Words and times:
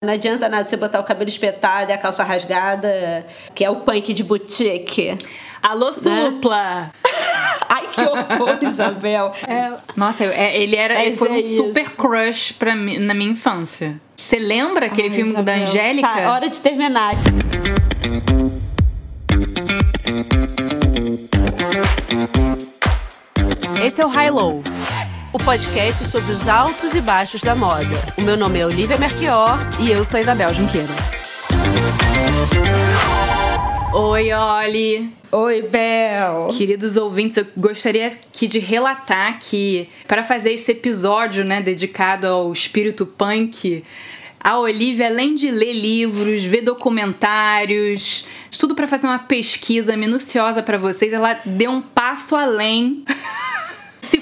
Não 0.00 0.12
adianta 0.12 0.48
nada 0.48 0.64
você 0.64 0.76
botar 0.76 1.00
o 1.00 1.02
cabelo 1.02 1.28
espetado 1.28 1.90
e 1.90 1.92
a 1.92 1.98
calça 1.98 2.22
rasgada, 2.22 3.26
que 3.52 3.64
é 3.64 3.70
o 3.70 3.80
punk 3.80 4.14
de 4.14 4.22
boutique. 4.22 5.18
Alô, 5.60 5.86
né? 5.86 5.92
supla! 5.92 6.82
Né? 6.82 6.90
Ai, 7.68 7.88
que 7.88 8.00
horror, 8.02 8.58
Isabel. 8.62 9.32
É, 9.48 9.72
nossa, 9.96 10.24
é, 10.24 10.56
ele 10.56 10.76
era 10.76 11.04
ele 11.04 11.16
foi 11.16 11.28
é 11.28 11.32
um 11.32 11.38
isso. 11.38 11.64
super 11.64 11.96
crush 11.96 12.52
pra 12.52 12.76
mim, 12.76 13.00
na 13.00 13.12
minha 13.12 13.32
infância. 13.32 14.00
Você 14.16 14.38
lembra 14.38 14.86
aquele 14.86 15.08
Ai, 15.08 15.14
filme 15.14 15.30
Isabel. 15.32 15.56
da 15.56 15.62
Angélica? 15.64 16.08
Tá, 16.08 16.32
hora 16.32 16.48
de 16.48 16.60
terminar. 16.60 17.14
Esse 23.84 24.00
é 24.00 24.06
o 24.06 24.08
High 24.08 24.30
Low 24.30 24.62
o 25.32 25.38
podcast 25.38 26.06
sobre 26.06 26.32
os 26.32 26.48
altos 26.48 26.94
e 26.94 27.00
baixos 27.00 27.42
da 27.42 27.54
moda. 27.54 27.84
O 28.16 28.22
meu 28.22 28.36
nome 28.36 28.60
é 28.60 28.66
Olivia 28.66 28.96
Merquior 28.96 29.58
e 29.78 29.90
eu 29.90 30.02
sou 30.02 30.18
Isabel 30.18 30.54
Junqueira. 30.54 30.88
Oi, 33.92 34.32
Oli. 34.32 35.12
Oi, 35.30 35.62
Bel. 35.62 36.48
Queridos 36.56 36.96
ouvintes, 36.96 37.36
eu 37.36 37.46
gostaria 37.56 38.06
aqui 38.06 38.46
de 38.46 38.58
relatar 38.58 39.38
que 39.38 39.88
para 40.06 40.22
fazer 40.22 40.54
esse 40.54 40.72
episódio, 40.72 41.44
né, 41.44 41.60
dedicado 41.60 42.26
ao 42.26 42.50
espírito 42.50 43.04
punk, 43.04 43.84
a 44.40 44.58
Olivia, 44.58 45.08
além 45.08 45.34
de 45.34 45.50
ler 45.50 45.74
livros, 45.74 46.44
ver 46.44 46.62
documentários, 46.62 48.24
tudo 48.58 48.74
para 48.74 48.86
fazer 48.86 49.06
uma 49.06 49.18
pesquisa 49.18 49.96
minuciosa 49.96 50.62
para 50.62 50.78
vocês, 50.78 51.12
ela 51.12 51.38
deu 51.44 51.70
um 51.70 51.80
passo 51.82 52.34
além 52.34 53.04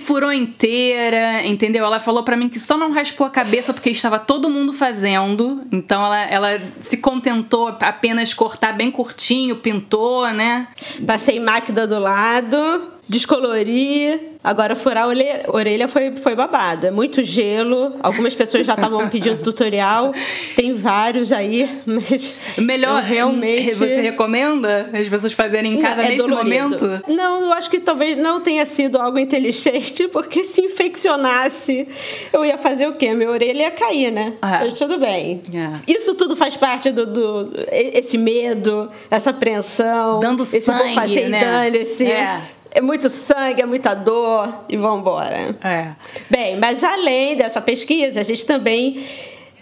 furou 0.07 0.33
inteira, 0.33 1.45
entendeu? 1.45 1.85
Ela 1.85 1.99
falou 1.99 2.23
para 2.23 2.37
mim 2.37 2.49
que 2.49 2.61
só 2.61 2.79
não 2.79 2.93
raspou 2.93 3.27
a 3.27 3.31
cabeça 3.31 3.75
porque 3.75 3.91
estava 3.91 4.21
todo 4.21 4.49
mundo 4.49 4.73
fazendo. 4.73 5.63
Então 5.73 6.07
ela, 6.07 6.23
ela 6.31 6.61
se 6.81 6.99
contentou 6.99 7.77
apenas 7.81 8.33
cortar 8.33 8.73
bem 8.73 8.91
curtinho, 8.91 9.57
pintou, 9.57 10.29
né? 10.31 10.69
Passei 11.05 11.41
máquina 11.41 11.87
do 11.87 11.99
lado 11.99 12.96
descolorir. 13.09 14.37
Agora, 14.43 14.77
furar 14.77 15.05
a 15.05 15.53
orelha 15.53 15.89
foi, 15.89 16.13
foi 16.13 16.37
babado. 16.37 16.87
É 16.87 16.91
muito 16.91 17.23
gelo. 17.23 17.95
Algumas 18.01 18.33
pessoas 18.35 18.65
já 18.65 18.75
estavam 18.75 19.07
pedindo 19.11 19.43
tutorial. 19.43 20.13
Tem 20.55 20.73
vários 20.73 21.33
aí, 21.33 21.69
mas. 21.85 22.37
Melhor, 22.59 23.03
realmente. 23.03 23.75
Você 23.75 24.01
recomenda 24.01 24.89
as 24.93 25.09
pessoas 25.09 25.33
fazerem 25.33 25.75
em 25.75 25.81
casa 25.81 26.03
é 26.03 26.11
nesse 26.11 26.19
dolorido. 26.19 26.45
momento? 26.45 27.03
Não, 27.09 27.47
eu 27.47 27.53
acho 27.53 27.69
que 27.69 27.81
talvez 27.81 28.17
não 28.17 28.41
tenha 28.41 28.65
sido 28.65 28.99
algo 28.99 29.19
inteligente, 29.19 30.07
porque 30.13 30.45
se 30.45 30.61
infeccionasse, 30.61 31.89
eu 32.33 32.45
ia 32.45 32.57
fazer 32.57 32.87
o 32.87 32.93
quê? 32.93 33.13
Minha 33.15 33.31
orelha 33.31 33.63
ia 33.63 33.71
cair, 33.71 34.13
né? 34.13 34.35
Ah. 34.41 34.61
Mas 34.63 34.79
tudo 34.79 34.97
bem. 34.99 35.43
Yeah. 35.53 35.81
É. 35.87 35.93
Isso 35.93 36.15
tudo 36.15 36.37
faz 36.37 36.57
parte 36.57 36.93
do, 36.93 37.05
do. 37.05 37.51
esse 37.73 38.17
medo, 38.17 38.89
essa 39.11 39.31
apreensão. 39.31 40.21
Dando 40.21 40.45
esse 40.45 40.61
sangue, 40.61 40.85
vou 40.85 40.93
fazer 40.93 41.29
né? 41.29 41.41
dane-se. 41.41 42.07
É 42.07 42.56
é 42.77 42.81
muito 42.83 43.09
sangue, 43.09 43.63
é 43.63 43.67
muita 43.67 43.95
dor 43.95 44.67
e 44.69 44.77
vamos 44.77 45.01
embora. 45.01 45.57
É. 45.65 45.93
Bem, 46.29 46.59
mas 46.59 46.85
além 46.85 47.35
dessa 47.35 47.59
pesquisa, 47.59 48.21
a 48.21 48.23
gente 48.23 48.45
também 48.45 49.03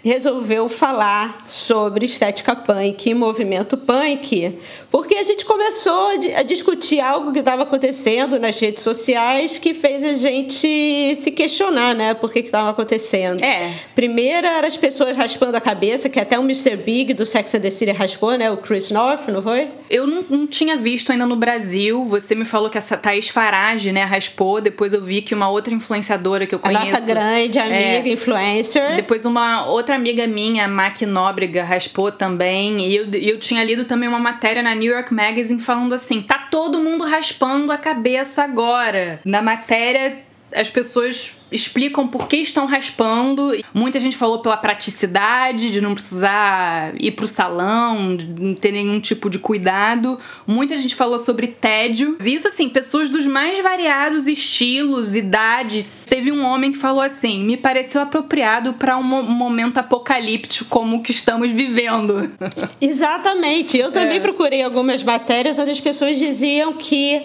resolveu 0.05 0.69
falar 0.69 1.39
sobre 1.47 2.05
estética 2.05 2.55
punk 2.55 3.09
e 3.09 3.13
movimento 3.15 3.75
punk, 3.75 4.55
porque 4.91 5.15
a 5.15 5.23
gente 5.23 5.43
começou 5.43 6.11
a 6.35 6.43
discutir 6.43 6.99
algo 6.99 7.33
que 7.33 7.39
estava 7.39 7.63
acontecendo 7.63 8.39
nas 8.39 8.59
redes 8.59 8.83
sociais 8.83 9.57
que 9.57 9.73
fez 9.73 10.03
a 10.03 10.13
gente 10.13 11.15
se 11.15 11.31
questionar, 11.31 11.95
né, 11.95 12.13
por 12.13 12.31
que 12.31 12.37
estava 12.37 12.69
acontecendo. 12.69 13.43
É. 13.43 13.71
Primeiro 13.95 14.45
eram 14.45 14.67
as 14.67 14.77
pessoas 14.77 15.17
raspando 15.17 15.57
a 15.57 15.61
cabeça, 15.61 16.07
que 16.07 16.19
até 16.19 16.37
o 16.37 16.43
Mr. 16.43 16.75
Big 16.75 17.15
do 17.15 17.25
Sex 17.25 17.55
and 17.55 17.61
the 17.61 17.71
City 17.71 17.91
raspou, 17.91 18.37
né, 18.37 18.51
o 18.51 18.57
Chris 18.57 18.91
North, 18.91 19.27
não 19.29 19.41
foi? 19.41 19.69
Eu 19.89 20.05
não, 20.05 20.23
não 20.29 20.45
tinha 20.45 20.77
visto 20.77 21.11
ainda 21.11 21.25
no 21.25 21.35
Brasil, 21.35 22.05
você 22.05 22.35
me 22.35 22.45
falou 22.45 22.69
que 22.69 22.77
essa 22.77 22.95
Thaís 22.95 23.29
Farage, 23.29 23.91
né, 23.91 24.03
raspou, 24.03 24.61
depois 24.61 24.93
eu 24.93 25.01
vi 25.01 25.23
que 25.23 25.33
uma 25.33 25.49
outra 25.49 25.73
influenciadora 25.73 26.45
que 26.45 26.53
eu 26.53 26.59
conheço... 26.59 26.95
A 26.95 26.99
nossa 26.99 27.05
grande 27.07 27.57
amiga 27.57 28.07
é, 28.07 28.09
influencer. 28.09 28.97
Depois 28.97 29.25
uma 29.25 29.65
outra 29.65 29.94
amiga 29.95 30.27
minha, 30.27 30.67
Mac 30.67 31.01
Nóbrega, 31.01 31.63
raspou 31.63 32.11
também. 32.11 32.81
E 32.81 32.95
eu, 32.95 33.11
eu 33.13 33.39
tinha 33.39 33.63
lido 33.63 33.85
também 33.85 34.07
uma 34.07 34.19
matéria 34.19 34.61
na 34.61 34.75
New 34.75 34.91
York 34.91 35.13
Magazine 35.13 35.59
falando 35.59 35.93
assim: 35.93 36.21
tá 36.21 36.37
todo 36.37 36.81
mundo 36.81 37.03
raspando 37.05 37.71
a 37.71 37.77
cabeça 37.77 38.43
agora. 38.43 39.19
Na 39.25 39.41
matéria 39.41 40.25
as 40.55 40.69
pessoas 40.69 41.37
explicam 41.51 42.07
por 42.07 42.27
que 42.27 42.37
estão 42.37 42.65
raspando. 42.65 43.51
Muita 43.73 43.99
gente 43.99 44.15
falou 44.15 44.39
pela 44.39 44.57
praticidade, 44.57 45.71
de 45.71 45.81
não 45.81 45.93
precisar 45.93 46.93
ir 46.99 47.11
pro 47.11 47.27
salão, 47.27 48.15
de 48.15 48.25
não 48.25 48.55
ter 48.55 48.71
nenhum 48.71 48.99
tipo 48.99 49.29
de 49.29 49.37
cuidado. 49.37 50.19
Muita 50.47 50.77
gente 50.77 50.95
falou 50.95 51.19
sobre 51.19 51.47
tédio. 51.47 52.17
E 52.23 52.33
isso, 52.33 52.47
assim, 52.47 52.69
pessoas 52.69 53.09
dos 53.09 53.25
mais 53.25 53.61
variados 53.61 54.27
estilos, 54.27 55.13
idades. 55.13 56.05
Teve 56.07 56.31
um 56.31 56.43
homem 56.43 56.71
que 56.71 56.77
falou 56.77 57.01
assim: 57.01 57.43
me 57.43 57.57
pareceu 57.57 58.01
apropriado 58.01 58.73
para 58.73 58.97
um 58.97 59.03
momento 59.03 59.77
apocalíptico 59.77 60.69
como 60.69 60.97
o 60.97 61.03
que 61.03 61.11
estamos 61.11 61.51
vivendo. 61.51 62.31
Exatamente. 62.79 63.77
Eu 63.77 63.91
também 63.91 64.17
é. 64.17 64.21
procurei 64.21 64.63
algumas 64.63 65.03
matérias 65.03 65.59
onde 65.59 65.71
as 65.71 65.79
pessoas 65.79 66.17
diziam 66.17 66.73
que 66.73 67.23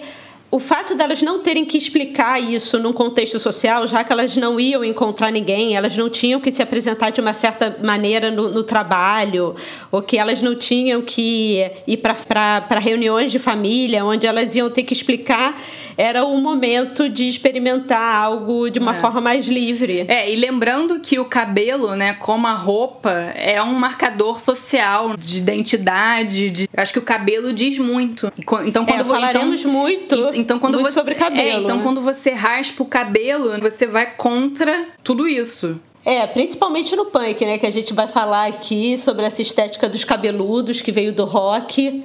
o 0.51 0.59
fato 0.59 0.93
delas 0.93 1.21
não 1.21 1.39
terem 1.39 1.63
que 1.63 1.77
explicar 1.77 2.37
isso 2.37 2.77
num 2.77 2.91
contexto 2.91 3.39
social, 3.39 3.87
já 3.87 4.03
que 4.03 4.11
elas 4.11 4.35
não 4.35 4.59
iam 4.59 4.83
encontrar 4.83 5.31
ninguém, 5.31 5.77
elas 5.77 5.95
não 5.95 6.09
tinham 6.09 6.41
que 6.41 6.51
se 6.51 6.61
apresentar 6.61 7.09
de 7.11 7.21
uma 7.21 7.31
certa 7.31 7.77
maneira 7.81 8.29
no, 8.29 8.49
no 8.49 8.61
trabalho, 8.61 9.55
ou 9.89 10.01
que 10.01 10.17
elas 10.17 10.41
não 10.41 10.53
tinham 10.53 11.01
que 11.01 11.71
ir 11.87 11.97
para 11.97 12.79
reuniões 12.79 13.31
de 13.31 13.39
família, 13.39 14.03
onde 14.03 14.27
elas 14.27 14.53
iam 14.53 14.69
ter 14.69 14.83
que 14.83 14.91
explicar, 14.91 15.57
era 15.97 16.25
o 16.25 16.37
momento 16.37 17.07
de 17.09 17.27
experimentar 17.27 18.15
algo 18.15 18.69
de 18.69 18.79
uma 18.79 18.93
é. 18.93 18.95
forma 18.95 19.21
mais 19.21 19.47
livre. 19.47 20.05
É, 20.07 20.31
e 20.31 20.35
lembrando 20.35 20.99
que 20.99 21.19
o 21.19 21.25
cabelo, 21.25 21.95
né, 21.95 22.13
como 22.13 22.47
a 22.47 22.53
roupa, 22.53 23.11
é 23.35 23.61
um 23.61 23.73
marcador 23.73 24.39
social 24.39 25.15
de 25.17 25.37
identidade, 25.37 26.49
de... 26.49 26.69
acho 26.75 26.93
que 26.93 26.99
o 26.99 27.03
cabelo 27.03 27.53
diz 27.53 27.77
muito. 27.77 28.31
Então, 28.65 28.85
quando 28.85 29.01
é, 29.01 29.05
falaremos 29.05 29.61
então, 29.61 29.71
muito 29.71 30.31
então 30.33 30.59
quando 30.59 30.75
Muito 30.75 30.89
você 30.89 30.99
sobre 30.99 31.15
cabelo. 31.15 31.41
É, 31.41 31.63
então 31.63 31.77
né? 31.77 31.83
quando 31.83 32.01
você 32.01 32.31
raspa 32.31 32.83
o 32.83 32.85
cabelo, 32.85 33.59
você 33.59 33.85
vai 33.85 34.13
contra 34.15 34.87
tudo 35.03 35.27
isso. 35.27 35.79
É, 36.03 36.25
principalmente 36.25 36.95
no 36.95 37.05
punk, 37.05 37.45
né? 37.45 37.57
Que 37.57 37.67
a 37.67 37.71
gente 37.71 37.93
vai 37.93 38.07
falar 38.07 38.47
aqui 38.47 38.97
sobre 38.97 39.25
essa 39.25 39.41
estética 39.41 39.87
dos 39.87 40.03
cabeludos 40.03 40.81
que 40.81 40.91
veio 40.91 41.13
do 41.13 41.25
rock 41.25 42.03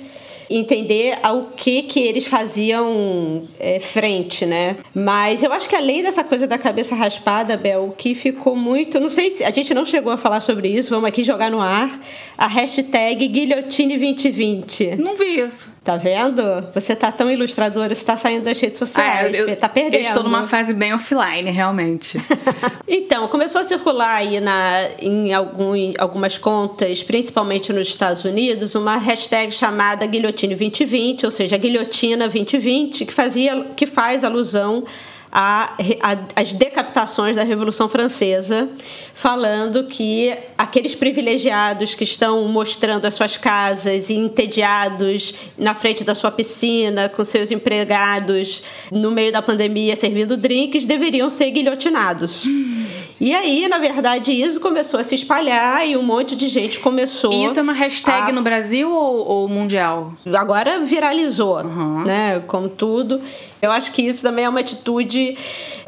entender 0.49 1.19
ao 1.23 1.45
que 1.57 1.83
que 1.83 2.01
eles 2.01 2.27
faziam 2.27 3.45
é, 3.59 3.81
frente, 3.81 4.47
né? 4.47 4.77
Mas 4.95 5.43
eu 5.43 5.53
acho 5.53 5.69
que 5.69 5.77
além 5.77 6.03
dessa 6.03 6.25
coisa 6.25 6.47
da 6.47 6.59
cabeça 6.59 6.95
raspada, 6.95 7.57
Bel, 7.57 7.87
o 7.87 7.93
que 7.93 8.15
ficou 8.15 8.57
muito, 8.57 9.01
não 9.01 9.09
sei 9.09 9.31
se 9.31 9.45
a 9.45 9.51
gente 9.51 9.75
não 9.75 9.85
chegou 9.85 10.13
a 10.13 10.17
falar 10.17 10.41
sobre 10.41 10.69
isso, 10.69 10.91
vamos 10.91 11.09
aqui 11.09 11.23
jogar 11.23 11.51
no 11.51 11.61
ar 11.61 12.01
a 12.37 12.47
hashtag 12.47 13.29
Guilhotine 13.29 13.99
2020. 13.99 14.97
Não 14.97 15.17
vi 15.17 15.41
isso. 15.41 15.76
Tá 15.87 15.97
vendo? 15.97 16.43
Você 16.75 16.97
tá 16.97 17.13
tão 17.13 17.31
ilustradora, 17.31 17.95
você 17.95 18.05
tá 18.05 18.17
saindo 18.17 18.43
das 18.43 18.59
redes 18.59 18.77
sociais, 18.77 19.33
ah, 19.33 19.39
eu, 19.39 19.57
tá 19.57 19.69
perdendo. 19.69 20.03
Eu 20.03 20.09
estou 20.09 20.25
numa 20.25 20.45
fase 20.49 20.75
bem 20.75 20.93
offline, 20.93 21.49
realmente. 21.49 22.19
então, 22.89 23.29
começou 23.29 23.61
a 23.61 23.65
circular 23.65 24.17
aí 24.17 24.41
na, 24.41 24.89
em 25.01 25.33
algum, 25.33 25.75
algumas 25.97 26.39
contas, 26.39 27.05
principalmente 27.05 27.73
nos 27.73 27.87
Estados 27.87 28.25
Unidos, 28.25 28.75
uma 28.75 28.97
hashtag 28.97 29.55
chamada 29.55 30.05
Guilhotine 30.07 30.57
2020, 30.57 31.25
ou 31.25 31.31
seja, 31.31 31.57
Guilhotina 31.57 32.27
2020, 32.27 33.07
que, 33.07 33.15
fazia, 33.15 33.67
que 33.77 33.87
faz 33.87 34.25
alusão 34.25 34.83
a, 35.31 35.77
a, 36.03 36.41
as 36.41 36.55
decapitações 36.55 37.37
da 37.37 37.43
Revolução 37.43 37.89
Francesa, 37.89 38.69
falando 39.15 39.85
que 39.85 40.37
aqueles 40.57 40.95
privilegiados 40.95 41.95
que 41.95 42.05
estão 42.05 42.47
mostrando 42.49 43.07
as 43.07 43.15
suas 43.15 43.37
casas 43.37 44.09
e 44.09 44.15
entediados 44.15 45.35
na 45.59 45.75
frente 45.75 46.05
da 46.05 46.15
sua 46.15 46.31
piscina, 46.31 47.09
com 47.09 47.25
seus 47.25 47.51
empregados 47.51 48.63
no 48.91 49.11
meio 49.11 49.33
da 49.33 49.43
pandemia 49.43 49.97
servindo 49.97 50.37
drinks, 50.37 50.87
deveriam 50.87 51.29
ser 51.29 51.51
guilhotinados. 51.51 52.45
Hum. 52.47 52.87
E 53.19 53.35
aí, 53.35 53.67
na 53.69 53.79
verdade, 53.79 54.33
isso 54.33 54.61
começou 54.61 55.01
a 55.01 55.05
se 55.05 55.15
espalhar 55.15 55.87
e 55.89 55.97
um 55.97 56.03
monte 56.03 56.37
de 56.37 56.49
gente 56.49 56.81
começou. 56.81 57.33
E 57.33 57.47
isso 57.47 57.59
é 57.59 57.63
uma 57.63 57.73
hashtag 57.73 58.31
a... 58.31 58.33
no 58.33 58.43
Brasil 58.43 58.93
ou, 58.93 59.27
ou, 59.27 59.49
mundial? 59.49 60.13
Agora 60.35 60.81
viralizou, 60.81 61.63
uhum. 61.63 62.05
né? 62.05 62.43
Como 62.47 62.69
tudo. 62.69 63.21
Eu 63.61 63.73
acho 63.73 63.93
que 63.93 64.03
isso 64.03 64.23
também 64.23 64.45
é 64.45 64.49
uma 64.49 64.61
atitude 64.61 65.35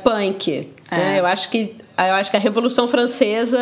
punk. 0.03 0.69
É. 0.91 0.97
Né? 0.97 1.21
Eu 1.21 1.27
acho 1.27 1.51
que 1.51 1.77
eu 1.99 2.15
acho 2.15 2.31
que 2.31 2.37
a 2.37 2.41
Revolução 2.41 2.87
Francesa 2.87 3.59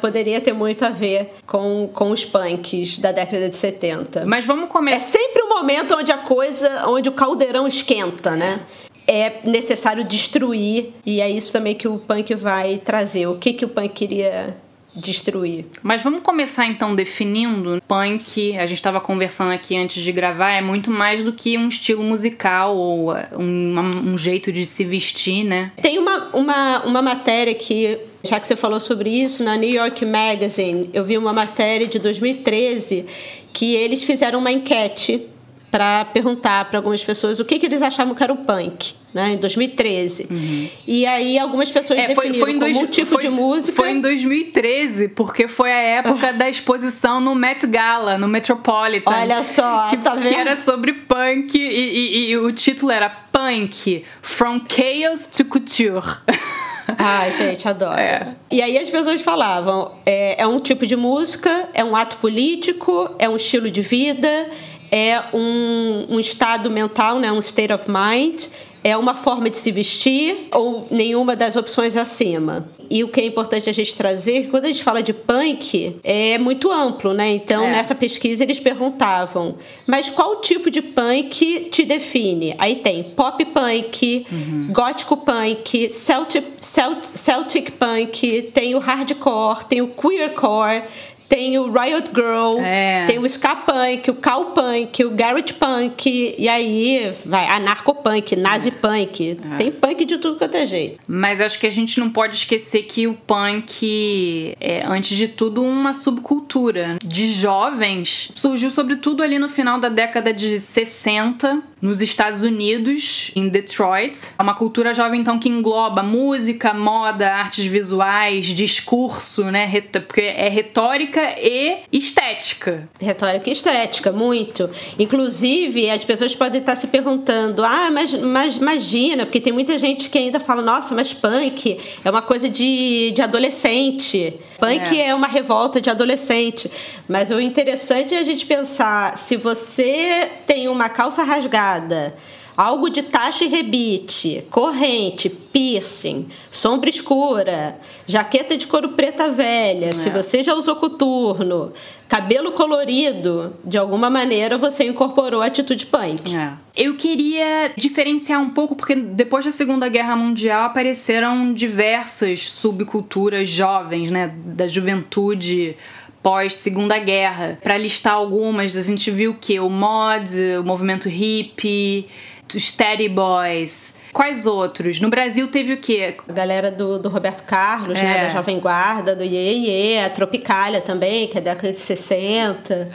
poderia 0.00 0.40
ter 0.40 0.54
muito 0.54 0.86
a 0.86 0.88
ver 0.88 1.34
com, 1.46 1.90
com 1.92 2.10
os 2.10 2.24
punks 2.24 2.98
da 2.98 3.12
década 3.12 3.50
de 3.50 3.56
70. 3.56 4.24
Mas 4.24 4.46
vamos 4.46 4.70
começar. 4.70 4.96
É 4.96 5.00
sempre 5.00 5.42
um 5.42 5.50
momento 5.50 5.94
onde 5.94 6.10
a 6.10 6.16
coisa, 6.16 6.88
onde 6.88 7.10
o 7.10 7.12
caldeirão 7.12 7.66
esquenta, 7.66 8.34
né? 8.34 8.60
É 9.06 9.40
necessário 9.44 10.04
destruir, 10.04 10.92
e 11.04 11.20
é 11.20 11.30
isso 11.30 11.52
também 11.52 11.74
que 11.74 11.86
o 11.86 11.98
punk 11.98 12.34
vai 12.34 12.78
trazer. 12.78 13.26
O 13.26 13.38
que, 13.38 13.52
que 13.52 13.64
o 13.64 13.68
punk 13.68 13.88
queria 13.90 14.56
destruir. 14.94 15.66
Mas 15.82 16.02
vamos 16.02 16.22
começar 16.22 16.66
então 16.66 16.94
definindo 16.94 17.82
punk. 17.86 18.56
A 18.56 18.66
gente 18.66 18.78
estava 18.78 19.00
conversando 19.00 19.50
aqui 19.50 19.76
antes 19.76 20.02
de 20.02 20.12
gravar, 20.12 20.52
é 20.52 20.60
muito 20.60 20.90
mais 20.90 21.24
do 21.24 21.32
que 21.32 21.58
um 21.58 21.68
estilo 21.68 22.02
musical 22.02 22.76
ou 22.76 23.12
um, 23.36 23.78
um 24.12 24.18
jeito 24.18 24.52
de 24.52 24.64
se 24.64 24.84
vestir, 24.84 25.44
né? 25.44 25.72
Tem 25.82 25.98
uma, 25.98 26.28
uma, 26.32 26.84
uma 26.84 27.02
matéria 27.02 27.54
que, 27.54 27.98
já 28.22 28.38
que 28.38 28.46
você 28.46 28.56
falou 28.56 28.78
sobre 28.78 29.10
isso, 29.10 29.42
na 29.42 29.56
New 29.56 29.70
York 29.70 30.04
Magazine, 30.06 30.88
eu 30.92 31.04
vi 31.04 31.18
uma 31.18 31.32
matéria 31.32 31.86
de 31.86 31.98
2013 31.98 33.04
que 33.52 33.74
eles 33.74 34.02
fizeram 34.02 34.38
uma 34.38 34.50
enquete 34.50 35.26
para 35.74 36.04
perguntar 36.04 36.66
para 36.66 36.78
algumas 36.78 37.02
pessoas 37.02 37.40
o 37.40 37.44
que, 37.44 37.58
que 37.58 37.66
eles 37.66 37.82
achavam 37.82 38.14
que 38.14 38.22
era 38.22 38.32
o 38.32 38.36
punk 38.36 38.94
né, 39.12 39.32
em 39.32 39.36
2013. 39.36 40.28
Uhum. 40.30 40.68
E 40.86 41.04
aí 41.04 41.36
algumas 41.36 41.68
pessoas 41.68 41.98
é, 41.98 42.06
definiram 42.06 42.34
foi, 42.34 42.38
foi 42.38 42.48
como 42.52 42.60
dois, 42.60 42.76
um 42.76 42.86
tipo 42.86 43.10
foi, 43.10 43.22
de 43.22 43.28
música. 43.28 43.82
Foi 43.82 43.90
em 43.90 44.00
2013, 44.00 45.08
porque 45.08 45.48
foi 45.48 45.72
a 45.72 45.80
época 45.80 46.32
da 46.32 46.48
exposição 46.48 47.20
no 47.20 47.34
Met 47.34 47.66
Gala, 47.66 48.16
no 48.16 48.28
Metropolitan. 48.28 49.10
Olha 49.10 49.42
só, 49.42 49.88
que, 49.88 49.96
tá 49.96 50.16
que 50.16 50.32
era 50.32 50.56
sobre 50.56 50.92
punk 50.92 51.58
e, 51.58 51.58
e, 51.58 52.30
e 52.30 52.36
o 52.36 52.52
título 52.52 52.92
era 52.92 53.10
Punk, 53.10 54.04
From 54.22 54.60
Chaos 54.68 55.26
to 55.32 55.44
Couture. 55.44 56.18
Ai, 56.98 57.32
gente, 57.32 57.66
adoro. 57.66 57.98
É. 57.98 58.34
E 58.50 58.62
aí 58.62 58.78
as 58.78 58.88
pessoas 58.88 59.20
falavam: 59.20 59.92
é, 60.04 60.42
é 60.42 60.46
um 60.46 60.58
tipo 60.58 60.86
de 60.86 60.96
música, 60.96 61.68
é 61.72 61.82
um 61.84 61.96
ato 61.96 62.18
político, 62.18 63.10
é 63.18 63.28
um 63.28 63.36
estilo 63.36 63.70
de 63.70 63.80
vida, 63.80 64.48
é 64.94 65.24
um, 65.34 66.06
um 66.08 66.20
estado 66.20 66.70
mental, 66.70 67.18
né, 67.18 67.32
um 67.32 67.40
state 67.40 67.72
of 67.72 67.86
mind, 67.90 68.44
é 68.84 68.96
uma 68.96 69.16
forma 69.16 69.50
de 69.50 69.56
se 69.56 69.72
vestir 69.72 70.46
ou 70.52 70.86
nenhuma 70.88 71.34
das 71.34 71.56
opções 71.56 71.96
acima. 71.96 72.68
E 72.90 73.02
o 73.02 73.08
que 73.08 73.20
é 73.20 73.26
importante 73.26 73.68
a 73.68 73.72
gente 73.72 73.96
trazer, 73.96 74.48
quando 74.50 74.66
a 74.66 74.68
gente 74.68 74.84
fala 74.84 75.02
de 75.02 75.12
punk, 75.14 75.96
é 76.04 76.36
muito 76.36 76.70
amplo, 76.70 77.14
né? 77.14 77.34
Então, 77.34 77.64
é. 77.64 77.72
nessa 77.72 77.94
pesquisa 77.94 78.44
eles 78.44 78.60
perguntavam, 78.60 79.56
mas 79.88 80.10
qual 80.10 80.40
tipo 80.42 80.70
de 80.70 80.82
punk 80.82 81.70
te 81.70 81.84
define? 81.84 82.54
Aí 82.58 82.76
tem 82.76 83.02
pop 83.02 83.42
punk, 83.46 84.26
uhum. 84.30 84.68
gótico 84.70 85.16
punk, 85.16 85.88
Celtic, 85.90 86.44
Celtic, 86.60 87.18
Celtic 87.18 87.70
punk, 87.72 88.50
tem 88.52 88.74
o 88.74 88.78
hardcore, 88.78 89.64
tem 89.64 89.80
o 89.80 89.88
queercore, 89.88 90.84
tem 91.28 91.58
o 91.58 91.72
Riot 91.72 92.10
Girl, 92.14 92.60
é. 92.60 93.04
tem 93.06 93.18
o 93.18 93.26
ska 93.26 93.56
punk, 93.56 94.10
o 94.10 94.14
cow 94.14 94.46
punk, 94.46 95.04
o 95.04 95.10
garage 95.10 95.54
punk, 95.54 96.34
e 96.38 96.48
aí 96.48 97.12
vai 97.24 97.46
anarcopunk, 97.48 98.36
nazi 98.36 98.70
punk, 98.70 99.38
é. 99.52 99.56
tem 99.56 99.70
punk 99.70 100.04
de 100.04 100.18
tudo 100.18 100.36
quanto 100.36 100.56
é 100.56 100.66
jeito. 100.66 101.00
Mas 101.08 101.40
acho 101.40 101.58
que 101.58 101.66
a 101.66 101.70
gente 101.70 101.98
não 101.98 102.10
pode 102.10 102.36
esquecer 102.36 102.84
que 102.84 103.06
o 103.06 103.14
punk 103.14 104.54
é, 104.60 104.84
antes 104.86 105.16
de 105.16 105.28
tudo, 105.28 105.62
uma 105.62 105.92
subcultura 105.92 106.98
de 107.04 107.32
jovens. 107.32 108.30
Surgiu 108.34 108.70
sobretudo 108.70 109.22
ali 109.22 109.38
no 109.38 109.48
final 109.48 109.78
da 109.78 109.88
década 109.88 110.32
de 110.32 110.58
60, 110.58 111.62
nos 111.80 112.00
Estados 112.00 112.42
Unidos, 112.42 113.30
em 113.36 113.48
Detroit. 113.48 114.18
É 114.38 114.42
uma 114.42 114.54
cultura 114.54 114.94
jovem, 114.94 115.20
então, 115.20 115.38
que 115.38 115.48
engloba 115.48 116.02
música, 116.02 116.72
moda, 116.72 117.32
artes 117.32 117.66
visuais, 117.66 118.46
discurso, 118.46 119.44
né? 119.50 119.70
Porque 120.06 120.22
é 120.22 120.48
retórica 120.48 121.13
e 121.20 121.82
estética. 121.92 122.88
Retórica 123.00 123.48
e 123.48 123.52
estética, 123.52 124.12
muito. 124.12 124.68
Inclusive, 124.98 125.90
as 125.90 126.04
pessoas 126.04 126.34
podem 126.34 126.60
estar 126.60 126.76
se 126.76 126.88
perguntando: 126.88 127.64
ah, 127.64 127.90
mas, 127.90 128.14
mas 128.14 128.56
imagina, 128.56 129.24
porque 129.26 129.40
tem 129.40 129.52
muita 129.52 129.76
gente 129.78 130.08
que 130.10 130.18
ainda 130.18 130.40
fala: 130.40 130.62
nossa, 130.62 130.94
mas 130.94 131.12
punk 131.12 131.78
é 132.04 132.10
uma 132.10 132.22
coisa 132.22 132.48
de, 132.48 133.12
de 133.12 133.22
adolescente. 133.22 134.38
Punk 134.58 135.00
é. 135.00 135.08
é 135.08 135.14
uma 135.14 135.28
revolta 135.28 135.80
de 135.80 135.90
adolescente. 135.90 136.70
Mas 137.08 137.30
o 137.30 137.40
interessante 137.40 138.14
é 138.14 138.18
a 138.18 138.22
gente 138.22 138.46
pensar: 138.46 139.18
se 139.18 139.36
você 139.36 140.30
tem 140.46 140.68
uma 140.68 140.88
calça 140.88 141.22
rasgada, 141.22 142.14
algo 142.56 142.88
de 142.88 143.02
taxa 143.02 143.44
e 143.44 143.48
rebite, 143.48 144.44
corrente, 144.50 145.28
piercing, 145.28 146.28
sombra 146.50 146.88
escura, 146.88 147.78
jaqueta 148.06 148.56
de 148.56 148.66
couro 148.66 148.90
preta 148.90 149.28
velha, 149.28 149.86
é. 149.86 149.92
se 149.92 150.10
você 150.10 150.42
já 150.42 150.54
usou 150.54 150.76
coturno, 150.76 151.72
cabelo 152.08 152.52
colorido, 152.52 153.54
de 153.64 153.76
alguma 153.76 154.08
maneira 154.08 154.56
você 154.56 154.84
incorporou 154.84 155.42
a 155.42 155.46
atitude 155.46 155.86
punk. 155.86 156.34
É. 156.36 156.52
Eu 156.76 156.96
queria 156.96 157.72
diferenciar 157.76 158.40
um 158.40 158.50
pouco, 158.50 158.76
porque 158.76 158.94
depois 158.94 159.44
da 159.44 159.50
Segunda 159.50 159.88
Guerra 159.88 160.16
Mundial 160.16 160.64
apareceram 160.64 161.52
diversas 161.52 162.48
subculturas 162.48 163.48
jovens, 163.48 164.10
né, 164.10 164.32
da 164.44 164.66
juventude 164.66 165.76
pós 166.22 166.54
Segunda 166.54 166.98
Guerra. 166.98 167.58
Para 167.62 167.76
listar 167.76 168.14
algumas, 168.14 168.74
a 168.76 168.82
gente 168.82 169.10
viu 169.10 169.36
que 169.38 169.60
o 169.60 169.68
mod, 169.68 170.34
o 170.58 170.64
movimento 170.64 171.06
hippie, 171.06 172.08
os 172.54 172.72
Teddy 172.72 173.08
Boys. 173.08 173.96
Quais 174.12 174.46
outros? 174.46 175.00
No 175.00 175.08
Brasil 175.08 175.48
teve 175.48 175.72
o 175.72 175.76
quê? 175.76 176.16
A 176.28 176.32
galera 176.32 176.70
do, 176.70 176.98
do 176.98 177.08
Roberto 177.08 177.44
Carlos, 177.44 177.94
né? 177.98 178.00
é. 178.00 178.04
né? 178.04 178.24
Da 178.24 178.28
Jovem 178.28 178.60
Guarda, 178.60 179.16
do 179.16 179.24
Iê 179.24 179.54
Iê, 179.54 180.04
a 180.04 180.10
Tropicália 180.10 180.80
também, 180.80 181.26
que 181.26 181.36
é 181.36 181.40
da 181.40 181.54
década 181.54 181.72
de 181.72 181.80
60. 181.80 182.90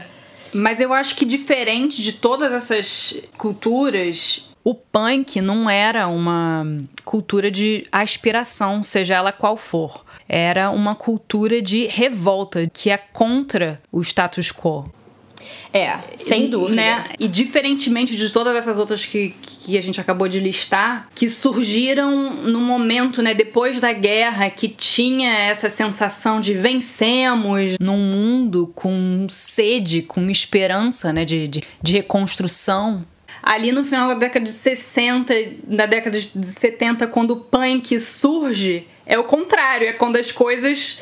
Mas 0.54 0.80
eu 0.80 0.94
acho 0.94 1.16
que 1.16 1.26
diferente 1.26 2.02
de 2.02 2.14
todas 2.14 2.52
essas 2.54 3.16
culturas, 3.38 4.50
o 4.64 4.74
punk 4.74 5.42
não 5.42 5.70
era 5.70 6.08
uma 6.08 6.66
cultura 7.04 7.50
de 7.50 7.86
aspiração, 7.92 8.84
seja 8.84 9.16
ela 9.16 9.32
qual 9.32 9.58
for. 9.58 10.06
Era 10.28 10.70
uma 10.70 10.96
cultura 10.96 11.62
de 11.62 11.88
revolta, 11.88 12.70
que 12.72 12.90
é 12.90 12.98
contra 12.98 13.82
o 13.92 14.02
status 14.02 14.52
quo. 14.52 14.92
É, 15.72 16.00
sem 16.16 16.50
dúvida. 16.50 16.76
Né? 16.76 17.06
E 17.20 17.28
diferentemente 17.28 18.16
de 18.16 18.30
todas 18.32 18.56
essas 18.56 18.80
outras 18.80 19.06
que, 19.06 19.34
que 19.42 19.78
a 19.78 19.82
gente 19.82 20.02
acabou 20.02 20.28
de 20.28 20.40
listar, 20.40 21.08
que 21.14 21.30
surgiram 21.30 22.34
no 22.34 22.60
momento, 22.60 23.22
né, 23.22 23.34
depois 23.34 23.80
da 23.80 23.94
guerra, 23.94 24.50
que 24.50 24.68
tinha 24.68 25.32
essa 25.32 25.70
sensação 25.70 26.42
de 26.42 26.54
vencemos 26.56 27.76
num 27.80 27.98
mundo 27.98 28.72
com 28.74 29.28
sede, 29.30 30.02
com 30.02 30.30
esperança, 30.30 31.14
né, 31.14 31.24
de, 31.24 31.48
de, 31.48 31.64
de 31.82 31.94
reconstrução 31.94 33.06
ali 33.42 33.72
no 33.72 33.86
final 33.86 34.10
da 34.10 34.16
década 34.16 34.46
de 34.46 34.52
60, 34.52 35.34
da 35.64 35.86
década 35.86 36.20
de 36.20 36.46
70, 36.46 37.08
quando 37.08 37.32
o 37.32 37.38
punk 37.38 37.98
surge, 38.00 38.86
é 39.06 39.18
o 39.18 39.24
contrário, 39.24 39.88
é 39.88 39.94
quando 39.94 40.18
as 40.18 40.32
coisas. 40.32 41.02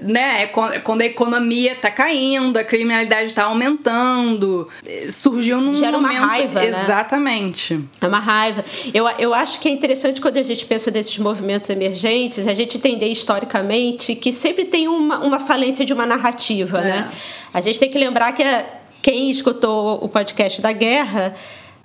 Né, 0.00 0.44
é 0.44 0.46
quando 0.46 1.00
a 1.00 1.04
economia 1.04 1.74
tá 1.74 1.90
caindo, 1.90 2.56
a 2.56 2.64
criminalidade 2.64 3.32
tá 3.32 3.44
aumentando. 3.44 4.68
Surgiu 5.10 5.60
num 5.60 5.74
Gera 5.74 5.98
momento... 5.98 6.18
uma 6.18 6.26
raiva, 6.26 6.60
né? 6.60 6.82
Exatamente. 6.82 7.80
É 8.00 8.06
uma 8.06 8.20
raiva. 8.20 8.64
Eu, 8.94 9.08
eu 9.18 9.34
acho 9.34 9.60
que 9.60 9.68
é 9.68 9.72
interessante 9.72 10.20
quando 10.20 10.36
a 10.36 10.42
gente 10.42 10.64
pensa 10.66 10.90
desses 10.90 11.18
movimentos 11.18 11.68
emergentes, 11.70 12.46
a 12.46 12.54
gente 12.54 12.76
entender 12.76 13.08
historicamente 13.08 14.14
que 14.14 14.32
sempre 14.32 14.64
tem 14.64 14.88
uma, 14.88 15.18
uma 15.18 15.40
falência 15.40 15.84
de 15.84 15.92
uma 15.92 16.06
narrativa, 16.06 16.78
é. 16.78 16.84
né? 16.84 17.10
A 17.52 17.60
gente 17.60 17.78
tem 17.80 17.90
que 17.90 17.98
lembrar 17.98 18.32
que 18.32 18.42
a, 18.42 18.64
quem 19.02 19.30
escutou 19.30 20.04
o 20.04 20.08
podcast 20.08 20.60
da 20.60 20.72
guerra 20.72 21.34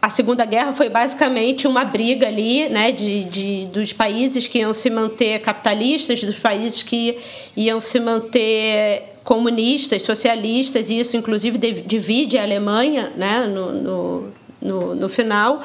a 0.04 0.10
Segunda 0.10 0.44
Guerra 0.44 0.74
foi 0.74 0.90
basicamente 0.90 1.66
uma 1.66 1.86
briga 1.86 2.28
ali, 2.28 2.68
né, 2.68 2.92
de, 2.92 3.24
de, 3.24 3.64
dos 3.72 3.94
países 3.94 4.46
que 4.48 4.60
iam 4.60 4.74
se 4.74 4.90
manter 4.90 5.40
capitalistas, 5.40 6.22
dos 6.22 6.38
países 6.38 6.84
que 6.84 7.18
iam 7.56 7.80
se 7.80 8.02
manter 8.02 9.14
comunistas, 9.24 10.02
socialistas, 10.02 10.90
e 10.90 11.00
isso 11.00 11.16
inclusive 11.16 11.58
divide 11.58 12.38
a 12.38 12.44
Alemanha, 12.44 13.14
né, 13.16 13.48
no, 13.48 13.72
no, 13.72 14.34
no, 14.62 14.96
no 14.96 15.08
final. 15.08 15.62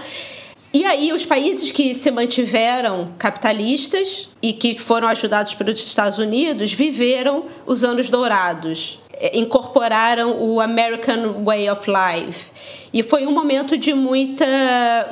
E 0.73 0.85
aí, 0.85 1.13
os 1.13 1.25
países 1.25 1.73
que 1.73 1.93
se 1.93 2.09
mantiveram 2.13 3.09
capitalistas 3.19 4.29
e 4.41 4.53
que 4.53 4.79
foram 4.79 5.09
ajudados 5.09 5.55
pelos 5.55 5.85
Estados 5.85 6.19
Unidos 6.19 6.73
viveram 6.73 7.47
os 7.67 7.83
anos 7.83 8.09
dourados 8.09 9.01
incorporaram 9.33 10.41
o 10.41 10.61
American 10.61 11.43
Way 11.45 11.71
of 11.71 11.83
Life. 11.91 12.51
E 12.93 13.03
foi 13.03 13.27
um 13.27 13.33
momento 13.33 13.77
de 13.77 13.93
muita, 13.93 14.47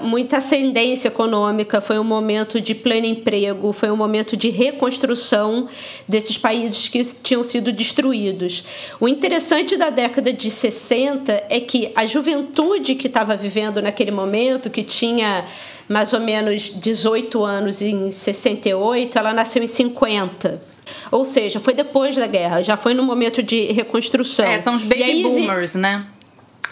muita 0.00 0.38
ascendência 0.38 1.08
econômica, 1.08 1.80
foi 1.80 1.98
um 1.98 2.04
momento 2.04 2.60
de 2.60 2.75
pleno 2.75 3.06
emprego, 3.06 3.72
foi 3.72 3.90
um 3.90 3.96
momento 3.96 4.36
de 4.36 4.48
reconstrução 4.48 5.68
desses 6.08 6.38
países 6.38 6.88
que 6.88 7.02
tinham 7.22 7.44
sido 7.44 7.72
destruídos. 7.72 8.64
O 8.98 9.06
interessante 9.06 9.76
da 9.76 9.90
década 9.90 10.32
de 10.32 10.50
60 10.50 11.44
é 11.50 11.60
que 11.60 11.92
a 11.94 12.06
juventude 12.06 12.94
que 12.94 13.08
estava 13.08 13.36
vivendo 13.36 13.82
naquele 13.82 14.10
momento, 14.10 14.70
que 14.70 14.82
tinha 14.82 15.44
mais 15.88 16.12
ou 16.12 16.20
menos 16.20 16.72
18 16.75 17.44
anos 17.44 17.82
em 17.82 18.10
68, 18.10 19.18
ela 19.18 19.34
nasceu 19.34 19.62
em 19.62 19.66
50. 19.66 20.75
Ou 21.11 21.25
seja, 21.25 21.61
foi 21.61 21.75
depois 21.75 22.16
da 22.16 22.26
guerra, 22.26 22.62
já 22.62 22.76
foi 22.76 22.95
no 22.95 23.02
momento 23.02 23.43
de 23.43 23.73
reconstrução. 23.73 24.47
É, 24.47 24.61
são 24.61 24.75
os 24.75 24.83
baby 24.85 25.23
boomers, 25.23 25.75
né? 25.75 26.07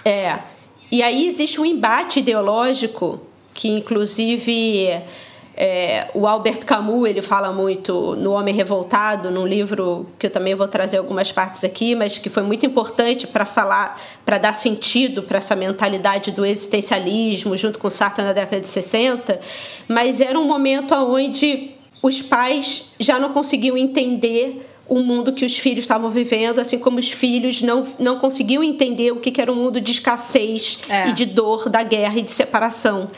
É. 0.04 0.38
E 0.90 1.02
aí 1.02 1.26
existe 1.26 1.60
um 1.60 1.64
embate 1.64 2.20
ideológico 2.20 3.20
que, 3.52 3.68
inclusive, 3.68 5.02
É, 5.56 6.10
o 6.14 6.26
Albert 6.26 6.66
Camus 6.66 7.08
ele 7.08 7.22
fala 7.22 7.52
muito 7.52 8.16
no 8.16 8.32
Homem 8.32 8.52
Revoltado, 8.52 9.30
num 9.30 9.46
livro 9.46 10.04
que 10.18 10.26
eu 10.26 10.30
também 10.30 10.52
vou 10.52 10.66
trazer 10.66 10.96
algumas 10.98 11.30
partes 11.30 11.62
aqui, 11.62 11.94
mas 11.94 12.18
que 12.18 12.28
foi 12.28 12.42
muito 12.42 12.66
importante 12.66 13.24
para 13.24 13.44
falar, 13.44 13.96
para 14.24 14.36
dar 14.36 14.52
sentido 14.52 15.22
para 15.22 15.38
essa 15.38 15.54
mentalidade 15.54 16.32
do 16.32 16.44
existencialismo, 16.44 17.56
junto 17.56 17.78
com 17.78 17.88
Sartre 17.88 18.24
na 18.24 18.32
década 18.32 18.60
de 18.60 18.66
60. 18.66 19.38
Mas 19.86 20.20
era 20.20 20.36
um 20.36 20.44
momento 20.44 20.92
onde 20.92 21.73
os 22.04 22.20
pais 22.20 22.90
já 23.00 23.18
não 23.18 23.32
conseguiam 23.32 23.78
entender 23.78 24.70
o 24.86 25.00
mundo 25.00 25.32
que 25.32 25.42
os 25.42 25.56
filhos 25.56 25.84
estavam 25.84 26.10
vivendo, 26.10 26.58
assim 26.58 26.78
como 26.78 26.98
os 26.98 27.10
filhos 27.10 27.62
não, 27.62 27.82
não 27.98 28.18
conseguiam 28.18 28.62
entender 28.62 29.10
o 29.10 29.16
que 29.16 29.40
era 29.40 29.50
um 29.50 29.54
mundo 29.54 29.80
de 29.80 29.92
escassez 29.92 30.80
é. 30.90 31.08
e 31.08 31.14
de 31.14 31.24
dor, 31.24 31.70
da 31.70 31.82
guerra 31.82 32.18
e 32.18 32.22
de 32.22 32.30
separação. 32.30 33.08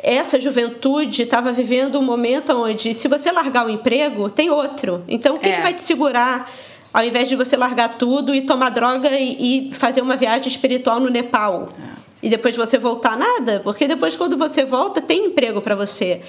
É 0.00 0.14
essa 0.14 0.38
juventude 0.38 1.22
estava 1.22 1.52
vivendo 1.52 1.98
um 1.98 2.04
momento 2.04 2.52
onde, 2.52 2.94
se 2.94 3.08
você 3.08 3.32
largar 3.32 3.66
o 3.66 3.68
emprego, 3.68 4.30
tem 4.30 4.48
outro. 4.48 5.02
Então, 5.08 5.34
o 5.34 5.38
que, 5.40 5.48
é. 5.48 5.52
que 5.56 5.60
vai 5.60 5.74
te 5.74 5.82
segurar? 5.82 6.48
Ao 6.94 7.04
invés 7.04 7.28
de 7.28 7.34
você 7.34 7.56
largar 7.56 7.98
tudo 7.98 8.32
e 8.32 8.42
tomar 8.42 8.70
droga 8.70 9.10
e, 9.10 9.70
e 9.70 9.74
fazer 9.74 10.02
uma 10.02 10.16
viagem 10.16 10.46
espiritual 10.46 11.00
no 11.00 11.10
Nepal. 11.10 11.66
É. 11.76 12.00
E 12.22 12.30
depois 12.30 12.54
você 12.54 12.78
voltar, 12.78 13.16
nada. 13.16 13.58
Porque 13.64 13.88
depois, 13.88 14.14
quando 14.14 14.36
você 14.36 14.64
volta, 14.64 15.00
tem 15.00 15.26
emprego 15.26 15.60
para 15.60 15.74
você. 15.74 16.20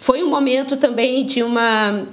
Foi 0.00 0.22
um 0.22 0.28
momento 0.28 0.76
também 0.76 1.24
de 1.24 1.42
uma. 1.42 2.06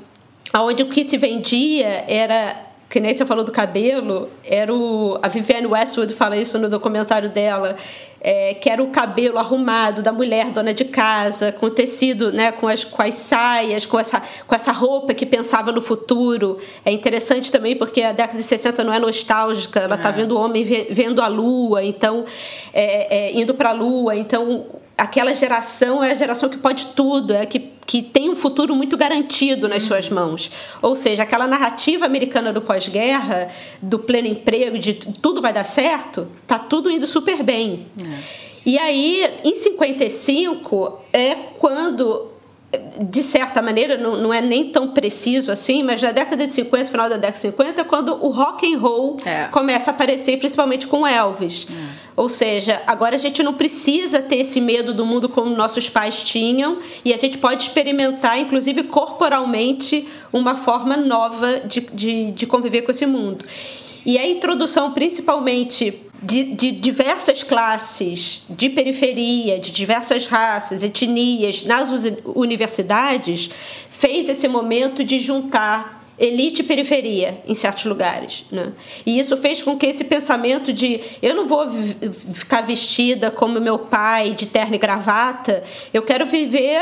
onde 0.56 0.84
o 0.84 0.88
que 0.88 1.04
se 1.04 1.18
vendia 1.18 2.06
era 2.08 2.74
que 2.94 3.00
nem 3.00 3.12
você 3.12 3.26
falou 3.26 3.44
do 3.44 3.52
cabelo, 3.52 4.30
era 4.46 4.72
o. 4.72 5.18
A 5.20 5.28
Vivienne 5.28 5.66
Westwood 5.66 6.14
fala 6.14 6.38
isso 6.38 6.60
no 6.60 6.70
documentário 6.70 7.28
dela, 7.28 7.76
é, 8.22 8.54
que 8.54 8.70
era 8.70 8.84
o 8.84 8.92
cabelo 8.92 9.40
arrumado 9.40 10.04
da 10.04 10.12
mulher 10.12 10.52
dona 10.52 10.76
de 10.76 10.86
casa, 10.86 11.52
com 11.52 11.66
o 11.66 11.70
tecido, 11.72 12.32
né, 12.32 12.52
com, 12.52 12.68
as, 12.68 12.84
com 12.84 13.02
as 13.02 13.16
saias, 13.16 13.88
com 13.88 14.00
essa, 14.00 14.22
com 14.46 14.54
essa 14.54 14.72
roupa 14.72 15.12
que 15.12 15.26
pensava 15.26 15.72
no 15.72 15.82
futuro. 15.82 16.60
É 16.86 16.92
interessante 16.92 17.52
também 17.52 17.76
porque 17.76 18.04
a 18.04 18.12
década 18.12 18.38
de 18.38 18.44
60 18.44 18.84
não 18.84 18.94
é 18.94 19.00
nostálgica, 19.00 19.80
ela 19.80 19.96
está 19.96 20.10
é. 20.10 20.12
vendo 20.12 20.36
o 20.36 20.40
homem 20.40 20.64
vendo 20.64 21.20
a 21.20 21.28
lua, 21.28 21.84
então, 21.84 22.24
é, 22.72 23.32
é 23.32 23.36
indo 23.36 23.56
para 23.56 23.70
a 23.70 23.74
lua, 23.74 24.16
então 24.16 24.68
aquela 24.98 25.34
geração 25.34 26.04
é 26.04 26.12
a 26.12 26.16
geração 26.16 26.50
que 26.50 26.58
pode 26.58 26.88
tudo, 26.88 27.34
é 27.34 27.46
que, 27.46 27.72
que 27.86 28.02
tem 28.02 28.30
um 28.30 28.36
futuro 28.36 28.76
muito 28.76 28.96
garantido 28.96 29.68
nas 29.68 29.84
suas 29.84 30.10
mãos. 30.10 30.52
Ou 30.82 30.96
seja, 30.96 31.24
aquela 31.24 31.48
narrativa 31.48 32.06
americana 32.06 32.54
do 32.54 32.62
pós-guerra, 32.62 33.50
do 33.82 34.00
pleno 34.00 34.28
emprego, 34.28 34.78
de 34.78 34.94
tudo 34.94 35.42
vai 35.42 35.54
dar 35.54 35.64
certo, 35.64 36.28
tá 36.46 36.60
tudo 36.60 36.92
indo 36.92 37.08
super 37.08 37.42
bem. 37.44 37.88
É. 37.98 38.54
E 38.66 38.78
aí, 38.80 39.40
em 39.44 39.56
55, 39.56 41.02
é 41.12 41.36
quando 41.60 42.33
de 43.00 43.22
certa 43.22 43.62
maneira, 43.62 43.98
não, 43.98 44.16
não 44.18 44.34
é 44.34 44.42
nem 44.42 44.70
tão 44.70 44.90
preciso 44.90 45.52
assim, 45.52 45.84
mas 45.84 46.02
na 46.02 46.12
década 46.12 46.46
de 46.46 46.52
50, 46.52 46.86
final 46.86 47.10
da 47.10 47.16
década 47.16 47.34
de 47.34 47.40
50, 47.40 47.82
é 47.82 47.84
quando 47.84 48.14
o 48.14 48.30
rock 48.30 48.74
and 48.74 48.78
roll 48.78 49.18
é. 49.26 49.46
começa 49.52 49.92
a 49.92 49.94
aparecer, 49.94 50.38
principalmente 50.38 50.88
com 50.88 51.06
Elvis. 51.06 51.68
É. 51.70 52.04
Ou 52.16 52.30
seja, 52.30 52.82
agora 52.86 53.16
a 53.16 53.20
gente 53.20 53.42
não 53.42 53.54
precisa 53.54 54.22
ter 54.22 54.38
esse 54.38 54.62
medo 54.62 54.94
do 54.94 55.06
mundo 55.06 55.28
como 55.28 55.56
nossos 55.56 55.90
pais 55.90 56.22
tinham, 56.22 56.78
e 57.04 57.14
a 57.14 57.18
gente 57.18 57.38
pode 57.38 57.64
experimentar, 57.64 58.40
inclusive 58.40 58.84
corporalmente, 58.84 60.08
uma 60.32 60.56
forma 60.56 60.96
nova 60.96 61.60
de, 61.62 61.82
de, 61.94 62.32
de 62.32 62.48
conviver 62.48 62.84
com 62.84 62.92
esse 62.92 63.06
mundo. 63.06 63.46
E 64.06 64.18
a 64.18 64.28
introdução, 64.28 64.92
principalmente 64.92 66.02
de, 66.24 66.44
de, 66.56 66.72
diversas 66.72 67.44
classes, 67.44 68.44
de 68.50 68.70
periferia, 68.70 69.60
de 69.60 69.72
diversas 69.72 70.26
raças, 70.28 70.84
etnias 70.84 71.66
nas 71.66 71.90
universidades, 72.26 73.50
fez 73.90 74.30
esse 74.30 74.48
momento 74.48 75.04
de 75.04 75.20
juntar 75.20 76.04
elite 76.18 76.62
e 76.62 76.64
periferia 76.64 77.42
em 77.46 77.54
certos 77.54 77.86
lugares. 77.86 78.46
Né? 78.52 78.72
E 79.06 79.20
isso 79.20 79.36
fez 79.38 79.62
com 79.62 79.78
que 79.78 79.86
esse 79.86 80.06
pensamento 80.06 80.72
de 80.72 81.00
eu 81.22 81.36
não 81.36 81.48
vou 81.48 81.68
ficar 82.34 82.62
vestida 82.62 83.30
como 83.32 83.60
meu 83.60 83.80
pai, 83.80 84.32
de 84.32 84.46
terno 84.46 84.76
e 84.76 84.78
gravata, 84.78 85.64
eu 85.94 86.02
quero 86.04 86.26
viver 86.26 86.82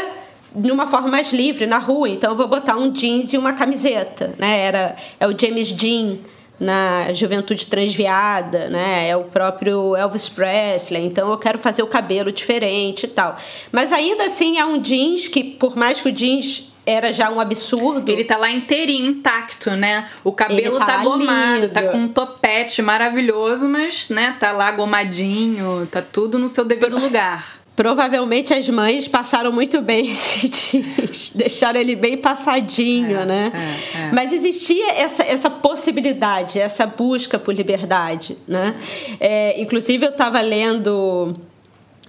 de 0.53 0.69
uma 0.69 0.85
forma 0.85 1.07
mais 1.07 1.31
livre 1.31 1.65
na 1.65 1.77
rua, 1.77 2.09
então 2.09 2.31
eu 2.31 2.35
vou 2.35 2.47
botar 2.47 2.75
um 2.75 2.91
jeans 2.91 3.31
e 3.31 3.37
uma 3.37 3.53
camiseta. 3.53 4.35
Né? 4.37 4.59
Era, 4.59 4.95
é 5.19 5.25
o 5.25 5.37
James 5.37 5.71
Dean 5.71 6.17
na 6.61 7.11
juventude 7.11 7.65
transviada, 7.65 8.69
né? 8.69 9.09
É 9.09 9.17
o 9.17 9.23
próprio 9.23 9.95
Elvis 9.95 10.29
Presley, 10.29 11.03
então 11.03 11.31
eu 11.31 11.37
quero 11.39 11.57
fazer 11.57 11.81
o 11.81 11.87
cabelo 11.87 12.31
diferente 12.31 13.05
e 13.05 13.07
tal. 13.07 13.35
Mas 13.71 13.91
ainda 13.91 14.25
assim 14.25 14.59
é 14.59 14.65
um 14.65 14.79
jeans 14.79 15.27
que, 15.27 15.43
por 15.43 15.75
mais 15.75 15.99
que 15.99 16.09
o 16.09 16.11
jeans 16.11 16.71
era 16.85 17.11
já 17.11 17.31
um 17.31 17.39
absurdo. 17.39 18.11
Ele 18.11 18.23
tá 18.23 18.37
lá 18.37 18.51
inteirinho, 18.51 19.07
intacto, 19.07 19.71
né? 19.71 20.07
O 20.23 20.31
cabelo 20.31 20.77
tá, 20.77 20.85
tá 20.85 20.97
gomado, 21.03 21.61
lindo. 21.61 21.73
tá 21.73 21.83
com 21.83 21.97
um 21.97 22.07
topete 22.07 22.81
maravilhoso, 22.81 23.67
mas, 23.67 24.09
né, 24.09 24.35
tá 24.39 24.51
lá 24.51 24.71
gomadinho, 24.71 25.87
tá 25.91 26.01
tudo 26.01 26.37
no 26.37 26.47
seu 26.47 26.65
devido 26.65 26.99
lugar. 26.99 27.60
Provavelmente 27.75 28.53
as 28.53 28.69
mães 28.69 29.07
passaram 29.07 29.51
muito 29.51 29.81
bem 29.81 30.05
esse 30.11 30.47
dias, 30.47 31.31
deixaram 31.33 31.79
ele 31.79 31.95
bem 31.95 32.17
passadinho, 32.17 33.19
é, 33.19 33.25
né? 33.25 33.51
É, 33.53 33.97
é. 34.01 34.11
Mas 34.11 34.33
existia 34.33 34.91
essa, 34.93 35.23
essa 35.23 35.49
possibilidade, 35.49 36.59
essa 36.59 36.85
busca 36.85 37.39
por 37.39 37.53
liberdade, 37.55 38.37
né? 38.47 38.75
É, 39.19 39.59
inclusive 39.59 40.05
eu 40.05 40.11
estava 40.11 40.41
lendo 40.41 41.33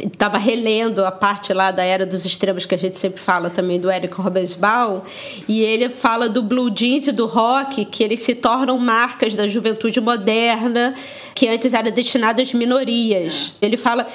estava 0.01 0.39
relendo 0.39 1.05
a 1.05 1.13
parte 1.13 1.53
lá 1.53 1.71
da 1.71 1.85
era 1.85 2.07
dos 2.07 2.25
extremos 2.25 2.65
que 2.65 2.75
a 2.75 2.79
gente 2.79 2.97
sempre 2.97 3.21
fala 3.21 3.51
também 3.51 3.79
do 3.79 3.91
Eric 3.91 4.15
Robesbaum 4.15 5.03
e 5.47 5.63
ele 5.63 5.91
fala 5.91 6.29
do 6.29 6.43
blue 6.43 6.71
jeans 6.71 7.07
e 7.07 7.13
do 7.13 7.27
rock 7.27 7.85
que 7.85 8.03
eles 8.03 8.21
se 8.21 8.35
tornam 8.35 8.79
marcas 8.79 9.35
da 9.35 9.47
juventude 9.47 10.01
moderna 10.01 10.95
que 11.35 11.47
antes 11.47 11.75
era 11.75 11.91
destinada 11.91 12.41
às 12.41 12.53
minorias. 12.55 13.55
Ele 13.61 13.77
fala 13.77 14.07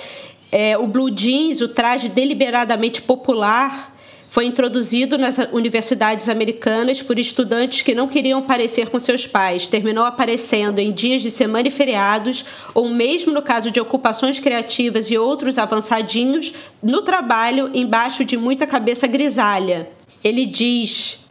é, 0.52 0.78
o 0.78 0.88
blue 0.88 1.12
jeans, 1.12 1.62
o 1.62 1.68
traje 1.68 2.10
deliberadamente 2.10 3.02
popular, 3.02 3.96
foi 4.30 4.46
introduzido 4.46 5.18
nas 5.18 5.38
universidades 5.52 6.28
americanas 6.28 7.02
por 7.02 7.18
estudantes 7.18 7.82
que 7.82 7.96
não 7.96 8.08
queriam 8.08 8.42
parecer 8.42 8.90
com 8.90 9.00
seus 9.00 9.26
pais. 9.26 9.68
Terminou 9.68 10.04
aparecendo 10.04 10.80
em 10.80 10.92
dias 10.92 11.22
de 11.22 11.32
semana 11.32 11.68
e 11.68 11.72
feriados, 11.72 12.44
ou 12.74 12.90
mesmo 12.90 13.32
no 13.32 13.42
caso 13.42 13.72
de 13.72 13.80
ocupações 13.80 14.40
criativas 14.40 15.10
e 15.10 15.18
outros 15.18 15.58
avançadinhos, 15.58 16.54
no 16.84 17.02
trabalho 17.02 17.72
embaixo 17.74 18.26
de 18.26 18.38
muita 18.38 18.68
cabeça 18.68 19.08
grisalha. 19.08 19.90
Ele 20.24 20.46
diz: 20.46 21.27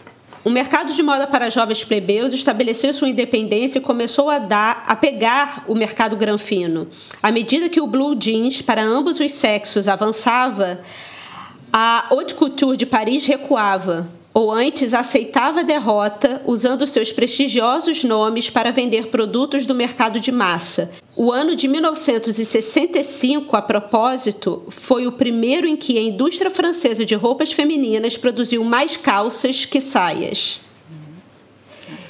o 0.46 0.50
mercado 0.50 0.92
de 0.92 1.02
moda 1.02 1.26
para 1.26 1.50
jovens 1.50 1.82
plebeus 1.82 2.32
estabeleceu 2.32 2.92
sua 2.92 3.08
independência 3.08 3.78
e 3.80 3.82
começou 3.82 4.30
a 4.30 4.38
dar, 4.38 4.84
a 4.86 4.94
pegar 4.94 5.64
o 5.66 5.74
mercado 5.74 6.14
granfino. 6.14 6.86
À 7.20 7.32
medida 7.32 7.68
que 7.68 7.80
o 7.80 7.86
blue 7.88 8.14
jeans 8.14 8.62
para 8.62 8.80
ambos 8.80 9.18
os 9.18 9.32
sexos 9.32 9.88
avançava, 9.88 10.82
a 11.72 12.06
haute 12.12 12.32
couture 12.36 12.76
de 12.76 12.86
Paris 12.86 13.26
recuava 13.26 14.06
ou 14.36 14.52
antes 14.52 14.92
aceitava 14.92 15.60
a 15.60 15.62
derrota 15.62 16.42
usando 16.44 16.86
seus 16.86 17.10
prestigiosos 17.10 18.04
nomes 18.04 18.50
para 18.50 18.70
vender 18.70 19.06
produtos 19.06 19.64
do 19.64 19.74
mercado 19.74 20.20
de 20.20 20.30
massa. 20.30 20.92
O 21.16 21.32
ano 21.32 21.56
de 21.56 21.66
1965, 21.66 23.56
a 23.56 23.62
propósito, 23.62 24.62
foi 24.68 25.06
o 25.06 25.12
primeiro 25.12 25.66
em 25.66 25.74
que 25.74 25.96
a 25.96 26.02
indústria 26.02 26.50
francesa 26.50 27.02
de 27.02 27.14
roupas 27.14 27.50
femininas 27.50 28.18
produziu 28.18 28.62
mais 28.62 28.94
calças 28.94 29.64
que 29.64 29.80
saias. 29.80 30.60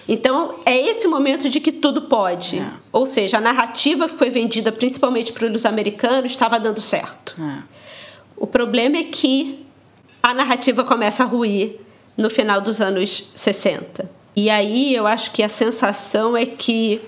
Então, 0.09 0.57
é 0.67 0.77
esse 0.77 1.07
momento 1.07 1.49
de 1.49 1.61
que 1.61 1.71
tudo 1.71 2.03
pode. 2.03 2.59
É. 2.59 2.73
Ou 2.93 3.07
seja, 3.07 3.39
a 3.39 3.41
narrativa 3.41 4.09
que 4.09 4.17
foi 4.17 4.31
vendida 4.31 4.73
principalmente 4.73 5.33
para 5.33 5.47
os 5.47 5.65
americanos 5.65 6.33
estava 6.33 6.59
dando 6.59 6.81
certo. 6.81 7.41
É. 7.41 7.63
O 8.37 8.49
problema 8.49 8.97
é 8.97 9.05
que 9.05 9.65
a 10.21 10.35
narrativa 10.35 10.83
começa 10.83 11.23
a 11.23 11.27
ruir 11.27 11.86
no 12.17 12.31
final 12.31 12.61
dos 12.61 12.81
anos 12.81 13.31
60. 13.35 14.09
E 14.35 14.51
aí 14.51 14.95
eu 14.95 15.07
acho 15.07 15.31
que 15.31 15.43
a 15.43 15.49
sensação 15.49 16.37
é 16.37 16.45
que. 16.45 17.01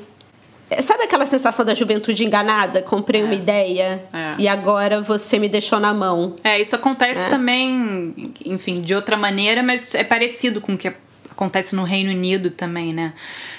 Sabe 0.82 1.04
aquela 1.04 1.24
sensação 1.24 1.64
da 1.64 1.72
juventude 1.72 2.24
enganada? 2.24 2.82
Comprei 2.82 3.22
é. 3.22 3.24
uma 3.24 3.34
ideia 3.34 4.04
é. 4.12 4.34
e 4.38 4.46
agora 4.46 5.00
você 5.00 5.38
me 5.38 5.48
deixou 5.48 5.80
na 5.80 5.94
mão. 5.94 6.36
É, 6.44 6.60
isso 6.60 6.74
acontece 6.74 7.22
é. 7.22 7.30
também, 7.30 8.34
enfim, 8.44 8.82
de 8.82 8.94
outra 8.94 9.16
maneira, 9.16 9.62
mas 9.62 9.94
é 9.94 10.04
parecido 10.04 10.60
com 10.60 10.74
o 10.74 10.78
que 10.78 10.92
acontece 11.30 11.74
no 11.74 11.84
Reino 11.84 12.10
Unido 12.10 12.50
também, 12.50 12.92
né? 12.92 13.14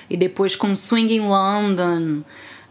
E 0.08 0.16
depois 0.16 0.56
com 0.56 0.76
Swing 0.76 1.16
in 1.16 1.22
London 1.22 2.22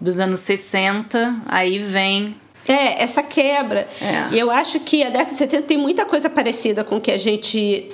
dos 0.01 0.21
anos 0.21 0.41
60, 0.41 1.37
aí 1.49 1.81
vem 1.81 2.37
é, 2.67 3.03
essa 3.03 3.23
quebra. 3.23 3.89
É. 4.01 4.35
E 4.35 4.39
eu 4.39 4.51
acho 4.51 4.79
que 4.81 5.03
a 5.03 5.09
década 5.09 5.31
de 5.31 5.37
70 5.37 5.63
tem 5.63 5.79
muita 5.79 6.05
coisa 6.05 6.31
parecida 6.31 6.85
com 6.85 6.99
o 6.99 7.01
que 7.01 7.11
a 7.11 7.19
gente 7.19 7.91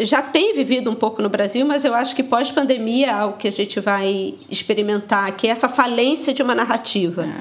já 0.00 0.22
tem 0.22 0.54
vivido 0.54 0.90
um 0.90 0.94
pouco 0.94 1.22
no 1.22 1.28
Brasil, 1.28 1.64
mas 1.64 1.84
eu 1.84 1.94
acho 1.94 2.14
que 2.14 2.22
pós-pandemia 2.22 3.06
é 3.06 3.10
algo 3.10 3.36
que 3.36 3.46
a 3.46 3.52
gente 3.52 3.78
vai 3.78 4.34
experimentar, 4.50 5.30
que 5.32 5.46
é 5.46 5.50
essa 5.50 5.68
falência 5.68 6.34
de 6.34 6.42
uma 6.42 6.54
narrativa. 6.54 7.24
É. 7.24 7.40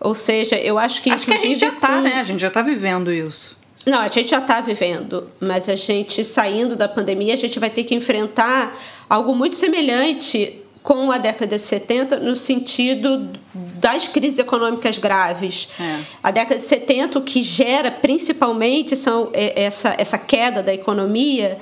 Ou 0.00 0.14
seja, 0.14 0.56
eu 0.56 0.78
acho 0.78 1.00
que. 1.00 1.10
Acho 1.10 1.24
que 1.24 1.32
a 1.32 1.36
gente 1.36 1.58
já 1.58 1.68
está, 1.68 1.96
com... 1.96 2.00
né? 2.02 2.20
A 2.20 2.24
gente 2.24 2.40
já 2.40 2.48
está 2.48 2.60
vivendo 2.60 3.12
isso. 3.12 3.56
Não, 3.86 3.98
a 3.98 4.08
gente 4.08 4.28
já 4.28 4.38
está 4.38 4.60
vivendo, 4.60 5.28
mas 5.40 5.68
a 5.68 5.74
gente 5.74 6.24
saindo 6.24 6.76
da 6.76 6.88
pandemia, 6.88 7.32
a 7.34 7.36
gente 7.36 7.58
vai 7.58 7.68
ter 7.68 7.82
que 7.82 7.94
enfrentar 7.94 8.78
algo 9.08 9.34
muito 9.34 9.56
semelhante 9.56 10.61
com 10.82 11.12
a 11.12 11.18
década 11.18 11.56
de 11.56 11.62
70 11.62 12.18
no 12.18 12.34
sentido 12.34 13.30
das 13.54 14.08
crises 14.08 14.38
econômicas 14.38 14.98
graves. 14.98 15.68
É. 15.80 16.00
A 16.22 16.30
década 16.30 16.58
de 16.58 16.66
70 16.66 17.18
o 17.18 17.22
que 17.22 17.42
gera 17.42 17.90
principalmente 17.90 18.96
são 18.96 19.30
é, 19.32 19.62
essa, 19.62 19.94
essa 19.96 20.18
queda 20.18 20.62
da 20.62 20.74
economia 20.74 21.58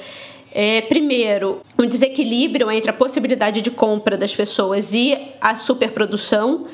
é, 0.53 0.81
primeiro, 0.83 1.63
um 1.79 1.87
desequilíbrio 1.87 2.71
entre 2.71 2.91
a 2.91 2.93
possibilidade 2.93 3.61
de 3.61 3.71
compra 3.71 4.17
das 4.17 4.35
pessoas 4.35 4.93
e 4.93 5.17
a 5.41 5.55
superprodução. 5.55 6.67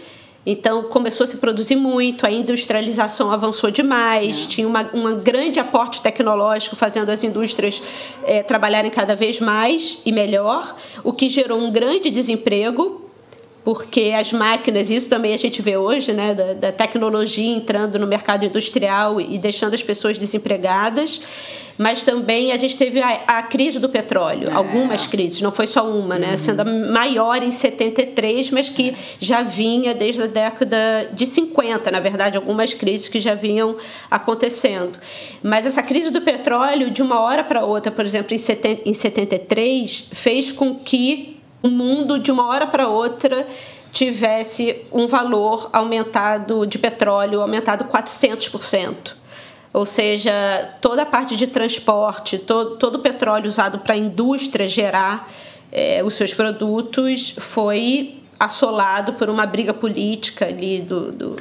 Então, 0.48 0.84
começou 0.84 1.24
a 1.24 1.26
se 1.26 1.38
produzir 1.38 1.74
muito, 1.74 2.24
a 2.24 2.30
industrialização 2.30 3.32
avançou 3.32 3.68
demais, 3.68 4.44
é. 4.44 4.48
tinha 4.48 4.68
uma, 4.68 4.88
um 4.94 5.18
grande 5.18 5.58
aporte 5.58 6.00
tecnológico 6.00 6.76
fazendo 6.76 7.10
as 7.10 7.24
indústrias 7.24 7.82
é, 8.22 8.44
trabalharem 8.44 8.90
cada 8.90 9.16
vez 9.16 9.40
mais 9.40 9.98
e 10.06 10.12
melhor, 10.12 10.76
o 11.02 11.12
que 11.12 11.28
gerou 11.28 11.58
um 11.58 11.72
grande 11.72 12.10
desemprego, 12.10 13.05
porque 13.66 14.14
as 14.16 14.32
máquinas, 14.32 14.92
isso 14.92 15.08
também 15.08 15.34
a 15.34 15.36
gente 15.36 15.60
vê 15.60 15.76
hoje, 15.76 16.12
né, 16.12 16.32
da, 16.32 16.52
da 16.52 16.70
tecnologia 16.70 17.52
entrando 17.52 17.98
no 17.98 18.06
mercado 18.06 18.44
industrial 18.44 19.20
e 19.20 19.36
deixando 19.38 19.74
as 19.74 19.82
pessoas 19.82 20.20
desempregadas 20.20 21.20
mas 21.78 22.02
também 22.02 22.52
a 22.52 22.56
gente 22.56 22.76
teve 22.76 23.02
a, 23.02 23.24
a 23.26 23.42
crise 23.42 23.78
do 23.78 23.88
petróleo, 23.88 24.48
é. 24.48 24.54
algumas 24.54 25.04
crises, 25.04 25.42
não 25.42 25.52
foi 25.52 25.66
só 25.66 25.86
uma, 25.86 26.18
né? 26.18 26.30
Uhum. 26.30 26.38
Sendo 26.38 26.60
a 26.60 26.64
maior 26.64 27.42
em 27.42 27.50
73, 27.50 28.50
mas 28.50 28.70
que 28.70 28.94
já 29.18 29.42
vinha 29.42 29.94
desde 29.94 30.22
a 30.22 30.26
década 30.26 31.10
de 31.12 31.26
50, 31.26 31.90
na 31.90 32.00
verdade, 32.00 32.36
algumas 32.36 32.72
crises 32.72 33.08
que 33.08 33.20
já 33.20 33.34
vinham 33.34 33.76
acontecendo. 34.10 34.98
Mas 35.42 35.66
essa 35.66 35.82
crise 35.82 36.10
do 36.10 36.22
petróleo, 36.22 36.90
de 36.90 37.02
uma 37.02 37.20
hora 37.20 37.44
para 37.44 37.62
outra, 37.64 37.92
por 37.92 38.06
exemplo, 38.06 38.34
em, 38.34 38.38
70, 38.38 38.88
em 38.88 38.94
73, 38.94 40.10
fez 40.14 40.50
com 40.50 40.76
que 40.76 41.35
o 41.66 41.70
mundo, 41.70 42.18
de 42.18 42.30
uma 42.30 42.46
hora 42.46 42.66
para 42.66 42.88
outra, 42.88 43.46
tivesse 43.92 44.84
um 44.92 45.06
valor 45.06 45.70
aumentado 45.72 46.66
de 46.66 46.78
petróleo 46.78 47.40
aumentado 47.40 47.84
400% 47.84 49.14
ou 49.76 49.84
seja, 49.84 50.32
toda 50.80 51.02
a 51.02 51.06
parte 51.06 51.36
de 51.36 51.46
transporte, 51.46 52.38
todo, 52.38 52.76
todo 52.76 52.94
o 52.94 52.98
petróleo 53.00 53.46
usado 53.46 53.80
para 53.80 53.92
a 53.92 53.98
indústria 53.98 54.66
gerar 54.66 55.30
é, 55.70 56.02
os 56.02 56.14
seus 56.14 56.32
produtos 56.32 57.34
foi 57.38 58.22
assolado 58.40 59.12
por 59.12 59.28
uma 59.28 59.44
briga 59.44 59.74
política 59.74 60.46
ali 60.46 60.80
do, 60.80 61.12
do, 61.12 61.36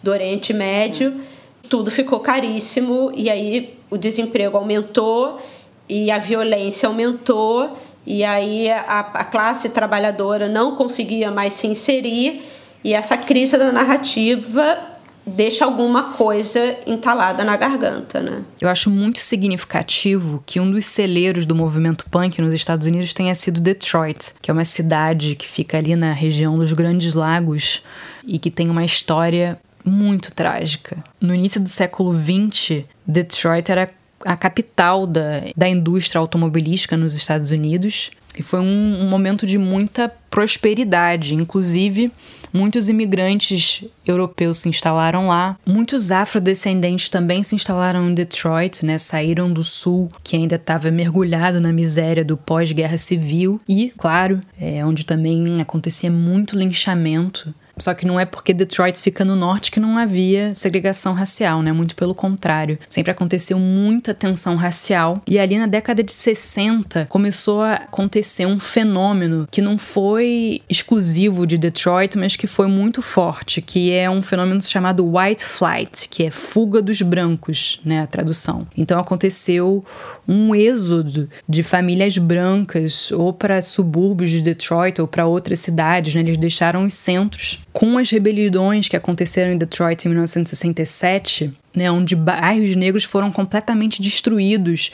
do 0.00 0.10
Oriente 0.12 0.52
Médio. 0.52 1.20
Tudo 1.68 1.90
ficou 1.90 2.20
caríssimo 2.20 3.10
e 3.12 3.28
aí 3.28 3.76
o 3.90 3.98
desemprego 3.98 4.56
aumentou 4.56 5.40
e 5.88 6.12
a 6.12 6.18
violência 6.18 6.88
aumentou 6.88 7.76
e 8.06 8.24
aí 8.24 8.70
a, 8.70 9.00
a 9.00 9.24
classe 9.24 9.70
trabalhadora 9.70 10.48
não 10.48 10.74
conseguia 10.74 11.30
mais 11.30 11.52
se 11.54 11.66
inserir 11.66 12.42
e 12.82 12.94
essa 12.94 13.16
crise 13.16 13.58
da 13.58 13.70
narrativa 13.70 14.78
deixa 15.26 15.64
alguma 15.64 16.12
coisa 16.14 16.76
entalada 16.86 17.44
na 17.44 17.56
garganta, 17.56 18.20
né? 18.20 18.42
Eu 18.60 18.68
acho 18.68 18.90
muito 18.90 19.20
significativo 19.20 20.42
que 20.46 20.58
um 20.58 20.70
dos 20.70 20.86
celeiros 20.86 21.46
do 21.46 21.54
movimento 21.54 22.06
punk 22.10 22.40
nos 22.40 22.54
Estados 22.54 22.86
Unidos 22.86 23.12
tenha 23.12 23.34
sido 23.34 23.60
Detroit, 23.60 24.32
que 24.40 24.50
é 24.50 24.54
uma 24.54 24.64
cidade 24.64 25.36
que 25.36 25.46
fica 25.46 25.78
ali 25.78 25.94
na 25.94 26.12
região 26.12 26.58
dos 26.58 26.72
Grandes 26.72 27.14
Lagos 27.14 27.82
e 28.26 28.38
que 28.38 28.50
tem 28.50 28.70
uma 28.70 28.84
história 28.84 29.58
muito 29.84 30.32
trágica. 30.32 31.02
No 31.20 31.34
início 31.34 31.60
do 31.60 31.68
século 31.68 32.14
XX, 32.14 32.84
Detroit 33.06 33.70
era 33.70 33.90
a 34.24 34.36
capital 34.36 35.06
da, 35.06 35.42
da 35.56 35.68
indústria 35.68 36.18
automobilística 36.18 36.96
nos 36.96 37.14
Estados 37.14 37.50
Unidos 37.50 38.10
e 38.38 38.42
foi 38.42 38.60
um, 38.60 39.02
um 39.02 39.08
momento 39.08 39.46
de 39.46 39.58
muita 39.58 40.08
prosperidade, 40.30 41.34
inclusive 41.34 42.12
Muitos 42.52 42.88
imigrantes 42.88 43.84
europeus 44.04 44.58
se 44.58 44.68
instalaram 44.68 45.28
lá. 45.28 45.56
Muitos 45.64 46.10
afrodescendentes 46.10 47.08
também 47.08 47.42
se 47.42 47.54
instalaram 47.54 48.10
em 48.10 48.14
Detroit, 48.14 48.84
né? 48.84 48.98
Saíram 48.98 49.52
do 49.52 49.62
sul, 49.62 50.10
que 50.22 50.36
ainda 50.36 50.56
estava 50.56 50.90
mergulhado 50.90 51.60
na 51.60 51.72
miséria 51.72 52.24
do 52.24 52.36
pós-guerra 52.36 52.98
civil. 52.98 53.60
E, 53.68 53.92
claro, 53.96 54.40
é 54.58 54.84
onde 54.84 55.04
também 55.04 55.60
acontecia 55.60 56.10
muito 56.10 56.56
linchamento 56.56 57.54
só 57.80 57.94
que 57.94 58.06
não 58.06 58.20
é 58.20 58.24
porque 58.24 58.52
Detroit 58.52 58.98
fica 58.98 59.24
no 59.24 59.34
norte 59.34 59.70
que 59.70 59.80
não 59.80 59.98
havia 59.98 60.54
segregação 60.54 61.12
racial, 61.12 61.62
né? 61.62 61.72
Muito 61.72 61.96
pelo 61.96 62.14
contrário. 62.14 62.78
Sempre 62.88 63.10
aconteceu 63.10 63.58
muita 63.58 64.14
tensão 64.14 64.56
racial. 64.56 65.22
E 65.26 65.38
ali 65.38 65.58
na 65.58 65.66
década 65.66 66.02
de 66.02 66.12
60 66.12 67.06
começou 67.06 67.62
a 67.62 67.74
acontecer 67.74 68.46
um 68.46 68.60
fenômeno 68.60 69.48
que 69.50 69.62
não 69.62 69.78
foi 69.78 70.60
exclusivo 70.68 71.46
de 71.46 71.56
Detroit, 71.56 72.16
mas 72.18 72.36
que 72.36 72.46
foi 72.46 72.66
muito 72.66 73.02
forte, 73.02 73.62
que 73.62 73.92
é 73.92 74.10
um 74.10 74.22
fenômeno 74.22 74.60
chamado 74.62 75.16
white 75.16 75.44
flight, 75.44 76.08
que 76.08 76.24
é 76.24 76.30
fuga 76.30 76.82
dos 76.82 77.00
brancos, 77.02 77.80
né? 77.84 78.02
A 78.02 78.06
tradução. 78.06 78.66
Então 78.76 78.98
aconteceu 78.98 79.84
um 80.30 80.54
êxodo 80.54 81.28
de 81.48 81.60
famílias 81.64 82.16
brancas 82.16 83.10
ou 83.10 83.32
para 83.32 83.60
subúrbios 83.60 84.30
de 84.30 84.40
Detroit 84.40 85.00
ou 85.00 85.08
para 85.08 85.26
outras 85.26 85.58
cidades, 85.58 86.14
né? 86.14 86.20
Eles 86.20 86.36
deixaram 86.36 86.84
os 86.86 86.94
centros 86.94 87.58
com 87.72 87.98
as 87.98 88.08
rebeliões 88.10 88.86
que 88.86 88.96
aconteceram 88.96 89.52
em 89.52 89.58
Detroit 89.58 90.04
em 90.04 90.08
1967, 90.10 91.52
né, 91.74 91.90
onde 91.90 92.16
bairros 92.16 92.74
negros 92.74 93.04
foram 93.04 93.30
completamente 93.30 94.02
destruídos, 94.02 94.90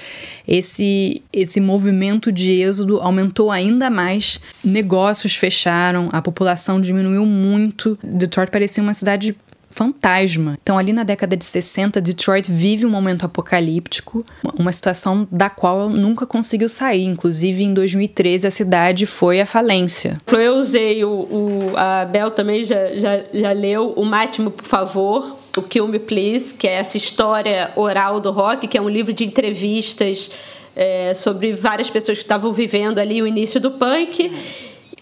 esse, 0.46 1.22
esse 1.32 1.58
movimento 1.58 2.30
de 2.30 2.50
êxodo 2.60 3.00
aumentou 3.00 3.50
ainda 3.50 3.88
mais, 3.88 4.38
negócios 4.62 5.34
fecharam, 5.34 6.08
a 6.12 6.20
população 6.20 6.80
diminuiu 6.80 7.24
muito. 7.24 7.98
Detroit 8.02 8.50
parecia 8.50 8.82
uma 8.82 8.94
cidade 8.94 9.34
fantasma. 9.76 10.58
Então, 10.62 10.78
ali 10.78 10.92
na 10.92 11.04
década 11.04 11.36
de 11.36 11.44
60, 11.44 12.00
Detroit 12.00 12.50
vive 12.50 12.86
um 12.86 12.90
momento 12.90 13.26
apocalíptico, 13.26 14.24
uma 14.58 14.72
situação 14.72 15.28
da 15.30 15.50
qual 15.50 15.90
nunca 15.90 16.26
conseguiu 16.26 16.68
sair. 16.68 17.04
Inclusive, 17.04 17.62
em 17.62 17.74
2013, 17.74 18.46
a 18.46 18.50
cidade 18.50 19.04
foi 19.04 19.40
à 19.40 19.46
falência. 19.46 20.18
Eu 20.26 20.54
usei 20.54 21.04
o. 21.04 21.10
o 21.10 21.72
a 21.76 22.06
Bel 22.06 22.30
também 22.30 22.64
já, 22.64 22.98
já, 22.98 23.22
já 23.32 23.52
leu 23.52 23.92
o 23.96 24.04
Mátimo, 24.04 24.50
por 24.50 24.64
favor, 24.64 25.36
o 25.56 25.62
Kill 25.62 25.86
Me 25.86 25.98
Please, 25.98 26.54
que 26.54 26.66
é 26.66 26.72
essa 26.72 26.96
história 26.96 27.70
oral 27.76 28.18
do 28.18 28.30
rock, 28.30 28.66
que 28.66 28.78
é 28.78 28.80
um 28.80 28.88
livro 28.88 29.12
de 29.12 29.24
entrevistas. 29.24 30.30
É, 30.78 31.14
sobre 31.14 31.54
várias 31.54 31.88
pessoas 31.88 32.18
que 32.18 32.24
estavam 32.24 32.52
vivendo 32.52 32.98
ali 32.98 33.22
o 33.22 33.26
início 33.26 33.58
do 33.58 33.70
punk 33.70 34.30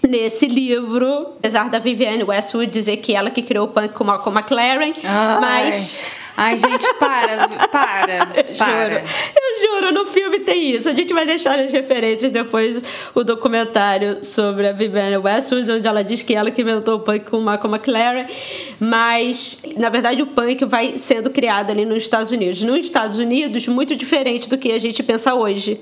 nesse 0.08 0.46
livro, 0.46 1.34
apesar 1.38 1.68
da 1.68 1.78
Vivienne 1.78 2.24
Westwood 2.24 2.70
dizer 2.70 2.98
que 2.98 3.14
ela 3.14 3.30
que 3.30 3.42
criou 3.42 3.66
o 3.66 3.68
punk 3.68 3.92
com 3.94 4.04
Malcolm 4.04 4.38
McLaren, 4.38 4.92
Ai. 5.04 5.40
mas 5.40 6.00
Ai, 6.36 6.58
gente, 6.58 6.84
para, 6.94 7.48
para, 7.68 8.26
para. 8.58 9.04
Juro, 9.04 9.06
eu 9.36 9.70
juro, 9.70 9.92
no 9.92 10.06
filme 10.06 10.40
tem 10.40 10.72
isso. 10.72 10.88
A 10.88 10.92
gente 10.92 11.14
vai 11.14 11.24
deixar 11.24 11.58
as 11.58 11.70
referências 11.70 12.32
depois 12.32 12.82
o 13.14 13.22
documentário 13.22 14.24
sobre 14.24 14.66
a 14.66 14.72
Vivienne 14.72 15.16
Westwood, 15.16 15.70
onde 15.70 15.86
ela 15.86 16.02
diz 16.02 16.22
que 16.22 16.34
ela 16.34 16.50
que 16.50 16.62
inventou 16.62 16.96
o 16.96 17.00
punk 17.00 17.30
com 17.30 17.38
o 17.38 17.40
Malcolm 17.40 17.76
McLaren. 17.76 18.26
Mas, 18.80 19.62
na 19.76 19.88
verdade, 19.88 20.22
o 20.22 20.26
punk 20.26 20.64
vai 20.64 20.98
sendo 20.98 21.30
criado 21.30 21.70
ali 21.70 21.84
nos 21.84 22.02
Estados 22.02 22.32
Unidos. 22.32 22.60
Nos 22.62 22.84
Estados 22.84 23.18
Unidos, 23.18 23.68
muito 23.68 23.94
diferente 23.94 24.50
do 24.50 24.58
que 24.58 24.72
a 24.72 24.78
gente 24.80 25.04
pensa 25.04 25.34
hoje 25.34 25.80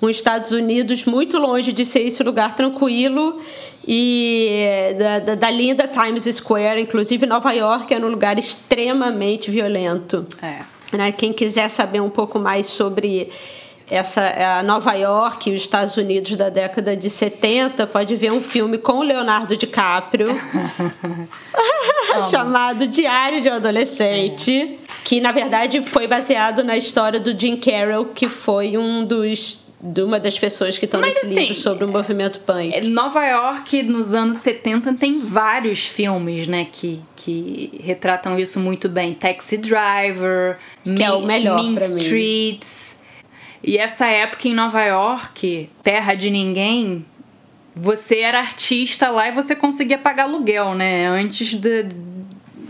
os 0.00 0.16
Estados 0.16 0.52
Unidos 0.52 1.04
muito 1.04 1.38
longe 1.38 1.72
de 1.72 1.84
ser 1.84 2.00
esse 2.00 2.22
lugar 2.22 2.54
tranquilo 2.54 3.40
e 3.86 4.94
da, 4.98 5.18
da, 5.20 5.34
da, 5.34 5.50
linda 5.50 5.88
Times 5.88 6.24
Square, 6.24 6.80
inclusive 6.80 7.24
Nova 7.24 7.52
York 7.52 7.94
é 7.94 7.98
um 7.98 8.08
lugar 8.08 8.38
extremamente 8.38 9.50
violento. 9.50 10.26
É. 10.42 10.96
Né? 10.96 11.12
Quem 11.12 11.32
quiser 11.32 11.68
saber 11.68 12.00
um 12.00 12.10
pouco 12.10 12.38
mais 12.38 12.66
sobre 12.66 13.30
essa 13.88 14.58
a 14.58 14.62
Nova 14.64 14.92
York 14.94 15.48
e 15.48 15.54
os 15.54 15.60
Estados 15.60 15.96
Unidos 15.96 16.34
da 16.34 16.48
década 16.48 16.96
de 16.96 17.08
70 17.08 17.86
pode 17.86 18.16
ver 18.16 18.32
um 18.32 18.40
filme 18.40 18.78
com 18.78 19.00
Leonardo 19.00 19.56
DiCaprio 19.56 20.26
chamado 22.28 22.86
Diário 22.88 23.40
de 23.40 23.48
um 23.48 23.54
Adolescente, 23.54 24.78
é. 24.80 24.84
que 25.04 25.20
na 25.20 25.30
verdade 25.30 25.80
foi 25.82 26.08
baseado 26.08 26.64
na 26.64 26.76
história 26.76 27.20
do 27.20 27.38
Jim 27.38 27.56
Carroll, 27.56 28.06
que 28.06 28.28
foi 28.28 28.76
um 28.76 29.04
dos 29.04 29.65
de 29.80 30.02
uma 30.02 30.18
das 30.18 30.38
pessoas 30.38 30.78
que 30.78 30.86
estão 30.86 31.00
nesse 31.00 31.26
assim, 31.26 31.34
livro 31.38 31.54
sobre 31.54 31.84
o 31.84 31.88
movimento 31.88 32.40
punk. 32.40 32.74
É, 32.74 32.80
Nova 32.80 33.24
York, 33.26 33.82
nos 33.82 34.14
anos 34.14 34.38
70, 34.38 34.94
tem 34.94 35.20
vários 35.20 35.86
filmes, 35.86 36.46
né, 36.46 36.66
que, 36.70 37.00
que 37.14 37.80
retratam 37.82 38.38
isso 38.38 38.58
muito 38.58 38.88
bem. 38.88 39.14
Taxi 39.14 39.58
Driver, 39.58 40.58
que 40.82 40.90
mean, 40.90 41.06
é 41.06 41.12
o 41.12 41.26
melhor 41.26 41.62
mean 41.62 41.78
Streets. 41.78 43.00
E 43.62 43.76
essa 43.76 44.06
época 44.06 44.48
em 44.48 44.54
Nova 44.54 44.82
York, 44.82 45.68
terra 45.82 46.14
de 46.14 46.30
ninguém, 46.30 47.04
você 47.74 48.20
era 48.20 48.38
artista 48.38 49.10
lá 49.10 49.28
e 49.28 49.32
você 49.32 49.54
conseguia 49.54 49.98
pagar 49.98 50.24
aluguel, 50.24 50.74
né? 50.74 51.06
Antes 51.06 51.52
de, 51.52 51.86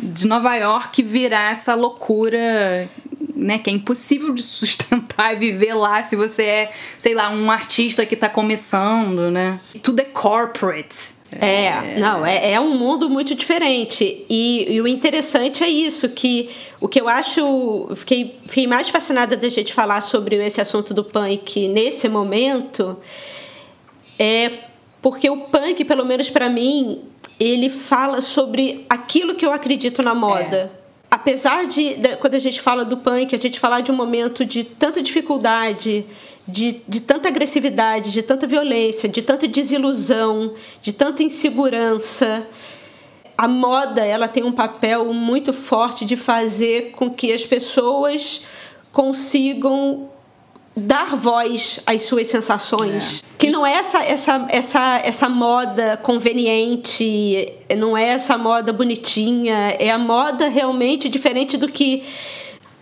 de 0.00 0.26
Nova 0.26 0.56
York 0.56 1.02
virar 1.02 1.52
essa 1.52 1.74
loucura 1.74 2.88
né, 3.36 3.58
que 3.58 3.68
é 3.68 3.72
impossível 3.72 4.32
de 4.32 4.42
sustentar 4.42 5.34
e 5.34 5.36
viver 5.36 5.74
lá 5.74 6.02
se 6.02 6.16
você 6.16 6.42
é, 6.42 6.72
sei 6.98 7.14
lá, 7.14 7.30
um 7.30 7.50
artista 7.50 8.06
que 8.06 8.16
tá 8.16 8.28
começando, 8.28 9.30
né? 9.30 9.60
Tudo 9.82 10.00
é 10.00 10.04
corporate. 10.04 11.16
É, 11.32 11.98
não, 11.98 12.24
é, 12.24 12.52
é 12.52 12.60
um 12.60 12.78
mundo 12.78 13.10
muito 13.10 13.34
diferente. 13.34 14.24
E, 14.30 14.74
e, 14.74 14.80
o 14.80 14.86
interessante 14.86 15.64
é 15.64 15.68
isso, 15.68 16.08
que 16.10 16.48
o 16.80 16.88
que 16.88 17.00
eu 17.00 17.08
acho. 17.08 17.88
Fiquei, 17.96 18.38
fiquei 18.46 18.66
mais 18.66 18.88
fascinada 18.88 19.36
da 19.36 19.48
gente 19.48 19.72
falar 19.72 20.00
sobre 20.02 20.36
esse 20.36 20.60
assunto 20.60 20.94
do 20.94 21.02
punk 21.02 21.66
nesse 21.68 22.08
momento, 22.08 22.96
é 24.18 24.50
porque 25.02 25.28
o 25.28 25.36
punk, 25.36 25.84
pelo 25.84 26.04
menos 26.04 26.30
para 26.30 26.48
mim, 26.48 27.02
ele 27.38 27.68
fala 27.68 28.20
sobre 28.20 28.86
aquilo 28.88 29.34
que 29.34 29.44
eu 29.44 29.52
acredito 29.52 30.02
na 30.02 30.14
moda. 30.14 30.72
É. 30.82 30.85
Apesar 31.26 31.66
de, 31.66 31.96
de, 31.96 32.14
quando 32.18 32.36
a 32.36 32.38
gente 32.38 32.60
fala 32.60 32.84
do 32.84 32.98
punk, 32.98 33.34
a 33.34 33.38
gente 33.38 33.58
falar 33.58 33.80
de 33.80 33.90
um 33.90 33.96
momento 33.96 34.44
de 34.44 34.62
tanta 34.62 35.02
dificuldade, 35.02 36.06
de, 36.46 36.80
de 36.86 37.00
tanta 37.00 37.26
agressividade, 37.26 38.12
de 38.12 38.22
tanta 38.22 38.46
violência, 38.46 39.08
de 39.08 39.20
tanta 39.22 39.48
desilusão, 39.48 40.54
de 40.80 40.92
tanta 40.92 41.24
insegurança. 41.24 42.46
A 43.36 43.48
moda 43.48 44.04
ela 44.04 44.28
tem 44.28 44.44
um 44.44 44.52
papel 44.52 45.12
muito 45.12 45.52
forte 45.52 46.04
de 46.04 46.14
fazer 46.14 46.92
com 46.92 47.10
que 47.10 47.32
as 47.32 47.44
pessoas 47.44 48.42
consigam 48.92 50.08
dar 50.76 51.16
voz 51.16 51.80
às 51.86 52.02
suas 52.02 52.26
sensações. 52.26 53.22
É. 53.22 53.36
Que 53.38 53.50
não 53.50 53.66
é 53.66 53.74
essa, 53.74 54.02
essa, 54.02 54.46
essa, 54.50 55.00
essa 55.02 55.28
moda 55.28 55.96
conveniente, 55.96 57.52
não 57.78 57.96
é 57.96 58.08
essa 58.08 58.36
moda 58.36 58.72
bonitinha, 58.72 59.74
é 59.78 59.90
a 59.90 59.98
moda 59.98 60.48
realmente 60.48 61.08
diferente 61.08 61.56
do 61.56 61.68
que 61.68 62.02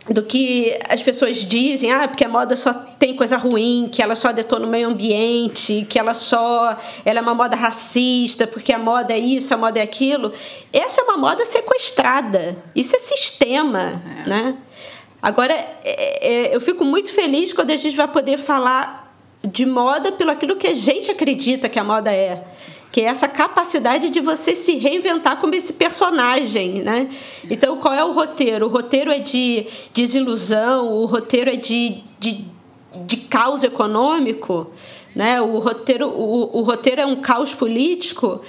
do 0.09 0.23
que 0.23 0.79
as 0.87 1.03
pessoas 1.03 1.37
dizem, 1.37 1.91
ah, 1.91 2.07
porque 2.07 2.25
a 2.25 2.29
moda 2.29 2.55
só 2.57 2.75
tem 2.75 3.17
coisa 3.17 3.39
ruim, 3.39 3.89
que 3.91 4.03
ela 4.03 4.15
só 4.15 4.33
detona 4.33 4.67
o 4.67 4.69
meio 4.69 4.89
ambiente, 4.89 5.87
que 5.89 5.99
ela 5.99 6.13
só 6.13 6.77
ela 7.07 7.21
é 7.21 7.23
uma 7.23 7.35
moda 7.35 7.57
racista, 7.57 8.47
porque 8.47 8.71
a 8.71 8.79
moda 8.79 9.15
é 9.15 9.19
isso, 9.19 9.55
a 9.55 9.57
moda 9.57 9.79
é 9.79 9.83
aquilo. 9.83 10.31
Essa 10.71 11.01
é 11.01 11.05
uma 11.05 11.17
moda 11.17 11.43
sequestrada. 11.47 12.55
Isso 12.77 12.95
é 12.95 12.99
sistema, 12.99 14.03
é. 14.27 14.29
né? 14.29 14.55
Agora, 15.25 15.55
é, 15.55 16.51
é, 16.51 16.55
eu 16.55 16.61
fico 16.61 16.85
muito 16.85 17.11
feliz 17.11 17.51
quando 17.51 17.71
a 17.71 17.77
gente 17.77 17.97
vai 17.97 18.07
poder 18.07 18.37
falar 18.37 19.11
de 19.43 19.65
moda 19.65 20.13
pelo 20.13 20.31
aquilo 20.31 20.55
que 20.55 20.67
a 20.67 20.75
gente 20.75 21.11
acredita 21.11 21.67
que 21.67 21.79
a 21.79 21.83
moda 21.83 22.13
é 22.13 22.45
que 22.93 23.01
é 23.01 23.05
essa 23.07 23.27
capacidade 23.27 24.11
de 24.11 24.21
você 24.21 24.55
se 24.55 24.77
reinventar 24.77 25.39
como 25.39 25.55
esse 25.55 25.73
personagem, 25.73 26.83
né? 26.83 27.09
Então, 27.51 27.79
qual 27.79 27.95
é 27.95 28.05
o 28.05 28.13
roteiro? 28.13 28.67
O 28.67 28.69
roteiro 28.69 29.11
é 29.11 29.19
de 29.19 29.67
desilusão, 29.93 30.93
o 30.93 31.07
roteiro 31.07 31.51
é 31.51 31.57
de, 31.57 32.03
de, 32.21 32.45
de 33.07 33.17
caos 33.17 33.65
econômico, 33.65 34.71
né? 35.17 35.41
O 35.41 35.59
roteiro, 35.59 36.07
o, 36.09 36.59
o 36.59 36.61
roteiro 36.61 37.01
é 37.01 37.07
um 37.07 37.17
caos 37.17 37.53
político. 37.55 38.43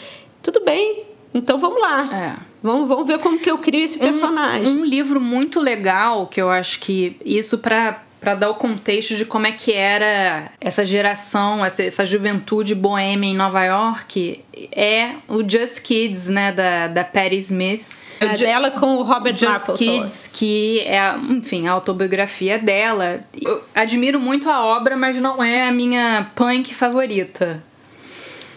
Tudo 0.43 0.59
bem, 0.63 1.05
então 1.33 1.57
vamos 1.57 1.81
lá. 1.81 2.13
É. 2.13 2.54
Vamos, 2.65 2.87
vamos 2.87 3.05
ver 3.05 3.19
como 3.19 3.37
que 3.37 3.49
eu 3.49 3.59
crio 3.59 3.83
esse 3.83 3.99
personagem. 3.99 4.75
Um, 4.75 4.81
um 4.81 4.85
livro 4.85 5.21
muito 5.21 5.59
legal 5.59 6.25
que 6.25 6.41
eu 6.41 6.49
acho 6.49 6.79
que 6.79 7.15
isso 7.23 7.59
para 7.59 8.01
para 8.19 8.33
dar 8.33 8.49
o 8.49 8.55
contexto 8.55 9.15
de 9.15 9.23
como 9.23 9.45
é 9.45 9.51
que 9.51 9.71
era 9.71 10.49
essa 10.59 10.83
geração, 10.83 11.63
essa, 11.63 11.83
essa 11.83 12.03
juventude 12.03 12.73
boêmia 12.73 13.29
em 13.29 13.35
Nova 13.35 13.63
York, 13.63 14.43
é 14.71 15.11
o 15.27 15.47
Just 15.47 15.81
Kids, 15.83 16.27
né, 16.27 16.51
da, 16.51 16.87
da 16.87 17.03
Patti 17.03 17.37
Smith. 17.37 17.85
É 18.19 18.29
dela 18.29 18.71
com 18.71 18.95
o 18.95 19.03
Robert 19.03 19.37
Just 19.37 19.77
Kids, 19.77 20.31
que 20.33 20.79
é, 20.79 21.15
enfim, 21.29 21.67
a 21.67 21.73
autobiografia 21.73 22.57
dela. 22.57 23.19
Eu 23.39 23.61
admiro 23.75 24.19
muito 24.19 24.49
a 24.49 24.65
obra, 24.65 24.97
mas 24.97 25.17
não 25.17 25.43
é 25.43 25.67
a 25.67 25.71
minha 25.71 26.31
punk 26.33 26.73
favorita. 26.73 27.63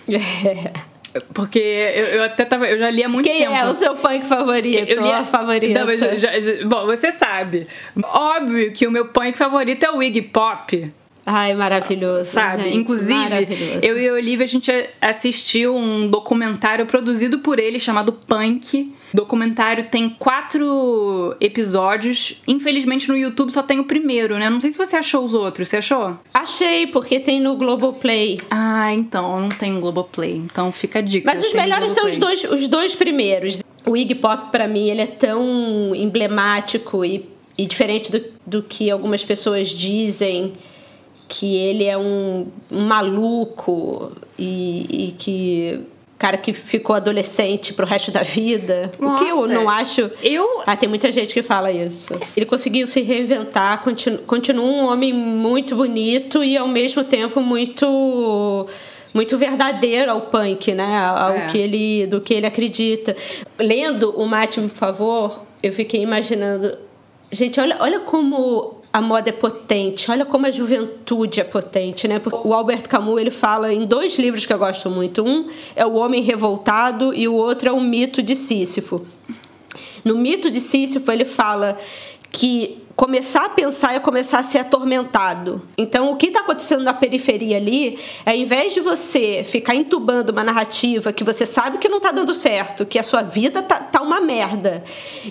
É. 0.09 0.73
Porque 1.33 1.59
eu, 1.59 2.05
eu, 2.07 2.25
até 2.25 2.45
tava. 2.45 2.67
Eu 2.67 2.79
já 2.79 2.91
li 2.91 3.03
há 3.03 3.09
muito 3.09 3.27
Quem 3.27 3.41
tempo. 3.41 3.53
Quem 3.53 3.61
é 3.61 3.67
o 3.67 3.75
seu 3.75 3.97
punk 3.97 4.27
favorito? 4.27 4.91
Eu 4.91 5.03
lia, 5.03 5.25
favorito? 5.25 5.75
Não, 5.75 5.99
já, 5.99 6.17
já, 6.17 6.31
bom, 6.67 6.87
você 6.87 7.13
sabe. 7.13 7.67
Óbvio 8.03 8.73
que 8.73 8.87
o 8.87 8.91
meu 8.91 9.07
punk 9.07 9.37
favorito 9.37 9.85
é 9.85 9.91
o 9.91 10.03
Iggy 10.03 10.23
Pop. 10.23 10.93
Ai, 11.31 11.55
maravilhoso. 11.55 12.31
Sabe? 12.31 12.63
Gente, 12.63 12.79
Inclusive, 12.79 13.13
maravilhoso. 13.13 13.81
eu 13.83 13.99
e 13.99 14.09
a 14.09 14.13
Olivia, 14.15 14.45
a 14.45 14.49
gente 14.49 14.73
assistiu 14.99 15.77
um 15.77 16.09
documentário 16.09 16.87
produzido 16.87 17.41
por 17.41 17.59
ele 17.59 17.79
chamado 17.79 18.15
Punk. 18.15 18.95
O 19.13 19.17
documentário 19.17 19.85
tem 19.91 20.09
quatro 20.09 21.37
episódios. 21.39 22.41
Infelizmente 22.49 23.09
no 23.09 23.17
YouTube 23.17 23.53
só 23.53 23.63
tem 23.63 23.79
o 23.79 23.85
primeiro, 23.85 24.39
né? 24.39 24.49
Não 24.49 24.59
sei 24.59 24.71
se 24.71 24.79
você 24.79 24.97
achou 24.97 25.23
os 25.23 25.35
outros. 25.35 25.69
Você 25.69 25.77
achou? 25.77 26.17
Achei, 26.33 26.87
porque 26.87 27.21
tem 27.21 27.39
no 27.41 27.57
Globoplay. 27.57 28.41
Ah, 28.51 28.95
então. 28.95 29.39
Não 29.43 29.73
no 29.75 29.81
Globoplay. 29.81 30.35
Então 30.35 30.73
fica 30.73 31.01
a 31.01 31.03
dica. 31.03 31.31
Mas 31.31 31.45
os 31.45 31.53
melhores 31.53 31.93
são 31.93 32.09
os 32.09 32.17
dois, 32.17 32.43
os 32.45 32.69
dois 32.69 32.95
primeiros. 32.95 33.61
O 33.85 33.95
Iggy 33.95 34.15
Pop, 34.15 34.51
para 34.51 34.67
mim, 34.67 34.89
ele 34.89 35.03
é 35.03 35.07
tão 35.07 35.95
emblemático 35.95 37.05
e, 37.05 37.29
e 37.57 37.67
diferente 37.67 38.11
do, 38.11 38.25
do 38.47 38.63
que 38.63 38.91
algumas 38.91 39.23
pessoas 39.25 39.69
dizem 39.69 40.55
que 41.29 41.57
ele 41.57 41.85
é 41.85 41.97
um, 41.97 42.47
maluco 42.71 44.13
e, 44.39 45.09
e, 45.09 45.13
que 45.13 45.81
cara 46.19 46.37
que 46.37 46.53
ficou 46.53 46.97
adolescente 46.97 47.73
pro 47.73 47.87
resto 47.87 48.11
da 48.11 48.23
vida. 48.23 48.91
Nossa, 48.99 49.23
o 49.23 49.27
que 49.27 49.31
eu 49.31 49.47
não 49.47 49.69
acho. 49.69 50.11
Eu. 50.23 50.63
Ah, 50.67 50.77
tem 50.77 50.89
muita 50.89 51.13
gente 51.13 51.33
que 51.33 51.43
fala 51.43 51.71
isso. 51.71 52.19
Ele 52.37 52.47
conseguiu 52.47 52.87
se 52.87 53.03
reinventar, 53.03 53.83
continu, 53.85 54.19
continua 54.19 54.65
um 54.65 54.87
homem 54.87 55.13
muito 55.13 55.77
bonito 55.77 56.43
e 56.43 56.57
ao 56.57 56.67
mesmo 56.67 57.05
tempo 57.05 57.41
muito 57.41 58.67
muito 59.15 59.39
verdadeiro 59.39 60.11
ao 60.11 60.23
punk, 60.23 60.73
né? 60.75 60.99
Ao 60.99 61.33
é. 61.33 61.47
que 61.47 61.59
ele, 61.59 62.07
do 62.07 62.21
que 62.21 62.35
ele 62.35 62.47
acredita. 62.47 63.17
Lendo 63.59 64.11
o 64.11 64.27
Mate, 64.27 64.61
por 64.61 64.71
favor, 64.71 65.43
eu 65.63 65.73
fiquei 65.73 66.03
imaginando. 66.03 66.77
Gente, 67.31 67.61
olha, 67.61 67.77
olha 67.81 68.01
como 68.01 68.78
a 68.93 69.01
moda 69.01 69.29
é 69.29 69.33
potente. 69.33 70.11
Olha 70.11 70.25
como 70.25 70.47
a 70.47 70.51
juventude 70.51 71.41
é 71.41 71.45
potente, 71.45 72.09
né? 72.09 72.19
Porque 72.19 72.47
o 72.47 72.55
Albert 72.55 72.89
Camus 72.89 73.21
ele 73.21 73.31
fala 73.31 73.73
em 73.73 73.87
dois 73.87 74.19
livros 74.19 74.47
que 74.47 74.53
eu 74.53 74.59
gosto 74.59 74.91
muito. 74.91 75.23
Um 75.23 75.47
é 75.77 75.85
O 75.85 75.95
Homem 75.95 76.23
Revoltado 76.23 77.15
e 77.15 77.29
o 77.29 77.35
outro 77.35 77.69
é 77.69 77.73
O 77.73 77.81
Mito 77.81 78.23
de 78.23 78.35
Sísifo. 78.35 79.07
No 80.05 80.17
Mito 80.17 80.51
de 80.51 80.61
Sísifo 80.61 81.11
ele 81.13 81.25
fala 81.25 81.77
que 82.31 82.83
começar 82.99 83.45
a 83.45 83.49
pensar 83.49 83.95
é 83.95 84.01
começar 84.01 84.41
a 84.41 84.43
ser 84.43 84.59
atormentado. 84.59 85.63
Então, 85.79 86.11
o 86.11 86.17
que 86.17 86.27
está 86.27 86.41
acontecendo 86.41 86.83
na 86.83 86.93
periferia 86.93 87.57
ali 87.57 87.97
é, 88.27 88.31
ao 88.31 88.37
invés 88.37 88.75
de 88.75 88.81
você 88.81 89.45
ficar 89.45 89.77
entubando 89.77 90.33
uma 90.33 90.43
narrativa 90.43 91.13
que 91.13 91.23
você 91.23 91.47
sabe 91.47 91.79
que 91.79 91.89
não 91.89 91.99
está 91.99 92.11
dando 92.11 92.35
certo, 92.35 92.85
que 92.85 92.99
a 92.99 93.03
sua 93.05 93.23
vida 93.23 93.63
tá, 93.63 93.77
tá 93.77 94.03
uma 94.03 94.21
merda, 94.21 94.83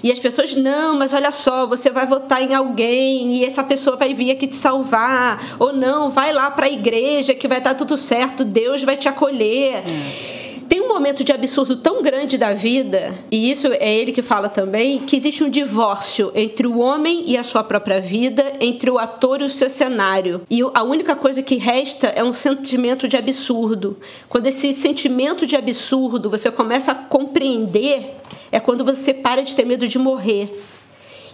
e 0.01 0.09
as 0.09 0.17
pessoas, 0.17 0.55
não, 0.55 0.97
mas 0.97 1.11
olha 1.11 1.29
só, 1.29 1.67
você 1.67 1.89
vai 1.89 2.07
votar 2.07 2.41
em 2.41 2.53
alguém 2.53 3.33
e 3.33 3.43
essa 3.43 3.63
pessoa 3.63 3.97
vai 3.97 4.13
vir 4.13 4.31
aqui 4.31 4.47
te 4.47 4.55
salvar, 4.55 5.43
ou 5.59 5.73
não, 5.73 6.09
vai 6.09 6.31
lá 6.31 6.49
para 6.49 6.67
a 6.67 6.71
igreja 6.71 7.33
que 7.33 7.49
vai 7.49 7.57
estar 7.57 7.71
tá 7.71 7.75
tudo 7.75 7.97
certo, 7.97 8.45
Deus 8.45 8.81
vai 8.81 8.95
te 8.95 9.09
acolher. 9.09 9.83
É 9.85 10.36
tem 10.67 10.81
um 10.81 10.87
momento 10.87 11.23
de 11.23 11.31
absurdo 11.31 11.77
tão 11.77 12.01
grande 12.01 12.37
da 12.37 12.53
vida, 12.53 13.13
e 13.31 13.49
isso 13.49 13.67
é 13.67 13.95
ele 13.95 14.11
que 14.11 14.21
fala 14.21 14.49
também, 14.49 14.99
que 14.99 15.15
existe 15.15 15.43
um 15.43 15.49
divórcio 15.49 16.31
entre 16.35 16.67
o 16.67 16.79
homem 16.79 17.23
e 17.25 17.37
a 17.37 17.43
sua 17.43 17.63
própria 17.63 18.01
vida, 18.01 18.53
entre 18.59 18.89
o 18.89 18.97
ator 18.97 19.41
e 19.41 19.45
o 19.45 19.49
seu 19.49 19.69
cenário. 19.69 20.41
E 20.49 20.61
a 20.73 20.83
única 20.83 21.15
coisa 21.15 21.41
que 21.41 21.55
resta 21.55 22.07
é 22.07 22.23
um 22.23 22.33
sentimento 22.33 23.07
de 23.07 23.15
absurdo. 23.15 23.97
Quando 24.27 24.47
esse 24.47 24.73
sentimento 24.73 25.45
de 25.45 25.55
absurdo 25.55 26.29
você 26.29 26.51
começa 26.51 26.91
a 26.91 26.95
compreender, 26.95 28.17
é 28.51 28.59
quando 28.59 28.83
você 28.83 29.13
para 29.13 29.41
de 29.41 29.55
ter 29.55 29.65
medo 29.65 29.87
de 29.87 29.97
morrer. 29.97 30.61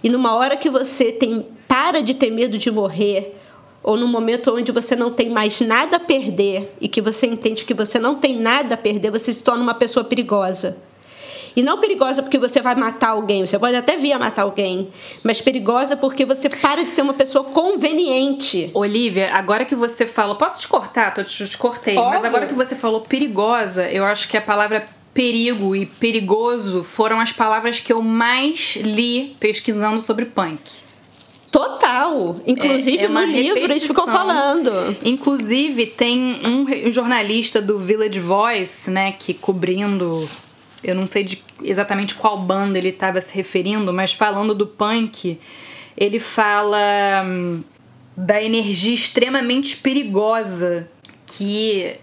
E 0.02 0.08
numa 0.08 0.34
hora 0.34 0.56
que 0.56 0.68
você 0.68 1.10
tem 1.10 1.46
para 1.66 2.02
de 2.02 2.14
ter 2.14 2.30
medo 2.30 2.58
de 2.58 2.70
morrer, 2.70 3.34
ou 3.84 3.98
num 3.98 4.08
momento 4.08 4.50
onde 4.50 4.72
você 4.72 4.96
não 4.96 5.12
tem 5.12 5.28
mais 5.28 5.60
nada 5.60 5.98
a 5.98 6.00
perder 6.00 6.74
e 6.80 6.88
que 6.88 7.02
você 7.02 7.26
entende 7.26 7.66
que 7.66 7.74
você 7.74 7.98
não 7.98 8.14
tem 8.14 8.40
nada 8.40 8.74
a 8.74 8.78
perder, 8.78 9.10
você 9.10 9.30
se 9.30 9.44
torna 9.44 9.62
uma 9.62 9.74
pessoa 9.74 10.02
perigosa. 10.02 10.78
E 11.54 11.62
não 11.62 11.78
perigosa 11.78 12.20
porque 12.20 12.38
você 12.38 12.60
vai 12.60 12.74
matar 12.74 13.10
alguém, 13.10 13.46
você 13.46 13.58
pode 13.58 13.76
até 13.76 13.94
vir 13.94 14.12
a 14.12 14.18
matar 14.18 14.42
alguém, 14.42 14.90
mas 15.22 15.40
perigosa 15.40 15.96
porque 15.96 16.24
você 16.24 16.48
para 16.48 16.82
de 16.82 16.90
ser 16.90 17.02
uma 17.02 17.12
pessoa 17.12 17.44
conveniente. 17.44 18.70
Olivia, 18.74 19.32
agora 19.32 19.64
que 19.64 19.74
você 19.76 20.06
falou, 20.06 20.34
posso 20.34 20.62
te 20.62 20.66
cortar? 20.66 21.14
Tô 21.14 21.22
te, 21.22 21.48
te 21.48 21.56
cortei, 21.56 21.96
Óbvio. 21.96 22.14
mas 22.14 22.24
agora 22.24 22.46
que 22.46 22.54
você 22.54 22.74
falou 22.74 23.02
perigosa, 23.02 23.88
eu 23.88 24.04
acho 24.04 24.28
que 24.28 24.36
a 24.36 24.40
palavra 24.40 24.86
perigo 25.12 25.76
e 25.76 25.86
perigoso 25.86 26.82
foram 26.82 27.20
as 27.20 27.30
palavras 27.30 27.78
que 27.78 27.92
eu 27.92 28.02
mais 28.02 28.76
li 28.76 29.36
pesquisando 29.38 30.00
sobre 30.00 30.24
punk. 30.24 30.83
Total. 31.54 32.34
Inclusive 32.44 32.98
é, 32.98 33.04
é 33.04 33.08
no 33.08 33.20
livro 33.20 33.54
repetição. 33.54 33.70
eles 33.70 33.84
ficam 33.84 34.08
falando. 34.08 34.96
Inclusive 35.04 35.86
tem 35.86 36.40
um, 36.44 36.90
jornalista 36.90 37.62
do 37.62 37.78
Village 37.78 38.18
Voice, 38.18 38.90
né, 38.90 39.12
que 39.12 39.32
cobrindo 39.32 40.28
eu 40.82 40.96
não 40.96 41.06
sei 41.06 41.22
de 41.22 41.42
exatamente 41.62 42.16
qual 42.16 42.36
banda 42.38 42.76
ele 42.76 42.88
estava 42.88 43.20
se 43.20 43.34
referindo, 43.34 43.92
mas 43.92 44.12
falando 44.12 44.52
do 44.52 44.66
punk, 44.66 45.38
ele 45.96 46.18
fala 46.18 47.22
hum, 47.24 47.62
da 48.16 48.42
energia 48.42 48.92
extremamente 48.92 49.76
perigosa 49.76 50.88
que 51.24 51.96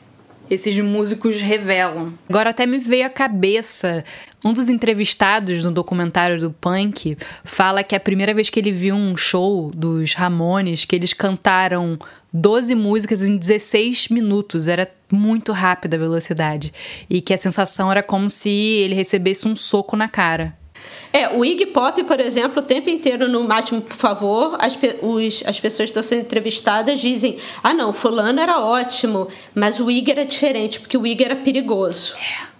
esses 0.49 0.77
músicos 0.79 1.39
revelam. 1.39 2.13
Agora 2.29 2.49
até 2.49 2.65
me 2.65 2.77
veio 2.77 3.05
à 3.05 3.09
cabeça. 3.09 4.03
Um 4.43 4.53
dos 4.53 4.69
entrevistados 4.69 5.63
no 5.63 5.71
documentário 5.71 6.39
do 6.39 6.51
Punk 6.51 7.17
fala 7.43 7.83
que 7.83 7.95
a 7.95 7.99
primeira 7.99 8.33
vez 8.33 8.49
que 8.49 8.59
ele 8.59 8.71
viu 8.71 8.95
um 8.95 9.15
show 9.15 9.71
dos 9.73 10.13
Ramones, 10.13 10.83
que 10.83 10.95
eles 10.95 11.13
cantaram 11.13 11.97
12 12.33 12.73
músicas 12.75 13.23
em 13.23 13.37
16 13.37 14.09
minutos, 14.09 14.67
era 14.67 14.89
muito 15.11 15.51
rápida 15.51 15.95
a 15.95 15.99
velocidade. 15.99 16.73
E 17.09 17.21
que 17.21 17.33
a 17.33 17.37
sensação 17.37 17.91
era 17.91 18.01
como 18.01 18.29
se 18.29 18.49
ele 18.49 18.95
recebesse 18.95 19.47
um 19.47 19.55
soco 19.55 19.95
na 19.95 20.07
cara. 20.07 20.60
É, 21.13 21.29
o 21.29 21.43
Iggy 21.43 21.67
Pop, 21.67 22.03
por 22.03 22.19
exemplo, 22.19 22.61
o 22.61 22.65
tempo 22.65 22.89
inteiro 22.89 23.27
no 23.27 23.43
Máximo, 23.43 23.81
por 23.81 23.95
favor, 23.95 24.57
as, 24.59 24.77
os, 25.01 25.43
as 25.45 25.59
pessoas 25.59 25.87
que 25.87 25.91
estão 25.91 26.03
sendo 26.03 26.21
entrevistadas 26.21 26.99
dizem: 26.99 27.37
ah, 27.63 27.73
não, 27.73 27.93
Fulano 27.93 28.39
era 28.39 28.59
ótimo, 28.59 29.27
mas 29.53 29.79
o 29.79 29.91
Iggy 29.91 30.11
era 30.11 30.25
diferente, 30.25 30.79
porque 30.79 30.97
o 30.97 31.05
Iggy 31.05 31.23
era 31.23 31.35
perigoso. 31.35 32.15
É. 32.15 32.51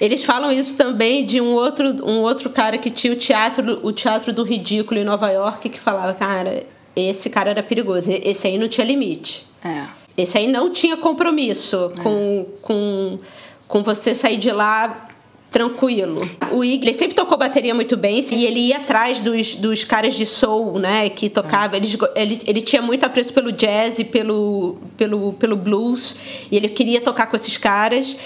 Eles 0.00 0.24
falam 0.24 0.52
isso 0.52 0.76
também 0.76 1.24
de 1.24 1.40
um 1.40 1.52
outro, 1.52 1.88
um 2.06 2.20
outro 2.20 2.50
cara 2.50 2.78
que 2.78 2.88
tinha 2.88 3.12
o 3.12 3.16
teatro, 3.16 3.80
o 3.82 3.92
teatro 3.92 4.32
do 4.32 4.44
ridículo 4.44 5.00
em 5.00 5.04
Nova 5.04 5.28
York, 5.30 5.68
que 5.68 5.80
falava, 5.80 6.14
cara, 6.14 6.64
esse 6.94 7.28
cara 7.28 7.50
era 7.50 7.62
perigoso, 7.62 8.10
esse 8.10 8.46
aí 8.46 8.58
não 8.58 8.68
tinha 8.68 8.86
limite. 8.86 9.46
É. 9.64 9.86
Esse 10.16 10.38
aí 10.38 10.46
não 10.46 10.70
tinha 10.70 10.96
compromisso 10.96 11.92
é. 11.96 12.02
com, 12.02 12.46
com, 12.62 13.18
com 13.66 13.82
você 13.82 14.14
sair 14.14 14.36
de 14.36 14.52
lá 14.52 15.07
tranquilo. 15.50 16.28
O 16.52 16.64
Igor 16.64 16.92
sempre 16.92 17.14
tocou 17.14 17.38
bateria 17.38 17.74
muito 17.74 17.96
bem 17.96 18.24
e 18.32 18.44
ele 18.44 18.60
ia 18.60 18.78
atrás 18.78 19.20
dos, 19.20 19.54
dos 19.54 19.84
caras 19.84 20.14
de 20.14 20.26
soul, 20.26 20.78
né, 20.78 21.08
que 21.08 21.28
tocava. 21.28 21.76
Ele, 21.76 21.88
ele, 22.14 22.40
ele 22.46 22.60
tinha 22.60 22.82
muito 22.82 23.04
apreço 23.04 23.32
pelo 23.32 23.50
jazz 23.52 23.98
e 23.98 24.04
pelo, 24.04 24.76
pelo, 24.96 25.32
pelo 25.34 25.56
blues 25.56 26.16
e 26.50 26.56
ele 26.56 26.68
queria 26.68 27.00
tocar 27.00 27.26
com 27.26 27.36
esses 27.36 27.56
caras. 27.56 28.16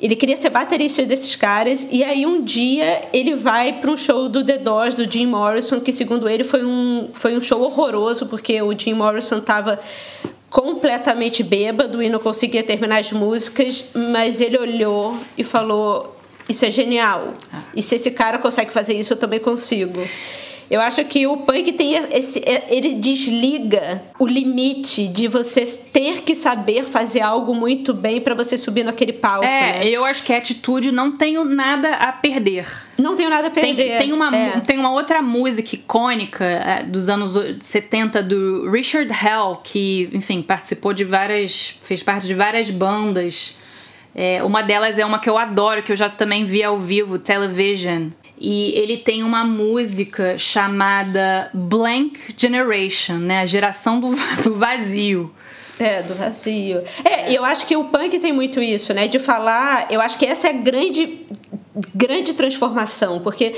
Ele 0.00 0.16
queria 0.16 0.36
ser 0.36 0.50
baterista 0.50 1.04
desses 1.04 1.36
caras 1.36 1.86
e 1.90 2.02
aí 2.02 2.26
um 2.26 2.42
dia 2.42 3.00
ele 3.12 3.34
vai 3.34 3.74
para 3.74 3.90
um 3.90 3.96
show 3.96 4.28
do 4.28 4.44
The 4.44 4.58
Doors 4.58 4.94
do 4.94 5.10
Jim 5.10 5.26
Morrison 5.26 5.80
que 5.80 5.92
segundo 5.92 6.28
ele 6.28 6.44
foi 6.44 6.64
um 6.64 7.08
foi 7.14 7.36
um 7.36 7.40
show 7.40 7.62
horroroso 7.62 8.26
porque 8.26 8.60
o 8.60 8.76
Jim 8.76 8.92
Morrison 8.92 9.38
estava 9.38 9.78
completamente 10.54 11.42
bêbado 11.42 12.00
e 12.00 12.08
não 12.08 12.20
conseguia 12.20 12.62
terminar 12.62 13.00
as 13.00 13.10
músicas, 13.10 13.86
mas 13.92 14.40
ele 14.40 14.56
olhou 14.56 15.18
e 15.36 15.42
falou: 15.42 16.13
isso 16.48 16.64
é 16.64 16.70
genial. 16.70 17.34
Ah. 17.52 17.62
E 17.74 17.82
se 17.82 17.94
esse 17.94 18.10
cara 18.10 18.38
consegue 18.38 18.72
fazer 18.72 18.94
isso, 18.94 19.12
eu 19.12 19.16
também 19.16 19.40
consigo. 19.40 20.02
Eu 20.70 20.80
acho 20.80 21.04
que 21.04 21.26
o 21.26 21.38
punk 21.38 21.72
tem 21.72 21.94
esse. 21.94 22.38
É, 22.40 22.64
ele 22.74 22.94
desliga 22.94 24.02
o 24.18 24.26
limite 24.26 25.06
de 25.06 25.28
você 25.28 25.64
ter 25.92 26.22
que 26.22 26.34
saber 26.34 26.84
fazer 26.84 27.20
algo 27.20 27.54
muito 27.54 27.92
bem 27.92 28.20
para 28.20 28.34
você 28.34 28.56
subir 28.56 28.82
naquele 28.82 29.12
palco. 29.12 29.44
É, 29.44 29.78
né? 29.78 29.88
eu 29.88 30.04
acho 30.04 30.22
que 30.22 30.32
a 30.32 30.38
atitude 30.38 30.90
não 30.90 31.12
tenho 31.12 31.44
nada 31.44 31.94
a 31.94 32.12
perder. 32.12 32.66
Não 32.98 33.14
tenho 33.14 33.28
nada 33.28 33.48
a 33.48 33.50
perder. 33.50 33.74
Tem, 33.76 33.98
tem 33.98 34.12
uma, 34.12 34.34
é. 34.34 34.60
tem 34.60 34.78
uma 34.78 34.90
outra 34.90 35.20
música 35.20 35.74
icônica 35.74 36.44
é, 36.44 36.82
dos 36.82 37.08
anos 37.08 37.38
70 37.60 38.22
do 38.22 38.70
Richard 38.70 39.12
Hell, 39.12 39.60
que, 39.62 40.08
enfim, 40.12 40.40
participou 40.40 40.92
de 40.92 41.04
várias. 41.04 41.78
fez 41.82 42.02
parte 42.02 42.26
de 42.26 42.34
várias 42.34 42.70
bandas 42.70 43.54
é, 44.14 44.42
uma 44.44 44.62
delas 44.62 44.98
é 44.98 45.04
uma 45.04 45.18
que 45.18 45.28
eu 45.28 45.36
adoro, 45.36 45.82
que 45.82 45.90
eu 45.90 45.96
já 45.96 46.08
também 46.08 46.44
vi 46.44 46.62
ao 46.62 46.78
vivo, 46.78 47.18
Television. 47.18 48.10
E 48.38 48.72
ele 48.78 48.98
tem 48.98 49.22
uma 49.22 49.44
música 49.44 50.38
chamada 50.38 51.50
Blank 51.52 52.34
Generation, 52.36 53.14
né? 53.14 53.40
A 53.40 53.46
geração 53.46 54.00
do, 54.00 54.10
do 54.42 54.54
vazio. 54.54 55.32
É, 55.78 56.02
do 56.02 56.14
vazio. 56.14 56.82
É, 57.04 57.32
eu 57.32 57.44
acho 57.44 57.66
que 57.66 57.76
o 57.76 57.84
punk 57.84 58.18
tem 58.18 58.32
muito 58.32 58.62
isso, 58.62 58.94
né? 58.94 59.08
De 59.08 59.18
falar. 59.18 59.86
Eu 59.90 60.00
acho 60.00 60.18
que 60.18 60.26
essa 60.26 60.46
é 60.46 60.50
a 60.50 60.52
grande, 60.52 61.26
grande 61.94 62.34
transformação, 62.34 63.20
porque 63.20 63.54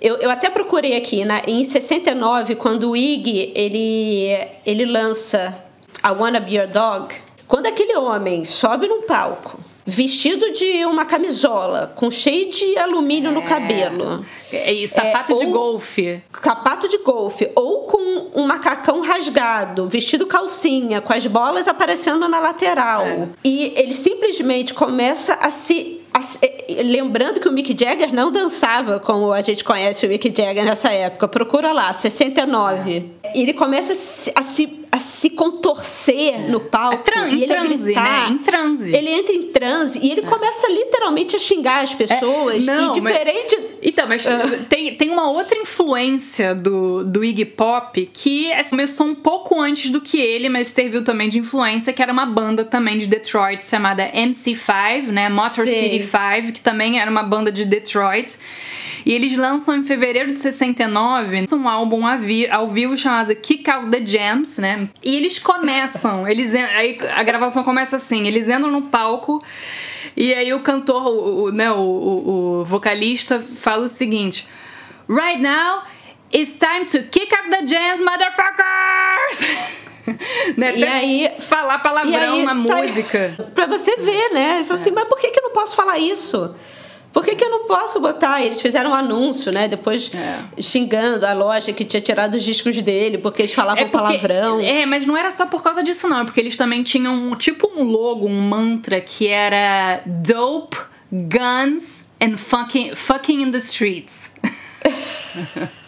eu, 0.00 0.16
eu 0.16 0.30
até 0.30 0.48
procurei 0.48 0.96
aqui, 0.96 1.24
na, 1.24 1.42
em 1.46 1.64
69, 1.64 2.54
quando 2.54 2.90
o 2.90 2.96
Iggy 2.96 3.52
ele, 3.54 4.28
ele 4.64 4.84
lança 4.86 5.64
I 6.04 6.10
Wanna 6.10 6.40
Be 6.40 6.56
Your 6.56 6.68
Dog, 6.68 7.14
quando 7.46 7.66
aquele 7.66 7.96
homem 7.96 8.44
sobe 8.44 8.86
num 8.86 9.02
palco 9.02 9.65
vestido 9.86 10.52
de 10.52 10.84
uma 10.84 11.04
camisola, 11.04 11.92
com 11.94 12.10
cheio 12.10 12.50
de 12.50 12.76
alumínio 12.76 13.30
é. 13.30 13.32
no 13.32 13.42
cabelo. 13.42 14.26
É, 14.52 14.72
e 14.72 14.88
sapato 14.88 15.34
é, 15.34 15.36
de 15.36 15.46
golfe. 15.46 16.22
Sapato 16.42 16.88
de 16.88 16.98
golfe. 16.98 17.50
Ou 17.54 17.82
com 17.82 18.30
um 18.34 18.46
macacão 18.46 19.00
rasgado, 19.00 19.88
vestido 19.88 20.26
calcinha, 20.26 21.00
com 21.00 21.12
as 21.12 21.26
bolas 21.26 21.68
aparecendo 21.68 22.28
na 22.28 22.40
lateral. 22.40 23.06
É. 23.06 23.28
E 23.44 23.72
ele 23.76 23.94
simplesmente 23.94 24.74
começa 24.74 25.34
a 25.34 25.50
se 25.50 26.02
lembrando 26.82 27.40
que 27.40 27.48
o 27.48 27.52
Mick 27.52 27.76
Jagger 27.78 28.12
não 28.12 28.32
dançava 28.32 28.98
como 28.98 29.32
a 29.32 29.42
gente 29.42 29.62
conhece 29.62 30.06
o 30.06 30.08
Mick 30.08 30.32
Jagger 30.34 30.64
nessa 30.64 30.90
época. 30.90 31.28
Procura 31.28 31.72
lá, 31.72 31.92
69. 31.92 33.12
É. 33.22 33.38
Ele 33.38 33.52
começa 33.52 33.92
a 34.34 34.42
se 34.42 34.85
a 34.96 34.98
se 34.98 35.30
contorcer 35.30 36.34
é. 36.34 36.38
no 36.48 36.60
palco 36.60 36.94
é 36.94 36.98
tran, 36.98 37.28
e 37.28 37.42
ele 37.42 37.46
transe, 37.46 37.66
a 37.66 37.76
gritar. 37.76 38.30
Né? 38.30 38.34
Em 38.34 38.38
transe. 38.38 38.96
Ele 38.96 39.10
entra 39.10 39.34
em 39.34 39.42
transe 39.52 39.98
e 40.02 40.10
ele 40.10 40.20
é. 40.20 40.24
começa 40.24 40.68
literalmente 40.68 41.36
a 41.36 41.38
xingar 41.38 41.82
as 41.82 41.94
pessoas. 41.94 42.66
É. 42.66 42.74
Não, 42.74 42.96
e 42.96 43.00
diferente. 43.00 43.56
Mas, 43.56 43.80
então, 43.82 44.08
mas 44.08 44.26
uh. 44.26 44.64
tem, 44.68 44.96
tem 44.96 45.10
uma 45.10 45.30
outra 45.30 45.56
influência 45.56 46.54
do, 46.54 47.04
do 47.04 47.24
Iggy 47.24 47.44
Pop 47.44 48.10
que 48.12 48.50
é, 48.50 48.62
começou 48.64 49.06
um 49.06 49.14
pouco 49.14 49.60
antes 49.60 49.90
do 49.90 50.00
que 50.00 50.18
ele, 50.18 50.48
mas 50.48 50.68
serviu 50.68 51.04
também 51.04 51.28
de 51.28 51.38
influência, 51.38 51.92
que 51.92 52.02
era 52.02 52.12
uma 52.12 52.26
banda 52.26 52.64
também 52.64 52.98
de 52.98 53.06
Detroit 53.06 53.62
chamada 53.62 54.10
MC5, 54.10 55.08
né? 55.08 55.28
Motor 55.28 55.66
Sim. 55.66 55.82
City 55.82 56.00
5, 56.00 56.52
que 56.52 56.60
também 56.60 57.00
era 57.00 57.10
uma 57.10 57.22
banda 57.22 57.52
de 57.52 57.64
Detroit. 57.64 58.36
E 59.06 59.12
eles 59.12 59.36
lançam 59.36 59.76
em 59.76 59.84
fevereiro 59.84 60.32
de 60.32 60.40
69 60.40 61.46
um 61.52 61.68
álbum 61.68 62.02
ao 62.50 62.66
vivo 62.66 62.96
chamado 62.96 63.36
Kick 63.36 63.70
Out 63.70 63.88
the 63.88 64.04
Jams, 64.04 64.60
né? 64.60 64.88
E 65.00 65.14
eles 65.14 65.38
começam, 65.38 66.26
eles 66.28 66.52
aí 66.52 66.98
a 67.14 67.22
gravação 67.22 67.62
começa 67.62 67.94
assim, 67.94 68.26
eles 68.26 68.48
entram 68.48 68.68
no 68.68 68.82
palco 68.82 69.40
e 70.16 70.34
aí 70.34 70.52
o 70.52 70.58
cantor, 70.58 71.06
o, 71.06 71.44
o 71.44 71.52
né, 71.52 71.70
o, 71.70 71.76
o, 71.76 72.60
o 72.60 72.64
vocalista 72.64 73.38
fala 73.38 73.84
o 73.84 73.88
seguinte: 73.88 74.48
Right 75.08 75.40
now, 75.40 75.82
it's 76.34 76.58
time 76.58 76.84
to 76.86 77.08
kick 77.08 77.32
out 77.32 77.48
the 77.48 77.64
jams, 77.64 78.00
motherfuckers! 78.00 79.86
né? 80.56 80.76
E 80.76 80.84
aí 80.84 81.30
falar 81.38 81.78
palavrão 81.78 82.34
aí, 82.34 82.44
na 82.44 82.54
música. 82.54 83.50
Pra 83.54 83.66
você 83.66 83.96
ver, 83.98 84.32
né? 84.32 84.56
Ele 84.56 84.64
falou 84.64 84.80
assim, 84.80 84.90
é. 84.90 84.90
assim, 84.90 84.90
mas 84.90 85.04
por 85.04 85.20
que, 85.20 85.30
que 85.30 85.38
eu 85.38 85.44
não 85.44 85.52
posso 85.52 85.76
falar 85.76 85.96
isso? 85.96 86.54
Por 87.16 87.24
que, 87.24 87.34
que 87.34 87.42
eu 87.42 87.48
não 87.48 87.64
posso 87.64 87.98
botar? 87.98 88.44
Eles 88.44 88.60
fizeram 88.60 88.90
um 88.90 88.94
anúncio, 88.94 89.50
né? 89.50 89.66
Depois 89.66 90.12
é. 90.14 90.60
xingando 90.60 91.24
a 91.24 91.32
loja 91.32 91.72
que 91.72 91.82
tinha 91.82 91.98
tirado 91.98 92.34
os 92.34 92.44
discos 92.44 92.82
dele, 92.82 93.16
porque 93.16 93.40
eles 93.40 93.54
falavam 93.54 93.84
é 93.84 93.86
porque, 93.86 94.18
palavrão. 94.18 94.60
É, 94.60 94.84
mas 94.84 95.06
não 95.06 95.16
era 95.16 95.30
só 95.30 95.46
por 95.46 95.62
causa 95.62 95.82
disso, 95.82 96.06
não. 96.08 96.20
É 96.20 96.24
porque 96.26 96.38
eles 96.38 96.58
também 96.58 96.82
tinham 96.82 97.34
tipo 97.36 97.72
um 97.74 97.84
logo, 97.84 98.26
um 98.26 98.38
mantra 98.38 99.00
que 99.00 99.28
era 99.28 100.02
Dope, 100.04 100.76
Guns 101.10 102.10
and 102.20 102.36
Fucking, 102.36 102.94
fucking 102.94 103.42
in 103.44 103.50
the 103.50 103.60
Streets. 103.60 104.34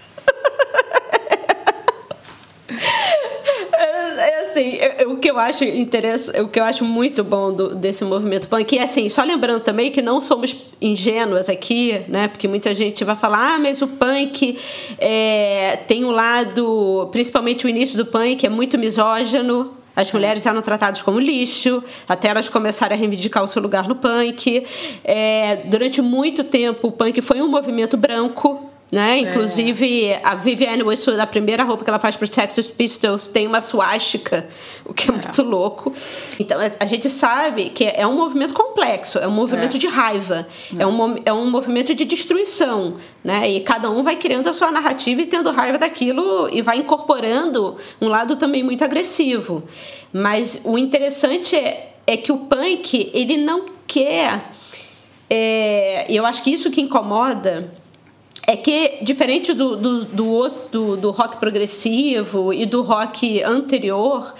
assim, 4.48 4.78
o 5.06 5.16
que 5.16 5.30
eu 5.30 5.38
acho 5.38 5.64
interessante, 5.64 6.40
o 6.40 6.48
que 6.48 6.58
eu 6.58 6.64
acho 6.64 6.84
muito 6.84 7.22
bom 7.22 7.52
do, 7.52 7.74
desse 7.74 8.04
movimento 8.04 8.48
punk, 8.48 8.78
é 8.78 8.82
assim, 8.82 9.08
só 9.08 9.22
lembrando 9.22 9.60
também 9.60 9.90
que 9.90 10.02
não 10.02 10.20
somos 10.20 10.56
ingênuas 10.80 11.48
aqui, 11.48 12.00
né? 12.08 12.28
Porque 12.28 12.48
muita 12.48 12.74
gente 12.74 13.04
vai 13.04 13.14
falar, 13.16 13.54
ah, 13.54 13.58
mas 13.58 13.82
o 13.82 13.86
punk 13.86 14.58
é, 14.98 15.78
tem 15.86 16.04
um 16.04 16.10
lado, 16.10 17.08
principalmente 17.12 17.66
o 17.66 17.68
início 17.68 17.96
do 17.96 18.06
punk, 18.06 18.44
é 18.44 18.48
muito 18.48 18.78
misógino, 18.78 19.74
as 19.94 20.12
mulheres 20.12 20.46
eram 20.46 20.62
tratadas 20.62 21.02
como 21.02 21.18
lixo, 21.18 21.82
até 22.08 22.28
elas 22.28 22.48
começarem 22.48 22.96
a 22.96 22.98
reivindicar 22.98 23.42
o 23.42 23.48
seu 23.48 23.60
lugar 23.60 23.88
no 23.88 23.96
punk. 23.96 24.64
É, 25.02 25.56
durante 25.66 26.00
muito 26.00 26.44
tempo, 26.44 26.86
o 26.86 26.92
punk 26.92 27.20
foi 27.20 27.42
um 27.42 27.48
movimento 27.48 27.96
branco, 27.96 28.67
né? 28.90 29.18
É. 29.18 29.20
Inclusive, 29.20 30.14
a 30.22 30.34
Vivienne 30.34 30.82
Westwood, 30.82 31.20
a 31.20 31.26
primeira 31.26 31.62
roupa 31.62 31.84
que 31.84 31.90
ela 31.90 31.98
faz 31.98 32.16
para 32.16 32.24
os 32.24 32.30
Texas 32.30 32.66
Pistols, 32.68 33.28
tem 33.28 33.46
uma 33.46 33.60
suástica, 33.60 34.46
o 34.84 34.94
que 34.94 35.10
é, 35.10 35.14
é, 35.14 35.16
muito 35.16 35.42
louco. 35.42 35.92
Então, 36.40 36.58
a 36.80 36.86
gente 36.86 37.08
sabe 37.10 37.68
que 37.68 37.84
é 37.84 38.06
um 38.06 38.16
movimento 38.16 38.54
complexo, 38.54 39.18
é 39.18 39.28
um 39.28 39.32
movimento 39.32 39.76
é. 39.76 39.78
de 39.78 39.86
raiva, 39.86 40.46
é. 40.76 40.82
é, 40.82 40.86
um, 40.86 41.16
é 41.24 41.32
um 41.32 41.50
movimento 41.50 41.94
de 41.94 42.04
destruição. 42.04 42.96
Né? 43.22 43.50
E 43.50 43.60
cada 43.60 43.90
um 43.90 44.02
vai 44.02 44.16
criando 44.16 44.48
a 44.48 44.54
sua 44.54 44.70
narrativa 44.70 45.20
e 45.20 45.26
tendo 45.26 45.50
raiva 45.50 45.76
daquilo 45.76 46.48
e 46.50 46.62
vai 46.62 46.78
incorporando 46.78 47.76
um 48.00 48.08
lado 48.08 48.36
também 48.36 48.62
muito 48.62 48.82
agressivo. 48.82 49.64
Mas 50.12 50.62
o 50.64 50.78
interessante 50.78 51.54
é, 51.54 51.94
é 52.06 52.16
que 52.16 52.32
o 52.32 52.38
punk, 52.38 53.10
ele 53.12 53.36
não 53.36 53.66
quer. 53.86 54.50
É, 55.28 56.06
eu 56.08 56.24
acho 56.24 56.42
que 56.42 56.50
isso 56.50 56.70
que 56.70 56.80
incomoda 56.80 57.70
é 58.48 58.56
que, 58.56 59.00
diferente 59.02 59.52
do, 59.52 59.76
do, 59.76 60.04
do, 60.06 60.48
do, 60.72 60.96
do 60.96 61.10
rock 61.10 61.36
progressivo 61.36 62.50
e 62.50 62.64
do 62.64 62.80
rock 62.80 63.42
anterior, 63.42 64.34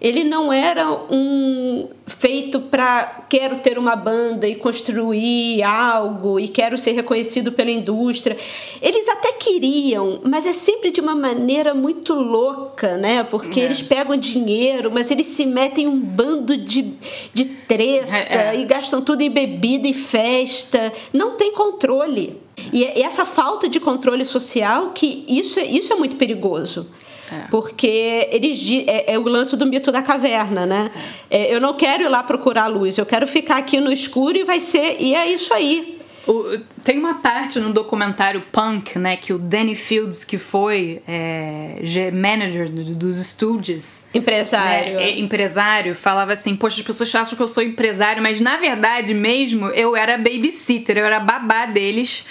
ele 0.00 0.24
não 0.24 0.52
era 0.52 0.90
um 1.10 1.88
feito 2.06 2.58
para 2.58 3.24
quero 3.28 3.58
ter 3.58 3.78
uma 3.78 3.94
banda 3.94 4.48
e 4.48 4.54
construir 4.54 5.62
algo 5.62 6.40
e 6.40 6.48
quero 6.48 6.78
ser 6.78 6.92
reconhecido 6.92 7.52
pela 7.52 7.70
indústria. 7.70 8.36
Eles 8.80 9.08
até 9.08 9.32
queriam, 9.32 10.20
mas 10.24 10.46
é 10.46 10.52
sempre 10.52 10.90
de 10.90 11.00
uma 11.00 11.14
maneira 11.14 11.74
muito 11.74 12.14
louca, 12.14 12.96
né? 12.96 13.22
Porque 13.24 13.60
é. 13.60 13.64
eles 13.64 13.82
pegam 13.82 14.16
dinheiro, 14.16 14.90
mas 14.90 15.10
eles 15.10 15.26
se 15.26 15.44
metem 15.44 15.84
em 15.84 15.88
um 15.88 15.96
bando 15.96 16.56
de, 16.56 16.94
de 17.34 17.44
treta 17.44 18.16
é, 18.16 18.56
é. 18.56 18.60
e 18.60 18.64
gastam 18.64 19.02
tudo 19.02 19.20
em 19.20 19.30
bebida 19.30 19.86
e 19.86 19.92
festa. 19.92 20.92
Não 21.12 21.36
tem 21.36 21.52
controle. 21.52 22.40
E 22.72 22.84
é 22.84 23.00
essa 23.00 23.24
falta 23.24 23.68
de 23.68 23.80
controle 23.80 24.24
social 24.24 24.92
que 24.94 25.24
isso, 25.28 25.58
é, 25.60 25.64
isso 25.64 25.92
é 25.92 25.96
muito 25.96 26.16
perigoso. 26.16 26.88
É. 27.32 27.48
Porque 27.50 28.28
eles 28.30 28.60
é, 28.86 29.14
é, 29.14 29.18
o 29.18 29.22
lance 29.22 29.56
do 29.56 29.66
mito 29.66 29.92
da 29.92 30.02
caverna, 30.02 30.66
né? 30.66 30.90
É. 31.30 31.54
eu 31.54 31.60
não 31.60 31.74
quero 31.74 32.04
ir 32.04 32.08
lá 32.08 32.22
procurar 32.22 32.66
luz, 32.66 32.98
eu 32.98 33.06
quero 33.06 33.26
ficar 33.26 33.58
aqui 33.58 33.80
no 33.80 33.92
escuro 33.92 34.36
e 34.36 34.44
vai 34.44 34.60
ser. 34.60 34.96
E 34.98 35.14
é 35.14 35.30
isso 35.30 35.52
aí. 35.54 36.00
O, 36.26 36.58
tem 36.84 36.98
uma 36.98 37.14
parte 37.14 37.58
no 37.58 37.72
documentário 37.72 38.42
Punk, 38.52 38.98
né, 38.98 39.16
que 39.16 39.32
o 39.32 39.38
Danny 39.38 39.74
Fields, 39.74 40.22
que 40.22 40.36
foi 40.36 41.02
é, 41.08 42.10
manager 42.12 42.70
dos 42.70 43.16
estúdios, 43.16 44.04
empresário, 44.12 44.96
né, 44.96 45.18
empresário, 45.18 45.94
falava 45.94 46.32
assim: 46.32 46.54
Poxa, 46.54 46.80
as 46.80 46.86
pessoas 46.86 47.14
acham 47.14 47.36
que 47.36 47.42
eu 47.42 47.48
sou 47.48 47.62
empresário, 47.62 48.22
mas 48.22 48.40
na 48.40 48.58
verdade 48.58 49.14
mesmo 49.14 49.68
eu 49.68 49.96
era 49.96 50.18
babysitter, 50.18 50.98
eu 50.98 51.06
era 51.06 51.20
babá 51.20 51.64
deles 51.66 52.26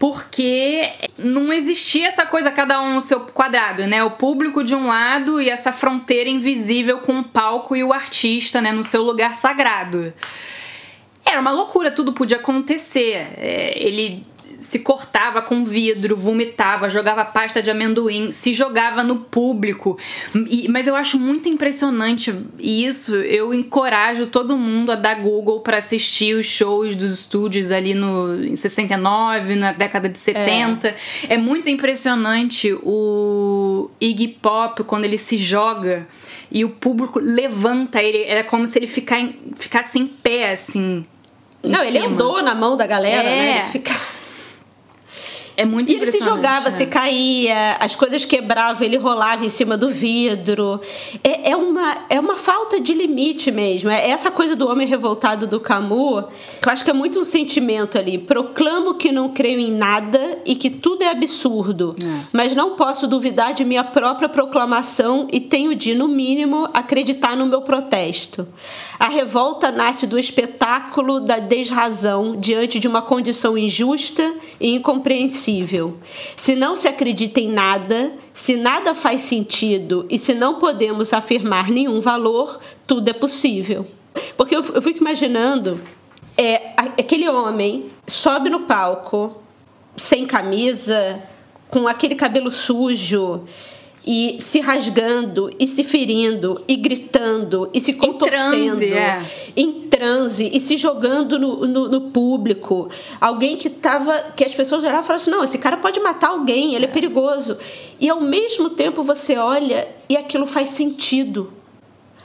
porque 0.00 0.90
não 1.18 1.52
existia 1.52 2.08
essa 2.08 2.24
coisa 2.24 2.50
cada 2.50 2.80
um 2.80 2.94
no 2.94 3.02
seu 3.02 3.20
quadrado, 3.20 3.86
né? 3.86 4.02
O 4.02 4.12
público 4.12 4.64
de 4.64 4.74
um 4.74 4.86
lado 4.86 5.42
e 5.42 5.50
essa 5.50 5.74
fronteira 5.74 6.30
invisível 6.30 7.00
com 7.00 7.20
o 7.20 7.22
palco 7.22 7.76
e 7.76 7.84
o 7.84 7.92
artista, 7.92 8.62
né, 8.62 8.72
no 8.72 8.82
seu 8.82 9.02
lugar 9.02 9.36
sagrado. 9.36 10.10
Era 11.22 11.38
uma 11.38 11.50
loucura, 11.50 11.90
tudo 11.90 12.14
podia 12.14 12.38
acontecer. 12.38 13.28
É, 13.36 13.74
ele 13.76 14.26
se 14.60 14.80
cortava 14.80 15.40
com 15.42 15.64
vidro, 15.64 16.16
vomitava, 16.16 16.88
jogava 16.88 17.24
pasta 17.24 17.62
de 17.62 17.70
amendoim, 17.70 18.30
se 18.30 18.52
jogava 18.52 19.02
no 19.02 19.16
público. 19.16 19.98
E, 20.48 20.68
mas 20.68 20.86
eu 20.86 20.94
acho 20.94 21.18
muito 21.18 21.48
impressionante 21.48 22.34
isso. 22.58 23.16
Eu 23.16 23.52
encorajo 23.54 24.26
todo 24.26 24.56
mundo 24.56 24.92
a 24.92 24.94
dar 24.94 25.20
Google 25.20 25.60
para 25.60 25.78
assistir 25.78 26.34
os 26.34 26.46
shows 26.46 26.94
dos 26.94 27.20
estúdios 27.20 27.70
ali 27.70 27.94
no, 27.94 28.44
em 28.44 28.54
69, 28.54 29.56
na 29.56 29.72
década 29.72 30.08
de 30.08 30.18
70. 30.18 30.88
É, 30.88 30.94
é 31.34 31.36
muito 31.38 31.68
impressionante 31.68 32.72
o 32.82 33.90
Iggy 34.00 34.28
Pop 34.28 34.84
quando 34.84 35.04
ele 35.04 35.18
se 35.18 35.36
joga 35.36 36.06
e 36.50 36.64
o 36.64 36.70
público 36.70 37.18
levanta 37.18 38.02
ele. 38.02 38.24
Era 38.24 38.44
como 38.44 38.66
se 38.66 38.78
ele 38.78 38.86
ficar, 38.86 39.20
ficasse 39.56 39.98
em 39.98 40.06
pé, 40.06 40.52
assim. 40.52 41.04
Não, 41.62 41.82
ele 41.84 41.98
andou 41.98 42.42
na 42.42 42.54
mão 42.54 42.76
da 42.76 42.86
galera, 42.86 43.22
né? 43.22 43.38
é. 43.38 43.42
né? 43.42 43.58
Ele 43.60 43.70
fica... 43.70 43.92
É 45.60 45.64
muito 45.66 45.92
E 45.92 45.96
ele 45.96 46.10
se 46.10 46.20
jogava, 46.20 46.70
né? 46.70 46.76
se 46.76 46.86
caía, 46.86 47.76
as 47.80 47.94
coisas 47.94 48.24
quebravam, 48.24 48.82
ele 48.82 48.96
rolava 48.96 49.44
em 49.44 49.50
cima 49.50 49.76
do 49.76 49.90
vidro. 49.90 50.80
É, 51.22 51.50
é, 51.50 51.56
uma, 51.56 51.98
é 52.08 52.18
uma 52.18 52.38
falta 52.38 52.80
de 52.80 52.94
limite 52.94 53.50
mesmo. 53.50 53.90
É 53.90 54.08
essa 54.08 54.30
coisa 54.30 54.56
do 54.56 54.66
homem 54.66 54.86
revoltado 54.86 55.46
do 55.46 55.60
Camus, 55.60 56.24
que 56.62 56.66
eu 56.66 56.72
acho 56.72 56.82
que 56.82 56.88
é 56.88 56.94
muito 56.94 57.20
um 57.20 57.24
sentimento 57.24 57.98
ali. 57.98 58.16
Proclamo 58.16 58.94
que 58.94 59.12
não 59.12 59.34
creio 59.34 59.60
em 59.60 59.70
nada 59.70 60.38
e 60.46 60.54
que 60.54 60.70
tudo 60.70 61.04
é 61.04 61.10
absurdo, 61.10 61.94
é. 62.02 62.26
mas 62.32 62.54
não 62.54 62.74
posso 62.74 63.06
duvidar 63.06 63.52
de 63.52 63.62
minha 63.62 63.84
própria 63.84 64.30
proclamação 64.30 65.28
e 65.30 65.40
tenho 65.40 65.74
de, 65.74 65.94
no 65.94 66.08
mínimo, 66.08 66.70
acreditar 66.72 67.36
no 67.36 67.44
meu 67.44 67.60
protesto. 67.60 68.48
A 68.98 69.08
revolta 69.08 69.70
nasce 69.70 70.06
do 70.06 70.18
espetáculo 70.18 71.20
da 71.20 71.38
desrazão 71.38 72.34
diante 72.34 72.78
de 72.78 72.88
uma 72.88 73.02
condição 73.02 73.58
injusta 73.58 74.34
e 74.58 74.74
incompreensível. 74.74 75.49
Se 76.36 76.54
não 76.54 76.76
se 76.76 76.88
acredita 76.88 77.40
em 77.40 77.48
nada, 77.48 78.12
se 78.32 78.56
nada 78.56 78.94
faz 78.94 79.22
sentido 79.22 80.06
e 80.08 80.18
se 80.18 80.34
não 80.34 80.58
podemos 80.58 81.12
afirmar 81.12 81.70
nenhum 81.70 82.00
valor, 82.00 82.60
tudo 82.86 83.08
é 83.08 83.12
possível. 83.12 83.86
Porque 84.36 84.54
eu, 84.54 84.62
eu 84.74 84.82
fico 84.82 84.98
imaginando 85.00 85.80
é, 86.36 86.72
aquele 86.76 87.28
homem 87.28 87.86
sobe 88.06 88.48
no 88.48 88.60
palco 88.60 89.42
sem 89.96 90.26
camisa, 90.26 91.22
com 91.68 91.86
aquele 91.86 92.14
cabelo 92.14 92.50
sujo 92.50 93.44
e 94.06 94.38
se 94.40 94.60
rasgando 94.60 95.54
e 95.58 95.66
se 95.66 95.84
ferindo 95.84 96.62
e 96.66 96.76
gritando 96.76 97.68
e 97.72 97.80
se 97.80 97.92
contorcendo. 97.92 98.82
em 98.82 98.90
transe, 98.90 98.92
é. 98.92 99.22
em 99.56 99.72
transe 99.88 100.50
e 100.52 100.58
se 100.58 100.76
jogando 100.76 101.38
no, 101.38 101.66
no, 101.66 101.88
no, 101.88 102.00
público. 102.10 102.88
Alguém 103.20 103.56
que 103.56 103.68
tava 103.68 104.32
que 104.34 104.44
as 104.44 104.54
pessoas 104.54 104.82
olhavam 104.82 105.02
e 105.02 105.06
falavam 105.06 105.22
assim 105.22 105.30
não 105.30 105.44
esse 105.44 105.58
cara 105.58 105.76
pode 105.76 106.00
matar 106.00 106.28
alguém 106.28 106.74
ele 106.74 106.86
é. 106.86 106.88
é. 106.88 106.90
perigoso. 106.90 107.58
E 108.00 108.08
ao 108.08 108.20
mesmo 108.20 108.70
tempo 108.70 109.02
você 109.02 109.36
olha 109.36 109.86
e 110.08 110.16
aquilo 110.16 110.46
faz 110.46 110.70
sentido. 110.70 111.52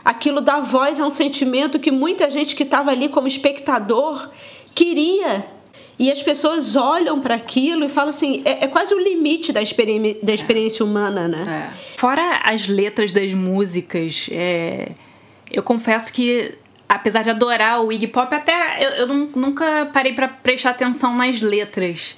Aquilo 0.03 0.39
dá 0.39 0.59
voz 0.61 0.99
a 0.99 1.05
um 1.05 1.09
sentimento 1.09 1.79
que 1.79 1.91
muita 1.91 2.29
gente 2.29 2.55
que 2.55 2.63
estava 2.63 2.91
ali 2.91 3.09
como 3.09 3.27
espectador 3.27 4.29
queria 4.73 5.54
e 5.97 6.12
as 6.12 6.21
pessoas 6.21 6.75
olham 6.75 7.21
para 7.21 7.36
aquilo 7.36 7.86
e 7.86 7.89
falam 7.89 8.10
assim: 8.10 8.41
é, 8.43 8.65
é 8.65 8.67
quase 8.67 8.93
o 8.93 8.99
limite 8.99 9.53
da, 9.53 9.62
experi 9.62 10.19
da 10.21 10.34
experiência 10.34 10.86
humana, 10.86 11.27
né? 11.27 11.71
É. 11.71 11.97
Fora 11.97 12.41
as 12.43 12.67
letras 12.67 13.13
das 13.13 13.34
músicas, 13.34 14.27
é, 14.31 14.89
eu 15.49 15.63
confesso 15.63 16.12
que, 16.12 16.55
apesar 16.88 17.21
de 17.21 17.29
adorar 17.29 17.81
o 17.81 17.91
Iggy 17.91 18.08
Pop, 18.08 18.34
até 18.34 18.84
eu, 18.86 19.08
eu 19.08 19.08
nunca 19.08 19.89
parei 19.93 20.13
para 20.13 20.27
prestar 20.27 20.71
atenção 20.71 21.15
nas 21.15 21.39
letras. 21.39 22.17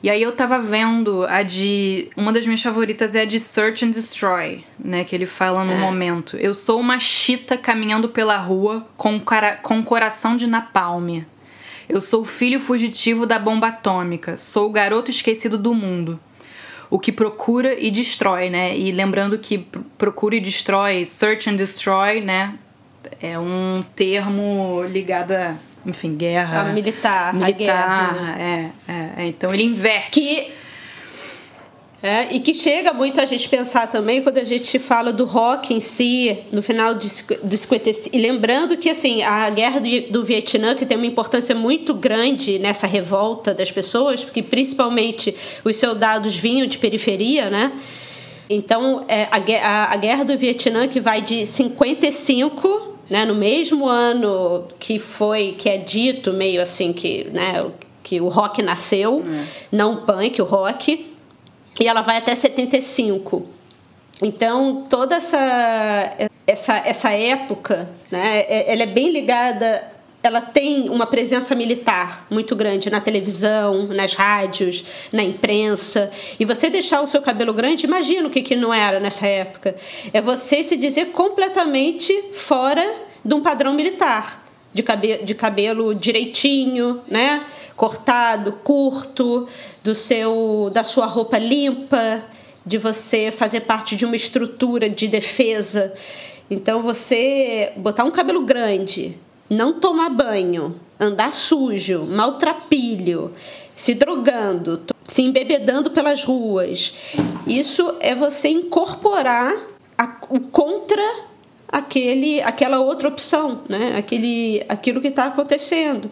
E 0.00 0.08
aí 0.08 0.22
eu 0.22 0.30
tava 0.30 0.60
vendo 0.60 1.26
a 1.26 1.42
de. 1.42 2.08
Uma 2.16 2.32
das 2.32 2.46
minhas 2.46 2.62
favoritas 2.62 3.16
é 3.16 3.22
a 3.22 3.24
de 3.24 3.40
Search 3.40 3.84
and 3.84 3.90
Destroy, 3.90 4.64
né? 4.78 5.02
Que 5.02 5.16
ele 5.16 5.26
fala 5.26 5.64
no 5.64 5.72
é. 5.72 5.78
momento. 5.78 6.36
Eu 6.36 6.54
sou 6.54 6.78
uma 6.78 7.00
chita 7.00 7.56
caminhando 7.56 8.08
pela 8.08 8.36
rua 8.36 8.86
com, 8.96 9.18
cara, 9.18 9.56
com 9.56 9.82
coração 9.82 10.36
de 10.36 10.46
napalm. 10.46 11.24
Eu 11.88 12.00
sou 12.00 12.20
o 12.20 12.24
filho 12.24 12.60
fugitivo 12.60 13.24
da 13.26 13.38
bomba 13.38 13.68
atômica, 13.68 14.36
sou 14.36 14.66
o 14.66 14.70
garoto 14.70 15.10
esquecido 15.10 15.56
do 15.56 15.74
mundo. 15.74 16.20
O 16.90 16.98
que 16.98 17.12
procura 17.12 17.74
e 17.78 17.90
destrói, 17.90 18.50
né? 18.50 18.76
E 18.76 18.92
lembrando 18.92 19.38
que 19.38 19.58
procura 19.96 20.36
e 20.36 20.40
destrói, 20.40 21.04
search 21.04 21.48
and 21.48 21.56
destroy, 21.56 22.20
né? 22.20 22.54
É 23.20 23.38
um 23.38 23.82
termo 23.94 24.84
ligado 24.90 25.32
a, 25.32 25.54
enfim, 25.84 26.16
guerra. 26.16 26.60
A 26.60 26.64
militar, 26.64 27.34
militar, 27.34 27.48
a 27.48 27.52
guerra. 27.52 28.36
É, 28.38 28.70
é, 28.88 29.10
é, 29.16 29.26
Então 29.26 29.52
ele 29.52 29.64
inverte. 29.64 30.10
Que 30.10 30.52
é, 32.00 32.32
e 32.32 32.38
que 32.38 32.54
chega 32.54 32.92
muito 32.92 33.20
a 33.20 33.24
gente 33.24 33.48
pensar 33.48 33.88
também 33.88 34.22
quando 34.22 34.38
a 34.38 34.44
gente 34.44 34.78
fala 34.78 35.12
do 35.12 35.24
rock 35.24 35.74
em 35.74 35.80
si, 35.80 36.38
no 36.52 36.62
final 36.62 36.94
do 36.94 37.08
55. 37.58 38.14
E 38.14 38.20
lembrando 38.20 38.76
que 38.76 38.88
assim, 38.88 39.20
a 39.22 39.50
guerra 39.50 39.80
do, 39.80 39.88
do 40.12 40.22
Vietnã, 40.22 40.76
que 40.76 40.86
tem 40.86 40.96
uma 40.96 41.06
importância 41.06 41.56
muito 41.56 41.92
grande 41.92 42.56
nessa 42.60 42.86
revolta 42.86 43.52
das 43.52 43.72
pessoas, 43.72 44.24
porque 44.24 44.44
principalmente 44.44 45.34
os 45.64 45.74
soldados 45.74 46.36
vinham 46.36 46.68
de 46.68 46.78
periferia, 46.78 47.50
né? 47.50 47.72
Então, 48.48 49.04
é, 49.08 49.24
a, 49.24 49.36
a, 49.36 49.92
a 49.92 49.96
guerra 49.96 50.24
do 50.24 50.38
Vietnã, 50.38 50.86
que 50.86 51.00
vai 51.00 51.20
de 51.20 51.44
55, 51.44 52.96
né, 53.10 53.24
no 53.24 53.34
mesmo 53.34 53.86
ano 53.86 54.64
que 54.78 55.00
foi, 55.00 55.56
que 55.58 55.68
é 55.68 55.76
dito 55.76 56.32
meio 56.32 56.62
assim, 56.62 56.92
que, 56.92 57.24
né, 57.24 57.60
que 58.02 58.20
o 58.20 58.28
rock 58.28 58.62
nasceu, 58.62 59.22
é. 59.26 59.44
não 59.72 59.94
o 59.94 59.96
punk, 59.98 60.40
o 60.40 60.44
rock 60.44 61.07
e 61.80 61.86
ela 61.86 62.00
vai 62.00 62.18
até 62.18 62.34
75. 62.34 63.46
Então, 64.22 64.86
toda 64.90 65.16
essa, 65.16 66.16
essa, 66.46 66.76
essa 66.78 67.10
época, 67.12 67.88
né, 68.10 68.40
é, 68.40 68.72
ela 68.72 68.82
é 68.82 68.86
bem 68.86 69.10
ligada 69.10 69.98
ela 70.22 70.40
tem 70.40 70.88
uma 70.88 71.06
presença 71.06 71.54
militar 71.54 72.26
muito 72.28 72.56
grande 72.56 72.90
na 72.90 73.00
televisão, 73.00 73.86
nas 73.86 74.14
rádios, 74.14 74.84
na 75.12 75.22
imprensa. 75.22 76.10
E 76.38 76.44
você 76.44 76.68
deixar 76.68 77.00
o 77.00 77.06
seu 77.06 77.22
cabelo 77.22 77.54
grande, 77.54 77.86
imagina 77.86 78.26
o 78.26 78.30
que, 78.30 78.42
que 78.42 78.56
não 78.56 78.74
era 78.74 78.98
nessa 78.98 79.26
época. 79.26 79.76
É 80.12 80.20
você 80.20 80.62
se 80.62 80.76
dizer 80.76 81.06
completamente 81.12 82.12
fora 82.32 82.84
de 83.24 83.34
um 83.34 83.42
padrão 83.42 83.72
militar. 83.74 84.47
De 84.72 84.82
cabelo, 84.82 85.24
de 85.24 85.34
cabelo 85.34 85.94
direitinho, 85.94 87.00
né? 87.08 87.46
cortado, 87.74 88.52
curto, 88.64 89.46
do 89.84 89.94
seu 89.94 90.68
da 90.72 90.82
sua 90.82 91.06
roupa 91.06 91.38
limpa, 91.38 92.22
de 92.66 92.76
você 92.76 93.30
fazer 93.30 93.60
parte 93.60 93.96
de 93.96 94.04
uma 94.04 94.16
estrutura 94.16 94.90
de 94.90 95.08
defesa. 95.08 95.94
Então 96.50 96.82
você 96.82 97.72
botar 97.76 98.04
um 98.04 98.10
cabelo 98.10 98.42
grande, 98.42 99.16
não 99.48 99.80
tomar 99.80 100.10
banho, 100.10 100.78
andar 100.98 101.32
sujo, 101.32 102.04
maltrapilho, 102.04 103.32
se 103.76 103.94
drogando, 103.94 104.82
se 105.06 105.22
embebedando 105.22 105.90
pelas 105.90 106.24
ruas. 106.24 106.92
Isso 107.46 107.94
é 108.00 108.14
você 108.14 108.48
incorporar 108.48 109.54
a, 109.96 110.16
o 110.28 110.40
contra 110.40 111.02
aquele, 111.70 112.40
aquela 112.42 112.80
outra 112.80 113.08
opção, 113.08 113.62
né? 113.68 113.94
Aquele, 113.98 114.64
aquilo 114.68 115.00
que 115.00 115.08
está 115.08 115.26
acontecendo. 115.26 116.10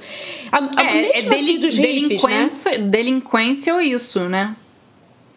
A, 0.53 0.59
a, 0.81 0.87
é, 0.87 1.07
é 1.07 1.19
assim 1.19 1.59
delinquência, 1.59 2.79
né? 2.79 2.79
delinquência 2.79 3.75
ou 3.75 3.81
isso, 3.81 4.29
né? 4.29 4.55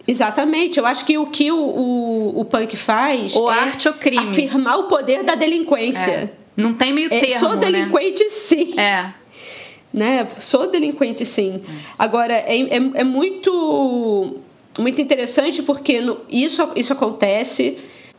Exatamente. 0.06 0.80
Eu 0.80 0.86
acho 0.86 1.06
que 1.06 1.18
o 1.18 1.28
que 1.28 1.52
o, 1.52 1.58
o, 1.58 2.40
o 2.42 2.46
punk 2.46 2.76
faz 2.76 3.36
ou 3.36 3.52
é 3.52 3.60
arte 3.60 3.88
ou 3.88 3.94
crime. 3.94 4.30
afirmar 4.30 4.80
o 4.80 4.84
poder 4.84 5.24
da 5.24 5.36
delinquência. 5.36 6.12
É. 6.12 6.30
Não 6.58 6.74
tem 6.74 6.92
meio 6.92 7.10
termo, 7.10 7.26
é, 7.26 7.40
Sou 7.40 7.56
né? 7.56 7.58
delinquente, 7.58 8.24
né? 8.24 8.30
sim. 8.30 8.80
É. 8.80 9.14
Né? 9.94 10.28
Sou 10.38 10.70
delinquente, 10.70 11.26
sim. 11.26 11.64
Agora, 11.98 12.34
é, 12.34 12.60
é, 12.60 12.76
é 12.96 13.04
muito, 13.04 14.36
muito 14.78 15.02
interessante 15.02 15.64
porque 15.64 16.02
no, 16.02 16.20
isso, 16.30 16.70
isso 16.76 16.92
acontece 16.92 17.78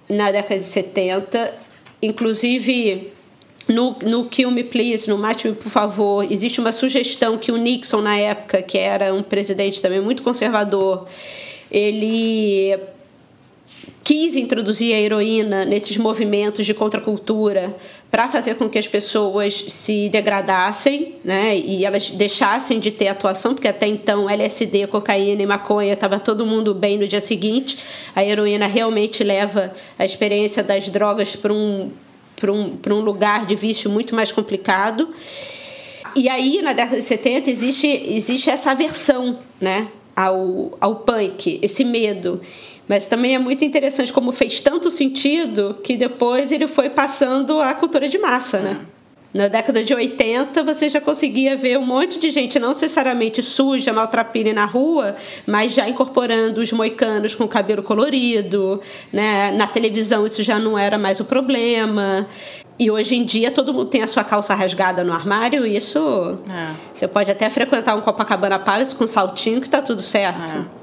na 0.08 0.30
década 0.30 0.58
de 0.58 0.64
70. 0.64 1.54
Inclusive, 2.02 3.12
no, 3.68 3.96
no 4.02 4.24
Kill 4.26 4.50
Me 4.50 4.64
Please, 4.64 5.08
no 5.08 5.18
Mate-me 5.18 5.54
Por 5.54 5.70
Favor, 5.70 6.30
existe 6.30 6.60
uma 6.60 6.72
sugestão 6.72 7.38
que 7.38 7.52
o 7.52 7.56
Nixon, 7.56 8.00
na 8.00 8.16
época, 8.16 8.62
que 8.62 8.78
era 8.78 9.14
um 9.14 9.22
presidente 9.22 9.80
também 9.80 10.00
muito 10.00 10.22
conservador, 10.22 11.06
ele 11.70 12.78
quis 14.02 14.34
introduzir 14.34 14.94
a 14.94 14.98
heroína 14.98 15.64
nesses 15.64 15.96
movimentos 15.96 16.66
de 16.66 16.74
contracultura 16.74 17.76
para 18.10 18.26
fazer 18.28 18.56
com 18.56 18.68
que 18.68 18.78
as 18.78 18.88
pessoas 18.88 19.54
se 19.68 20.08
degradassem, 20.08 21.14
né, 21.24 21.56
e 21.56 21.84
elas 21.84 22.10
deixassem 22.10 22.80
de 22.80 22.90
ter 22.90 23.06
atuação, 23.06 23.54
porque 23.54 23.68
até 23.68 23.86
então 23.86 24.28
LSD, 24.28 24.88
cocaína 24.88 25.42
e 25.42 25.46
maconha 25.46 25.92
estava 25.92 26.18
todo 26.18 26.44
mundo 26.44 26.74
bem 26.74 26.98
no 26.98 27.06
dia 27.06 27.20
seguinte. 27.20 27.78
A 28.14 28.24
heroína 28.24 28.66
realmente 28.66 29.22
leva 29.22 29.72
a 29.98 30.04
experiência 30.04 30.62
das 30.62 30.88
drogas 30.88 31.36
para 31.36 31.52
um 31.52 31.90
um, 32.48 32.78
um 32.88 33.00
lugar 33.00 33.44
de 33.44 33.54
vício 33.54 33.90
muito 33.90 34.14
mais 34.14 34.32
complicado. 34.32 35.10
E 36.16 36.28
aí, 36.28 36.62
na 36.62 36.72
década 36.72 36.96
de 36.96 37.02
70, 37.02 37.50
existe, 37.50 37.86
existe 37.86 38.48
essa 38.48 38.70
aversão 38.70 39.38
né, 39.60 39.88
ao, 40.16 40.76
ao 40.80 40.96
punk, 40.96 41.58
esse 41.62 41.84
medo. 41.84 42.40
Mas 42.90 43.06
também 43.06 43.36
é 43.36 43.38
muito 43.38 43.64
interessante 43.64 44.12
como 44.12 44.32
fez 44.32 44.58
tanto 44.58 44.90
sentido 44.90 45.78
que 45.84 45.96
depois 45.96 46.50
ele 46.50 46.66
foi 46.66 46.90
passando 46.90 47.60
à 47.60 47.72
cultura 47.72 48.08
de 48.08 48.18
massa, 48.18 48.58
né? 48.58 48.80
Na 49.32 49.46
década 49.46 49.84
de 49.84 49.94
80, 49.94 50.64
você 50.64 50.88
já 50.88 51.00
conseguia 51.00 51.56
ver 51.56 51.78
um 51.78 51.86
monte 51.86 52.18
de 52.18 52.30
gente, 52.30 52.58
não 52.58 52.70
necessariamente 52.70 53.44
suja, 53.44 53.92
maltrapilha 53.92 54.52
na 54.52 54.64
rua, 54.64 55.14
mas 55.46 55.72
já 55.72 55.88
incorporando 55.88 56.60
os 56.60 56.72
moicanos 56.72 57.32
com 57.32 57.46
cabelo 57.46 57.80
colorido. 57.80 58.80
Né? 59.12 59.52
Na 59.52 59.68
televisão, 59.68 60.26
isso 60.26 60.42
já 60.42 60.58
não 60.58 60.76
era 60.76 60.98
mais 60.98 61.20
o 61.20 61.24
problema. 61.24 62.26
E 62.76 62.90
hoje 62.90 63.14
em 63.14 63.24
dia, 63.24 63.52
todo 63.52 63.72
mundo 63.72 63.86
tem 63.86 64.02
a 64.02 64.08
sua 64.08 64.24
calça 64.24 64.52
rasgada 64.52 65.04
no 65.04 65.12
armário. 65.12 65.64
Isso. 65.64 66.40
É. 66.52 66.74
Você 66.92 67.06
pode 67.06 67.30
até 67.30 67.48
frequentar 67.50 67.94
um 67.94 68.00
Copacabana 68.00 68.58
Palace 68.58 68.96
com 68.96 69.06
saltinho, 69.06 69.60
que 69.60 69.70
tá 69.70 69.80
tudo 69.80 70.02
certo. 70.02 70.54
É 70.76 70.79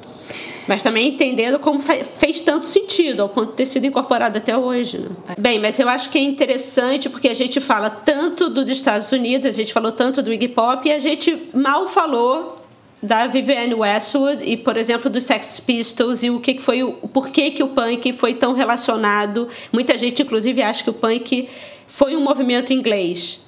mas 0.68 0.84
também 0.84 1.10
entendendo 1.10 1.60
como 1.60 1.80
fez 1.80 2.42
tanto 2.42 2.66
sentido, 2.66 3.22
ao 3.22 3.30
ponto 3.30 3.52
de 3.52 3.58
ter 3.58 3.66
sido 3.66 3.86
incorporado 3.86 4.38
até 4.38 4.58
hoje. 4.58 5.00
Né? 5.00 5.10
Bem, 5.40 5.60
mas 5.60 5.80
eu 5.80 5.88
acho 5.88 6.10
que 6.10 6.18
é 6.18 6.22
interessante 6.22 7.10
porque 7.10 7.30
a 7.30 7.34
gente 7.34 7.60
fala 7.62 7.90
tanto 7.90 8.50
dos 8.50 8.70
Estados 8.70 9.12
Unidos, 9.12 9.48
a 9.48 9.52
gente 9.52 9.72
falou 9.74 9.92
tanto 9.92 10.22
do 10.22 10.32
Iggy 10.34 10.50
Pop 10.50 10.88
e 10.88 10.92
a 10.92 11.00
gente 11.00 11.50
mal 11.54 11.88
falou 11.88 12.62
da 13.02 13.28
Vivienne 13.28 13.74
Westwood 13.74 14.44
e, 14.44 14.58
por 14.58 14.76
exemplo, 14.76 15.10
dos 15.10 15.24
Sex 15.24 15.60
Pistols 15.60 16.24
e 16.24 16.30
o 16.30 16.40
que 16.40 16.60
foi 16.60 16.84
o 16.84 16.94
porquê 16.94 17.52
que 17.52 17.64
o 17.64 17.68
punk 17.68 18.12
foi 18.14 18.34
tão 18.34 18.54
relacionado. 18.54 19.48
Muita 19.72 19.96
gente, 19.98 20.24
inclusive, 20.24 20.62
acha 20.64 20.84
que 20.84 20.90
o 20.90 20.94
punk 20.94 21.48
foi 21.88 22.16
um 22.16 22.22
movimento 22.22 22.74
inglês 22.74 23.47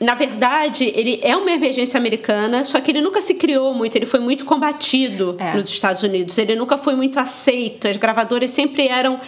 na 0.00 0.14
verdade, 0.14 0.84
ele 0.94 1.18
é 1.22 1.36
uma 1.36 1.50
emergência 1.50 1.98
americana, 1.98 2.64
só 2.64 2.80
que 2.80 2.90
ele 2.90 3.00
nunca 3.00 3.20
se 3.20 3.34
criou 3.34 3.74
muito, 3.74 3.96
ele 3.96 4.06
foi 4.06 4.20
muito 4.20 4.44
combatido 4.44 5.36
é. 5.38 5.54
nos 5.54 5.68
Estados 5.68 6.04
Unidos, 6.04 6.38
ele 6.38 6.54
nunca 6.54 6.78
foi 6.78 6.94
muito 6.94 7.18
aceito, 7.18 7.88
as 7.88 7.96
gravadoras 7.96 8.50
sempre 8.50 8.86
eram 8.86 9.18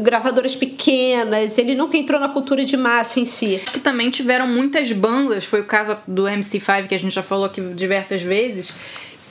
gravadoras 0.00 0.56
pequenas, 0.56 1.56
ele 1.56 1.74
nunca 1.76 1.96
entrou 1.96 2.20
na 2.20 2.28
cultura 2.28 2.64
de 2.64 2.76
massa 2.76 3.20
em 3.20 3.24
si. 3.24 3.60
Que 3.72 3.78
também 3.78 4.10
tiveram 4.10 4.46
muitas 4.46 4.90
bandas, 4.90 5.44
foi 5.44 5.60
o 5.60 5.64
caso 5.64 5.96
do 6.06 6.24
MC5 6.24 6.88
que 6.88 6.94
a 6.96 6.98
gente 6.98 7.14
já 7.14 7.22
falou 7.22 7.44
aqui 7.44 7.60
diversas 7.60 8.20
vezes, 8.20 8.74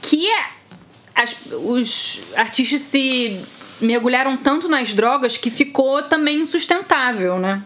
que 0.02 0.26
é, 0.26 0.46
as, 1.14 1.36
os 1.52 2.22
artistas 2.36 2.82
se 2.82 3.42
mergulharam 3.82 4.38
tanto 4.38 4.70
nas 4.70 4.94
drogas 4.94 5.38
que 5.38 5.52
ficou 5.52 6.02
também 6.04 6.40
insustentável, 6.40 7.38
né? 7.38 7.62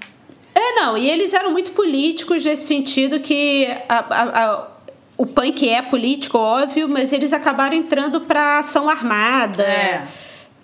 É, 0.54 0.74
não, 0.76 0.98
e 0.98 1.10
eles 1.10 1.34
eram 1.34 1.52
muito 1.52 1.72
políticos 1.72 2.44
nesse 2.44 2.68
sentido 2.68 3.20
que 3.20 3.68
a, 3.88 4.00
a, 4.00 4.46
a, 4.46 4.68
o 5.18 5.26
punk 5.26 5.68
é 5.68 5.82
político, 5.82 6.38
óbvio, 6.38 6.90
mas 6.90 7.14
eles 7.14 7.32
acabaram 7.32 7.76
entrando 7.76 8.22
para 8.22 8.60
ação 8.60 8.90
armada. 8.90 9.64
É. 9.64 10.04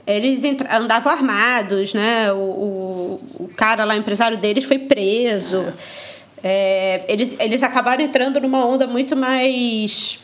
Eles 0.05 0.43
andavam 0.69 1.11
armados, 1.11 1.93
né? 1.93 2.31
O, 2.31 2.38
o, 2.38 3.19
o, 3.39 3.51
cara 3.55 3.83
lá, 3.83 3.93
o 3.93 3.97
empresário 3.97 4.38
deles, 4.38 4.63
foi 4.63 4.79
preso. 4.79 5.59
É. 5.61 5.73
É, 6.43 7.05
eles, 7.07 7.39
eles 7.39 7.63
acabaram 7.63 8.03
entrando 8.03 8.39
numa 8.39 8.63
onda 8.63 8.85
muito 8.85 9.15
mais 9.15 10.19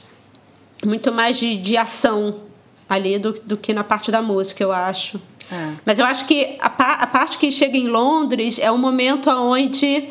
muito 0.85 1.11
mais 1.11 1.37
de, 1.37 1.57
de 1.57 1.75
ação 1.75 2.41
ali 2.87 3.17
do, 3.17 3.33
do 3.33 3.57
que 3.57 3.73
na 3.73 3.83
parte 3.83 4.11
da 4.11 4.21
música, 4.21 4.63
eu 4.63 4.71
acho. 4.71 5.19
É. 5.51 5.73
Mas 5.85 5.99
eu 5.99 6.05
acho 6.05 6.25
que 6.25 6.57
a, 6.59 6.67
a, 6.67 7.07
parte 7.07 7.37
que 7.37 7.51
chega 7.51 7.77
em 7.77 7.87
Londres 7.87 8.59
é 8.59 8.71
um 8.71 8.77
momento 8.77 9.29
onde 9.29 10.07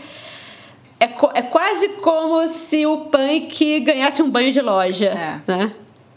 é, 1.01 1.05
é 1.35 1.43
quase 1.43 1.89
como 2.01 2.47
se 2.49 2.87
o 2.87 2.99
punk 2.99 3.80
ganhasse 3.80 4.22
um 4.22 4.30
banho 4.30 4.53
de 4.53 4.61
loja, 4.61 5.07
é. 5.07 5.41
né? 5.47 5.72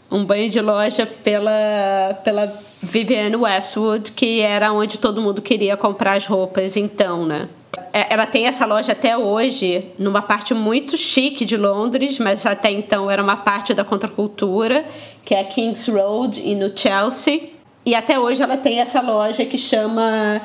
Um 0.08 0.24
banho 0.24 0.48
de 0.48 0.60
loja 0.60 1.04
pela, 1.04 2.20
pela 2.22 2.46
Vivienne 2.80 3.34
Westwood, 3.34 4.12
que 4.12 4.40
era 4.40 4.72
onde 4.72 4.98
todo 4.98 5.20
mundo 5.20 5.42
queria 5.42 5.76
comprar 5.76 6.12
as 6.12 6.26
roupas 6.26 6.76
então, 6.76 7.26
né? 7.26 7.48
É, 7.92 8.12
ela 8.12 8.26
tem 8.26 8.46
essa 8.46 8.64
loja 8.64 8.92
até 8.92 9.16
hoje, 9.16 9.90
numa 9.98 10.22
parte 10.22 10.54
muito 10.54 10.96
chique 10.96 11.44
de 11.44 11.56
Londres, 11.56 12.18
mas 12.18 12.46
até 12.46 12.70
então 12.70 13.10
era 13.10 13.22
uma 13.22 13.36
parte 13.36 13.74
da 13.74 13.84
contracultura, 13.84 14.84
que 15.24 15.34
é 15.34 15.40
a 15.40 15.44
King's 15.44 15.88
Road 15.88 16.40
e 16.40 16.54
no 16.54 16.70
Chelsea. 16.76 17.55
E 17.86 17.94
até 17.94 18.18
hoje 18.18 18.42
ela 18.42 18.56
tem 18.56 18.80
essa 18.80 19.00
loja 19.00 19.46
que 19.46 19.56
chama 19.56 20.42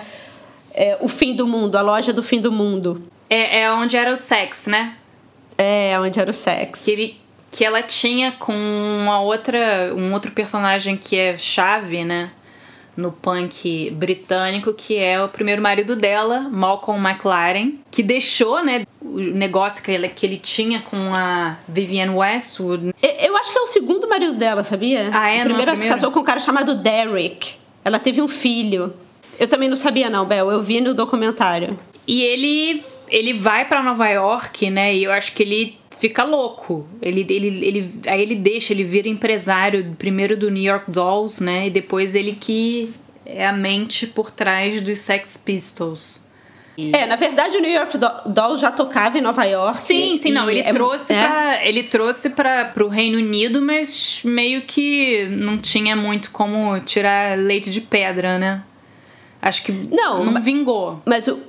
é, 0.75 0.95
O 1.01 1.07
Fim 1.07 1.35
do 1.35 1.47
Mundo, 1.47 1.75
a 1.75 1.81
loja 1.81 2.13
do 2.13 2.21
fim 2.21 2.39
do 2.39 2.51
mundo. 2.51 3.03
É, 3.27 3.61
é 3.61 3.71
onde 3.71 3.97
era 3.97 4.13
o 4.13 4.17
sex, 4.17 4.67
né? 4.67 4.95
É, 5.57 5.99
onde 5.99 6.19
era 6.19 6.29
o 6.29 6.33
sex. 6.33 6.85
Que, 6.85 6.91
ele, 6.91 7.17
que 7.49 7.65
ela 7.65 7.81
tinha 7.81 8.31
com 8.31 8.53
uma 8.53 9.19
outra, 9.21 9.91
um 9.95 10.13
outro 10.13 10.31
personagem 10.31 10.95
que 10.95 11.17
é 11.17 11.35
chave, 11.35 12.05
né? 12.05 12.29
No 12.95 13.11
punk 13.11 13.89
britânico, 13.91 14.73
que 14.73 14.97
é 14.97 15.23
o 15.23 15.27
primeiro 15.27 15.61
marido 15.61 15.95
dela, 15.95 16.41
Malcolm 16.51 17.07
McLaren, 17.07 17.73
que 17.89 18.03
deixou, 18.03 18.63
né, 18.63 18.85
o 19.01 19.17
negócio 19.17 19.83
que 19.83 19.91
ele, 19.91 20.09
que 20.09 20.25
ele 20.25 20.37
tinha 20.37 20.81
com 20.81 21.13
a 21.13 21.57
Vivienne 21.67 22.13
Westwood. 22.13 22.93
Eu 23.01 23.37
acho 23.37 23.51
que 23.51 23.57
é 23.57 23.61
o 23.61 23.67
segundo 23.67 24.07
marido 24.07 24.33
dela, 24.33 24.63
sabia? 24.63 25.09
Ah, 25.13 25.29
é? 25.29 25.41
O 25.41 25.45
primeiro 25.45 25.71
ela 25.71 25.75
se 25.75 25.87
casou 25.87 26.11
com 26.11 26.19
um 26.19 26.23
cara 26.23 26.39
chamado 26.39 26.75
Derek. 26.75 27.55
Ela 27.83 27.99
teve 27.99 28.21
um 28.21 28.27
filho. 28.27 28.93
Eu 29.39 29.47
também 29.47 29.67
não 29.67 29.75
sabia 29.75 30.09
não, 30.09 30.25
Bel. 30.25 30.51
Eu 30.51 30.61
vi 30.61 30.81
no 30.81 30.93
documentário. 30.93 31.79
E 32.07 32.21
ele 32.21 32.83
ele 33.11 33.33
vai 33.33 33.65
para 33.65 33.83
Nova 33.83 34.07
York, 34.07 34.69
né? 34.69 34.95
E 34.95 35.03
eu 35.03 35.11
acho 35.11 35.33
que 35.33 35.43
ele 35.43 35.80
fica 36.01 36.23
louco. 36.23 36.87
Ele, 36.99 37.23
ele, 37.29 37.63
ele, 37.63 37.93
aí 38.07 38.21
ele 38.23 38.35
deixa, 38.35 38.73
ele 38.73 38.83
vira 38.83 39.07
empresário 39.07 39.95
primeiro 39.99 40.35
do 40.35 40.49
New 40.49 40.63
York 40.63 40.89
Dolls, 40.89 41.41
né? 41.41 41.67
E 41.67 41.69
depois 41.69 42.15
ele 42.15 42.33
que 42.33 42.91
é 43.23 43.45
a 43.45 43.53
mente 43.53 44.07
por 44.07 44.31
trás 44.31 44.81
dos 44.81 44.97
Sex 44.97 45.37
Pistols. 45.45 46.27
E... 46.75 46.91
É, 46.95 47.05
na 47.05 47.15
verdade 47.15 47.55
o 47.55 47.61
New 47.61 47.71
York 47.71 47.97
Dolls 48.25 48.59
já 48.59 48.71
tocava 48.71 49.19
em 49.19 49.21
Nova 49.21 49.43
York. 49.43 49.79
Sim, 49.81 50.17
sim, 50.17 50.31
não. 50.31 50.49
Ele 50.49 50.61
é, 50.61 50.73
trouxe 50.73 51.13
é. 51.13 51.27
Pra, 51.27 51.67
ele 51.67 51.83
trouxe 51.83 52.31
para 52.31 52.73
o 52.79 52.87
Reino 52.87 53.19
Unido, 53.19 53.61
mas 53.61 54.21
meio 54.23 54.63
que 54.63 55.27
não 55.27 55.59
tinha 55.59 55.95
muito 55.95 56.31
como 56.31 56.79
tirar 56.79 57.37
leite 57.37 57.69
de 57.69 57.79
pedra, 57.79 58.39
né? 58.39 58.63
Acho 59.39 59.63
que 59.63 59.71
não, 59.71 60.23
não 60.25 60.41
vingou. 60.41 61.01
Mas 61.05 61.27
o, 61.27 61.39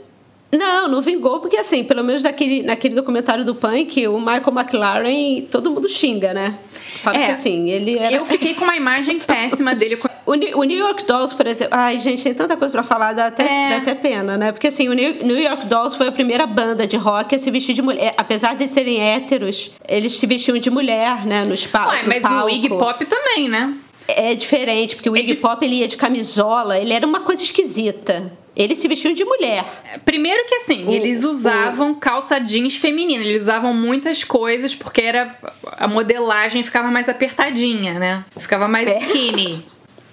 Não, 0.54 0.86
não 0.86 1.00
vingou, 1.00 1.40
porque 1.40 1.56
assim, 1.56 1.82
pelo 1.82 2.04
menos 2.04 2.22
naquele, 2.22 2.62
naquele 2.62 2.94
documentário 2.94 3.42
do 3.42 3.54
Punk, 3.54 4.06
o 4.06 4.18
Michael 4.18 4.52
McLaren, 4.54 5.40
todo 5.50 5.70
mundo 5.70 5.88
xinga, 5.88 6.34
né? 6.34 6.54
Fala 7.02 7.16
É. 7.16 7.24
que 7.26 7.30
assim, 7.32 7.70
ele 7.70 7.96
era. 7.98 8.14
Eu 8.14 8.26
fiquei 8.26 8.52
com 8.54 8.64
uma 8.64 8.76
imagem 8.76 9.18
péssima 9.24 9.74
dele. 9.74 9.98
O, 10.26 10.32
o 10.60 10.64
New 10.64 10.78
York 10.78 11.06
Dolls, 11.06 11.34
por 11.34 11.46
exemplo. 11.46 11.74
Ai, 11.76 11.98
gente, 11.98 12.22
tem 12.22 12.34
tanta 12.34 12.54
coisa 12.56 12.70
pra 12.70 12.82
falar, 12.82 13.14
dá 13.14 13.28
até, 13.28 13.44
É. 13.44 13.68
dá 13.70 13.76
até 13.78 13.94
pena, 13.94 14.36
né? 14.36 14.52
Porque 14.52 14.68
assim, 14.68 14.88
o 14.90 14.92
New, 14.92 15.24
New 15.24 15.38
York 15.38 15.64
Dolls 15.66 15.96
foi 15.96 16.08
a 16.08 16.12
primeira 16.12 16.46
banda 16.46 16.86
de 16.86 16.98
rock 16.98 17.34
a 17.34 17.38
se 17.38 17.50
vestir 17.50 17.74
de 17.74 17.80
mulher. 17.80 18.12
Apesar 18.18 18.54
de 18.54 18.68
serem 18.68 19.00
héteros, 19.00 19.70
eles 19.88 20.12
se 20.12 20.26
vestiam 20.26 20.58
de 20.58 20.68
mulher, 20.70 21.24
né? 21.24 21.44
Nos 21.46 21.66
pa 21.66 21.88
Ué, 21.88 22.02
no 22.02 22.08
mas 22.08 22.22
palco. 22.22 22.46
o 22.46 22.50
Iggy 22.50 22.68
Pop 22.68 23.06
também, 23.06 23.48
né? 23.48 23.74
É 24.06 24.34
diferente, 24.34 24.96
porque 24.96 25.08
o 25.08 25.16
Iggy 25.16 25.28
dif- 25.28 25.40
Pop 25.40 25.64
ele 25.64 25.76
ia 25.76 25.88
de 25.88 25.96
camisola, 25.96 26.76
ele 26.78 26.92
era 26.92 27.06
uma 27.06 27.20
coisa 27.20 27.42
esquisita. 27.42 28.30
Eles 28.54 28.78
se 28.78 28.86
vestiam 28.86 29.14
de 29.14 29.24
mulher. 29.24 29.64
Primeiro 30.04 30.44
que 30.46 30.56
assim, 30.56 30.86
O- 30.86 30.90
eles 30.92 31.24
usavam 31.24 31.94
calça 31.94 32.38
jeans 32.38 32.76
feminina, 32.76 33.24
eles 33.24 33.42
usavam 33.42 33.72
muitas 33.72 34.24
coisas 34.24 34.74
porque 34.74 35.00
era 35.00 35.34
a 35.78 35.88
modelagem 35.88 36.62
ficava 36.62 36.90
mais 36.90 37.08
apertadinha, 37.08 37.94
né? 37.98 38.24
Ficava 38.38 38.68
mais 38.68 38.86
É. 38.86 38.98
skinny. 39.00 39.64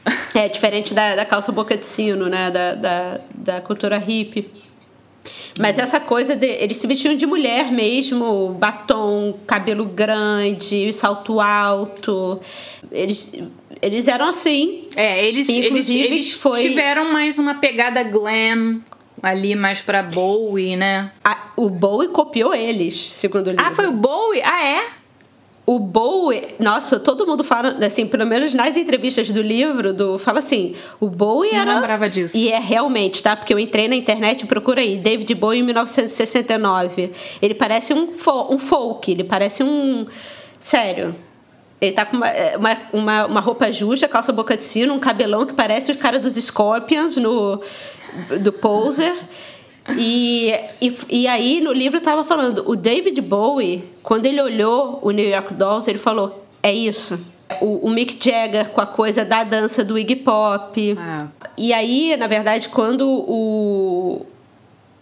É 0.33 0.47
diferente 0.47 0.93
da, 0.93 1.15
da 1.15 1.25
calça 1.25 1.51
boca 1.51 1.75
de 1.75 1.85
sino, 1.85 2.27
né? 2.29 2.49
Da, 2.49 2.73
da, 2.73 3.19
da 3.35 3.61
cultura 3.61 3.97
hippie. 3.97 4.49
Mas 5.59 5.77
essa 5.77 5.99
coisa 5.99 6.35
de. 6.35 6.47
Eles 6.47 6.77
se 6.77 6.87
vestiam 6.87 7.15
de 7.15 7.25
mulher 7.25 7.69
mesmo, 7.71 8.55
batom, 8.57 9.37
cabelo 9.45 9.85
grande, 9.85 10.91
salto 10.93 11.41
alto. 11.41 12.39
Eles, 12.91 13.33
eles 13.81 14.07
eram 14.07 14.27
assim. 14.29 14.87
É, 14.95 15.25
eles, 15.25 15.47
eles, 15.49 15.65
Inclusive, 15.65 16.03
eles 16.05 16.31
foi- 16.33 16.61
tiveram 16.61 17.11
mais 17.11 17.37
uma 17.39 17.55
pegada 17.55 18.03
glam 18.03 18.81
ali 19.21 19.55
mais 19.55 19.81
pra 19.81 20.01
Bowie, 20.03 20.75
né? 20.75 21.11
A- 21.23 21.49
o 21.57 21.69
Bowie 21.69 22.07
copiou 22.09 22.53
eles, 22.53 22.95
segundo 22.97 23.47
o 23.47 23.49
livro. 23.51 23.65
Ah, 23.65 23.71
foi 23.71 23.87
o 23.87 23.91
Bowie? 23.91 24.41
Ah, 24.43 24.63
é? 24.65 24.87
O 25.65 25.77
Bowie, 25.77 26.41
nossa, 26.57 26.99
todo 26.99 27.27
mundo 27.27 27.43
fala, 27.43 27.77
assim, 27.85 28.07
pelo 28.07 28.25
menos 28.25 28.55
nas 28.55 28.75
entrevistas 28.75 29.29
do 29.29 29.39
livro, 29.39 29.93
do, 29.93 30.17
fala 30.17 30.39
assim, 30.39 30.73
o 30.99 31.07
Bowie 31.07 31.51
Não 31.53 31.59
era... 31.59 31.75
lembrava 31.75 32.09
disso. 32.09 32.35
E 32.35 32.51
é 32.51 32.57
realmente, 32.57 33.21
tá? 33.21 33.35
Porque 33.35 33.53
eu 33.53 33.59
entrei 33.59 33.87
na 33.87 33.95
internet 33.95 34.47
procura 34.47 34.81
aí, 34.81 34.97
David 34.97 35.31
Bowie 35.35 35.59
em 35.59 35.63
1969. 35.63 37.11
Ele 37.39 37.53
parece 37.53 37.93
um, 37.93 38.07
fo- 38.13 38.47
um 38.51 38.57
folk, 38.57 39.11
ele 39.11 39.23
parece 39.23 39.61
um... 39.63 40.07
Sério. 40.59 41.15
Ele 41.81 41.93
tá 41.93 42.05
com 42.05 42.17
uma, 42.17 42.27
é, 42.27 42.57
uma, 42.57 42.77
uma, 42.91 43.25
uma 43.25 43.39
roupa 43.39 43.71
justa, 43.71 44.07
calça 44.07 44.33
boca 44.33 44.55
de 44.55 44.63
sino, 44.63 44.93
um 44.93 44.99
cabelão 44.99 45.45
que 45.45 45.53
parece 45.53 45.91
o 45.91 45.97
cara 45.97 46.19
dos 46.19 46.35
Scorpions 46.35 47.15
no, 47.15 47.61
do 48.41 48.51
Poser. 48.51 49.15
E, 49.97 50.53
e, 50.81 50.97
e 51.09 51.27
aí 51.27 51.61
no 51.61 51.71
livro 51.71 52.01
tava 52.01 52.23
falando, 52.23 52.63
o 52.69 52.75
David 52.75 53.19
Bowie, 53.21 53.83
quando 54.03 54.25
ele 54.25 54.41
olhou 54.41 54.99
o 55.01 55.11
New 55.11 55.27
York 55.27 55.53
Dolls, 55.53 55.89
ele 55.89 55.97
falou: 55.97 56.43
é 56.61 56.71
isso. 56.71 57.19
O, 57.61 57.87
o 57.87 57.89
Mick 57.89 58.13
Jagger 58.23 58.69
com 58.69 58.81
a 58.81 58.85
coisa 58.85 59.25
da 59.25 59.43
dança 59.43 59.83
do 59.83 59.97
Iggy 59.97 60.17
Pop. 60.17 60.97
Ah. 60.99 61.27
E 61.57 61.73
aí, 61.73 62.15
na 62.17 62.27
verdade, 62.27 62.69
quando 62.69 63.09
o, 63.09 64.25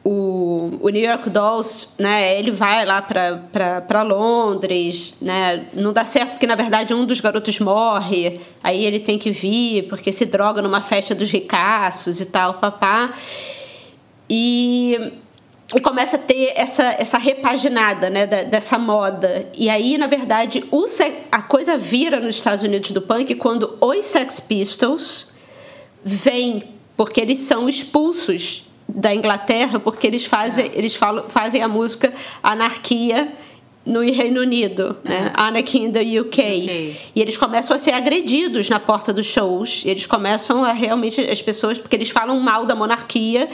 o, 0.10 0.78
o 0.80 0.88
New 0.88 1.04
York 1.04 1.30
Dolls, 1.30 1.90
né, 2.00 2.40
ele 2.40 2.50
vai 2.50 2.86
lá 2.86 3.02
para 3.02 4.04
Londres, 4.04 5.16
né, 5.22 5.66
não 5.74 5.92
dá 5.92 6.06
certo 6.06 6.32
porque, 6.32 6.48
na 6.48 6.56
verdade, 6.56 6.94
um 6.94 7.06
dos 7.06 7.20
garotos 7.20 7.60
morre, 7.60 8.40
aí 8.64 8.86
ele 8.86 9.02
tem 9.02 9.20
que 9.20 9.32
vir 9.32 9.84
porque 9.90 10.14
se 10.14 10.26
droga 10.26 10.62
numa 10.62 10.80
festa 10.80 11.14
dos 11.14 11.30
ricaços 11.30 12.22
e 12.22 12.26
tal, 12.28 12.54
papá. 12.54 13.12
E, 14.30 15.12
e 15.76 15.82
começa 15.82 16.16
a 16.16 16.20
ter 16.20 16.54
essa, 16.56 16.84
essa 16.98 17.18
repaginada 17.18 18.10
né, 18.10 18.26
da- 18.26 18.44
dessa 18.44 18.78
moda. 18.78 19.50
E 19.58 19.70
aí, 19.70 19.98
na 19.98 20.08
verdade, 20.08 20.64
o, 20.72 20.86
a 21.30 21.42
coisa 21.42 21.78
vira 21.78 22.22
nos 22.22 22.36
Estados 22.36 22.64
Unidos 22.64 22.94
do 22.94 23.02
punk 23.02 23.36
quando 23.36 23.78
os 23.82 24.06
Sex 24.06 24.40
Pistols 24.40 25.34
vêm, 26.02 26.64
porque 26.96 27.20
eles 27.20 27.40
são 27.40 27.68
expulsos 27.68 28.67
da 28.88 29.14
Inglaterra, 29.14 29.80
porque 29.80 30.08
eles 30.08 30.26
fazem, 30.26 30.72
eles 30.74 30.96
falam, 30.96 31.28
fazem 31.30 31.62
a 31.62 31.68
música 31.68 32.14
Anarquia 32.42 33.34
no 33.88 34.02
Reino 34.02 34.42
Unido, 34.42 34.98
né? 35.04 35.32
Anarchy 35.34 35.80
in 35.80 35.92
the 35.92 36.20
UK. 36.20 36.28
Ok. 36.28 36.96
E 37.16 37.22
eles 37.22 37.38
começam 37.38 37.76
a 37.76 37.80
ser 37.80 37.92
agredidos 37.92 38.70
na 38.70 38.80
porta 38.80 39.14
dos 39.14 39.26
shows. 39.26 39.84
Eles 39.86 40.06
começam 40.06 40.64
a 40.64 40.74
realmente 40.74 41.22
as 41.22 41.42
pessoas, 41.42 41.78
porque 41.78 41.96
eles 41.96 42.10
falam 42.10 42.40
mal 42.40 42.66
da 42.66 42.76
monarquia 42.76 43.48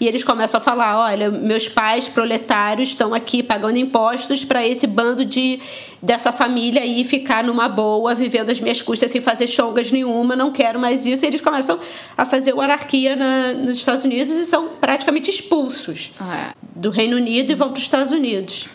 e 0.00 0.06
eles 0.06 0.22
começam 0.22 0.58
a 0.58 0.62
falar, 0.62 0.96
olha, 0.96 1.30
meus 1.30 1.68
pais 1.68 2.08
proletários 2.08 2.90
estão 2.90 3.12
aqui 3.12 3.42
pagando 3.42 3.78
impostos 3.78 4.44
para 4.44 4.66
esse 4.66 4.86
bando 4.86 5.24
de 5.24 5.58
dessa 6.02 6.32
família 6.32 6.80
aí 6.80 7.04
ficar 7.04 7.44
numa 7.44 7.68
boa, 7.68 8.14
vivendo 8.14 8.48
as 8.48 8.60
minhas 8.60 8.80
custas 8.80 9.10
sem 9.10 9.20
fazer 9.20 9.46
chongas 9.46 9.92
nenhuma, 9.92 10.34
não 10.34 10.50
quero 10.50 10.78
mais 10.78 11.04
isso. 11.04 11.24
E 11.24 11.28
eles 11.28 11.40
começam 11.40 11.78
a 12.16 12.24
fazer 12.24 12.54
o 12.54 12.60
anarquia 12.60 13.14
na, 13.16 13.52
nos 13.52 13.76
Estados 13.76 14.04
Unidos 14.04 14.30
e 14.30 14.46
são 14.46 14.68
praticamente 14.80 15.30
expulsos 15.30 16.12
Ah, 16.18 16.54
do 16.74 16.90
Reino 16.90 17.16
Unido 17.16 17.52
e 17.52 17.54
vão 17.54 17.68
para 17.68 17.78
os 17.78 17.82
Estados 17.82 18.12
Unidos. 18.12 18.68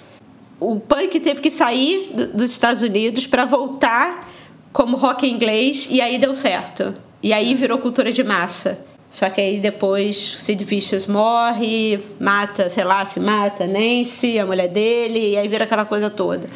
O 0.60 0.80
punk 0.80 1.20
teve 1.20 1.42
que 1.42 1.50
sair 1.52 2.12
do- 2.14 2.28
dos 2.28 2.52
Estados 2.52 2.82
Unidos 2.82 3.28
para 3.28 3.46
voltar 3.46 4.30
como 4.72 4.98
rock 4.98 5.28
inglês 5.30 5.88
e 5.90 6.02
aí 6.02 6.18
deu 6.18 6.34
certo. 6.36 6.94
E 7.22 7.34
aí 7.34 7.54
virou 7.54 7.78
cultura 7.78 8.12
de 8.12 8.24
massa. 8.24 8.86
Só 9.10 9.30
que 9.30 9.40
aí 9.40 9.60
depois 9.60 10.16
Sid 10.40 10.64
Vicious 10.64 11.08
morre, 11.08 12.00
mata, 12.20 12.70
sei 12.70 12.84
lá, 12.84 13.06
se 13.06 13.20
mata 13.20 13.66
Nancy, 13.68 14.40
a 14.40 14.46
mulher 14.46 14.68
dele, 14.68 15.32
e 15.32 15.38
aí 15.38 15.48
vira 15.48 15.64
aquela 15.64 15.86
coisa 15.86 16.10
toda. 16.10 16.50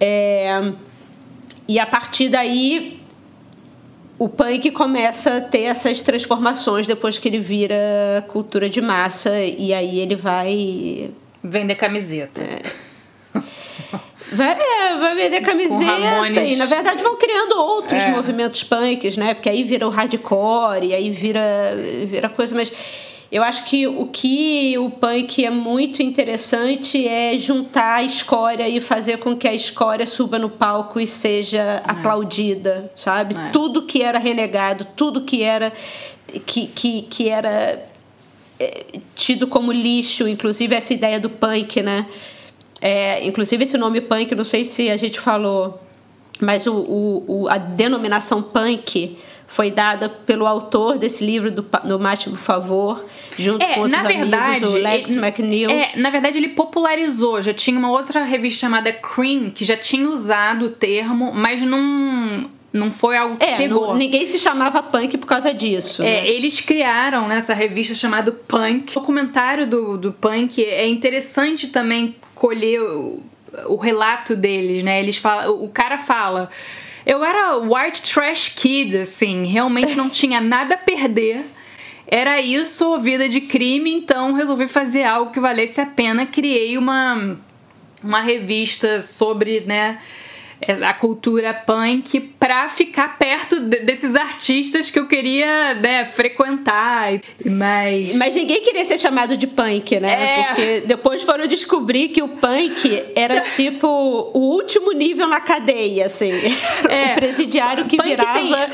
É, 0.00 0.72
e 1.68 1.78
a 1.78 1.86
partir 1.86 2.28
daí 2.28 3.00
o 4.18 4.28
punk 4.28 4.70
começa 4.70 5.36
a 5.36 5.40
ter 5.40 5.62
essas 5.62 6.00
transformações 6.02 6.86
depois 6.86 7.18
que 7.18 7.28
ele 7.28 7.38
vira 7.38 7.76
cultura 8.28 8.68
de 8.68 8.80
massa 8.80 9.38
e 9.40 9.72
aí 9.74 9.98
ele 10.00 10.16
vai 10.16 11.10
Vender 11.44 11.76
camiseta. 11.76 12.42
Vai, 14.32 14.52
é, 14.52 14.98
vai 14.98 15.14
vender 15.14 15.40
camiseta 15.40 16.42
e 16.42 16.56
na 16.56 16.66
verdade 16.66 17.02
vão 17.02 17.16
criando 17.16 17.56
outros 17.56 18.02
É. 18.02 18.10
movimentos 18.10 18.62
punks, 18.62 19.16
né? 19.16 19.34
Porque 19.34 19.48
aí 19.48 19.62
vira 19.62 19.86
o 19.86 19.90
hardcore 19.90 20.86
e 20.86 20.94
aí 20.94 21.10
vira 21.10 21.74
vira 22.06 22.28
coisa 22.28 22.54
mais 22.54 22.72
eu 23.30 23.42
acho 23.42 23.64
que 23.64 23.86
o 23.88 24.06
que 24.06 24.78
o 24.78 24.88
punk 24.88 25.44
é 25.44 25.50
muito 25.50 26.00
interessante 26.00 27.06
é 27.06 27.36
juntar 27.36 27.96
a 27.96 28.02
escória 28.04 28.68
e 28.68 28.80
fazer 28.80 29.18
com 29.18 29.36
que 29.36 29.48
a 29.48 29.54
escória 29.54 30.06
suba 30.06 30.38
no 30.38 30.48
palco 30.48 31.00
e 31.00 31.06
seja 31.06 31.82
aplaudida, 31.84 32.90
sabe? 32.94 33.36
É. 33.36 33.50
Tudo 33.50 33.84
que 33.84 34.00
era 34.00 34.18
renegado, 34.18 34.86
tudo 34.96 35.22
que 35.22 35.42
era 35.42 35.72
que, 36.46 36.66
que, 36.68 37.02
que 37.02 37.28
era 37.28 37.84
é, 38.60 38.84
tido 39.14 39.46
como 39.48 39.72
lixo, 39.72 40.28
inclusive 40.28 40.74
essa 40.74 40.94
ideia 40.94 41.18
do 41.18 41.28
punk, 41.28 41.82
né? 41.82 42.06
É, 42.86 43.24
inclusive 43.26 43.62
esse 43.64 43.76
nome 43.78 44.00
punk, 44.00 44.34
não 44.34 44.44
sei 44.44 44.64
se 44.64 44.90
a 44.90 44.96
gente 44.96 45.18
falou, 45.18 45.80
mas 46.40 46.66
o, 46.66 46.74
o, 46.74 47.24
o- 47.42 47.48
a 47.48 47.58
denominação 47.58 48.42
punk 48.42 49.16
foi 49.48 49.70
dada 49.70 50.08
pelo 50.08 50.44
autor 50.46 50.98
desse 50.98 51.24
livro 51.24 51.50
do, 51.52 51.62
do 51.84 51.98
Mate, 52.00 52.28
por 52.28 52.38
favor, 52.38 53.04
junto 53.38 53.64
com 53.64 53.72
É, 53.72 53.78
outros 53.78 54.02
na 54.02 54.08
verdade, 54.08 54.56
amigos, 54.64 54.72
o 54.72 54.76
Lex 54.76 55.10
ele- 55.12 55.20
McNeil. 55.24 55.70
É, 55.70 55.92
na 55.96 56.10
verdade 56.10 56.36
ele 56.38 56.48
popularizou. 56.48 57.40
Já 57.42 57.54
tinha 57.54 57.78
uma 57.78 57.90
outra 57.90 58.22
revista 58.24 58.60
chamada 58.60 58.92
Cream 58.92 59.50
que 59.50 59.64
já 59.64 59.76
tinha 59.76 60.08
usado 60.10 60.66
o 60.66 60.70
termo, 60.70 61.32
mas 61.32 61.62
não 61.62 62.50
não 62.72 62.92
foi 62.92 63.16
algo 63.16 63.36
que 63.36 63.46
É, 63.46 63.56
pegou. 63.56 63.86
não- 63.88 63.94
ninguém 63.96 64.26
se 64.26 64.38
chamava 64.38 64.82
punk 64.82 65.16
por 65.16 65.26
causa 65.26 65.54
disso. 65.54 66.02
É, 66.02 66.06
né? 66.22 66.28
eles 66.28 66.60
criaram 66.60 67.26
nessa 67.26 67.54
revista 67.54 67.94
chamada 67.94 68.30
Punk. 68.30 68.90
O 68.98 69.00
documentário 69.00 69.66
do, 69.66 69.96
do 69.96 70.12
Punk 70.12 70.62
é 70.62 70.86
interessante 70.86 71.68
também 71.68 72.14
colher 72.36 72.80
o, 72.80 73.20
o 73.66 73.76
relato 73.76 74.36
deles, 74.36 74.84
né? 74.84 75.00
Eles 75.00 75.16
falam, 75.16 75.64
o 75.64 75.68
cara 75.68 75.98
fala. 75.98 76.48
Eu 77.04 77.24
era 77.24 77.56
white 77.56 78.02
trash 78.02 78.52
kid, 78.54 78.98
assim, 78.98 79.44
realmente 79.46 79.96
não 79.96 80.08
tinha 80.10 80.40
nada 80.40 80.74
a 80.74 80.78
perder. 80.78 81.44
Era 82.06 82.40
isso, 82.40 83.00
vida 83.00 83.28
de 83.28 83.40
crime, 83.40 83.92
então 83.92 84.32
resolvi 84.32 84.68
fazer 84.68 85.02
algo 85.02 85.32
que 85.32 85.40
valesse 85.40 85.80
a 85.80 85.86
pena. 85.86 86.24
Criei 86.24 86.78
uma, 86.78 87.36
uma 88.02 88.20
revista 88.20 89.02
sobre, 89.02 89.60
né, 89.60 89.98
a 90.82 90.94
cultura 90.94 91.52
punk 91.54 92.18
pra 92.38 92.68
ficar 92.68 93.18
perto 93.18 93.60
de- 93.60 93.80
desses 93.80 94.14
artistas 94.14 94.90
que 94.90 94.98
eu 94.98 95.06
queria, 95.06 95.74
né, 95.74 96.06
frequentar. 96.06 97.12
Mas. 97.44 98.14
Mas 98.16 98.34
ninguém 98.34 98.62
queria 98.62 98.84
ser 98.84 98.98
chamado 98.98 99.36
de 99.36 99.46
punk, 99.46 100.00
né? 100.00 100.40
É. 100.40 100.42
Porque 100.44 100.82
depois 100.86 101.22
foram 101.22 101.46
descobrir 101.46 102.08
que 102.08 102.22
o 102.22 102.28
punk 102.28 103.04
era 103.14 103.40
tipo 103.56 103.86
o 103.86 104.38
último 104.54 104.92
nível 104.92 105.26
na 105.28 105.40
cadeia, 105.40 106.06
assim. 106.06 106.32
É. 106.88 107.12
O 107.12 107.14
presidiário 107.16 107.84
que 107.86 107.96
Punk 107.96 108.08
virava 108.08 108.32
tem- 108.66 108.68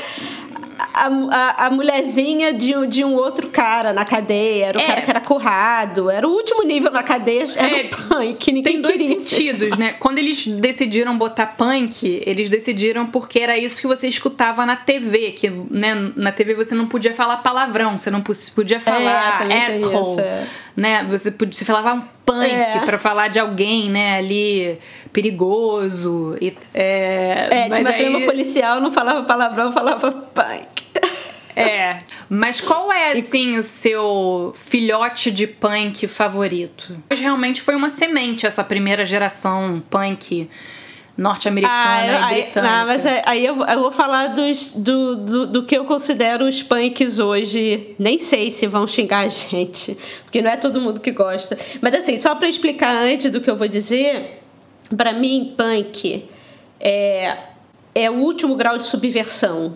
a, 0.93 1.07
a, 1.07 1.65
a, 1.65 1.69
mulherzinha 1.71 2.53
de, 2.53 2.73
de 2.87 3.03
um 3.03 3.15
outro 3.15 3.49
cara 3.49 3.91
na 3.91 4.05
cadeia, 4.05 4.67
era 4.67 4.77
o 4.77 4.81
é. 4.81 4.85
cara 4.85 5.01
que 5.01 5.09
era 5.09 5.19
currado, 5.19 6.09
era 6.09 6.27
o 6.27 6.31
último 6.31 6.63
nível 6.63 6.91
na 6.91 7.01
cadeia, 7.01 7.43
era 7.57 7.79
é, 7.79 7.85
o 7.85 7.89
punk, 7.89 8.51
ninguém 8.51 8.73
tem 8.73 8.81
dois 8.81 9.25
sentidos, 9.25 9.77
né? 9.77 9.93
Quando 9.99 10.19
eles 10.19 10.45
decidiram 10.45 11.17
botar 11.17 11.47
punk, 11.47 12.21
eles 12.25 12.49
decidiram 12.49 13.07
porque 13.07 13.39
era 13.39 13.57
isso 13.57 13.81
que 13.81 13.87
você 13.87 14.07
escutava 14.07 14.65
na 14.65 14.75
TV, 14.75 15.31
que 15.31 15.49
né, 15.49 16.11
na 16.15 16.31
TV 16.31 16.53
você 16.53 16.75
não 16.75 16.85
podia 16.85 17.13
falar 17.13 17.37
palavrão, 17.37 17.97
você 17.97 18.11
não 18.11 18.21
podia 18.21 18.79
falar 18.79 19.41
é, 19.49 19.65
asshole, 19.65 20.21
é. 20.21 20.47
né? 20.77 21.03
Você, 21.09 21.31
podia, 21.31 21.53
você 21.53 21.65
falava 21.65 21.95
um 21.95 22.03
punk 22.23 22.51
é. 22.51 22.79
para 22.85 22.99
falar 22.99 23.29
de 23.29 23.39
alguém, 23.39 23.89
né, 23.89 24.17
ali 24.17 24.77
perigoso. 25.11 26.37
E, 26.39 26.55
é, 26.73 27.47
é 27.49 27.69
tinha 27.69 27.79
uma 27.79 27.93
trama 27.93 28.21
policial, 28.21 28.79
não 28.79 28.91
falava 28.91 29.23
palavrão, 29.23 29.71
falava 29.71 30.11
punk. 30.11 30.82
É, 31.55 31.99
mas 32.29 32.59
qual 32.61 32.91
é, 32.91 33.11
assim, 33.11 33.57
o 33.57 33.63
seu 33.63 34.53
filhote 34.55 35.31
de 35.31 35.47
punk 35.47 36.07
favorito? 36.07 36.97
Mas 37.09 37.19
realmente 37.19 37.61
foi 37.61 37.75
uma 37.75 37.89
semente 37.89 38.45
essa 38.45 38.63
primeira 38.63 39.05
geração 39.05 39.81
punk 39.89 40.49
norte-americana 41.15 42.25
ah, 42.25 42.31
e 42.31 42.41
britânica. 42.41 42.61
Não, 42.61 42.87
mas 42.87 43.05
aí 43.05 43.45
eu, 43.45 43.63
eu, 43.63 43.79
vou 43.79 43.91
falar 43.91 44.27
dos, 44.27 44.71
do, 44.73 45.15
do, 45.15 45.47
do, 45.47 45.63
que 45.63 45.77
eu 45.77 45.85
considero 45.85 46.45
os 46.45 46.63
punks 46.63 47.19
hoje. 47.19 47.95
Nem 47.99 48.17
sei 48.17 48.49
se 48.49 48.65
vão 48.65 48.87
xingar 48.87 49.19
a 49.19 49.27
gente, 49.27 49.97
porque 50.23 50.41
não 50.41 50.49
é 50.49 50.57
todo 50.57 50.81
mundo 50.81 50.99
que 50.99 51.11
gosta. 51.11 51.57
Mas 51.81 51.95
assim, 51.95 52.17
só 52.17 52.35
para 52.35 52.47
explicar 52.47 52.95
antes 52.95 53.31
do 53.31 53.39
que 53.39 53.49
eu 53.49 53.55
vou 53.55 53.67
dizer, 53.67 54.41
para 54.95 55.13
mim, 55.13 55.53
punk 55.55 56.25
é, 56.79 57.37
é 57.93 58.09
o 58.09 58.15
último 58.15 58.55
grau 58.55 58.77
de 58.77 58.85
subversão. 58.85 59.75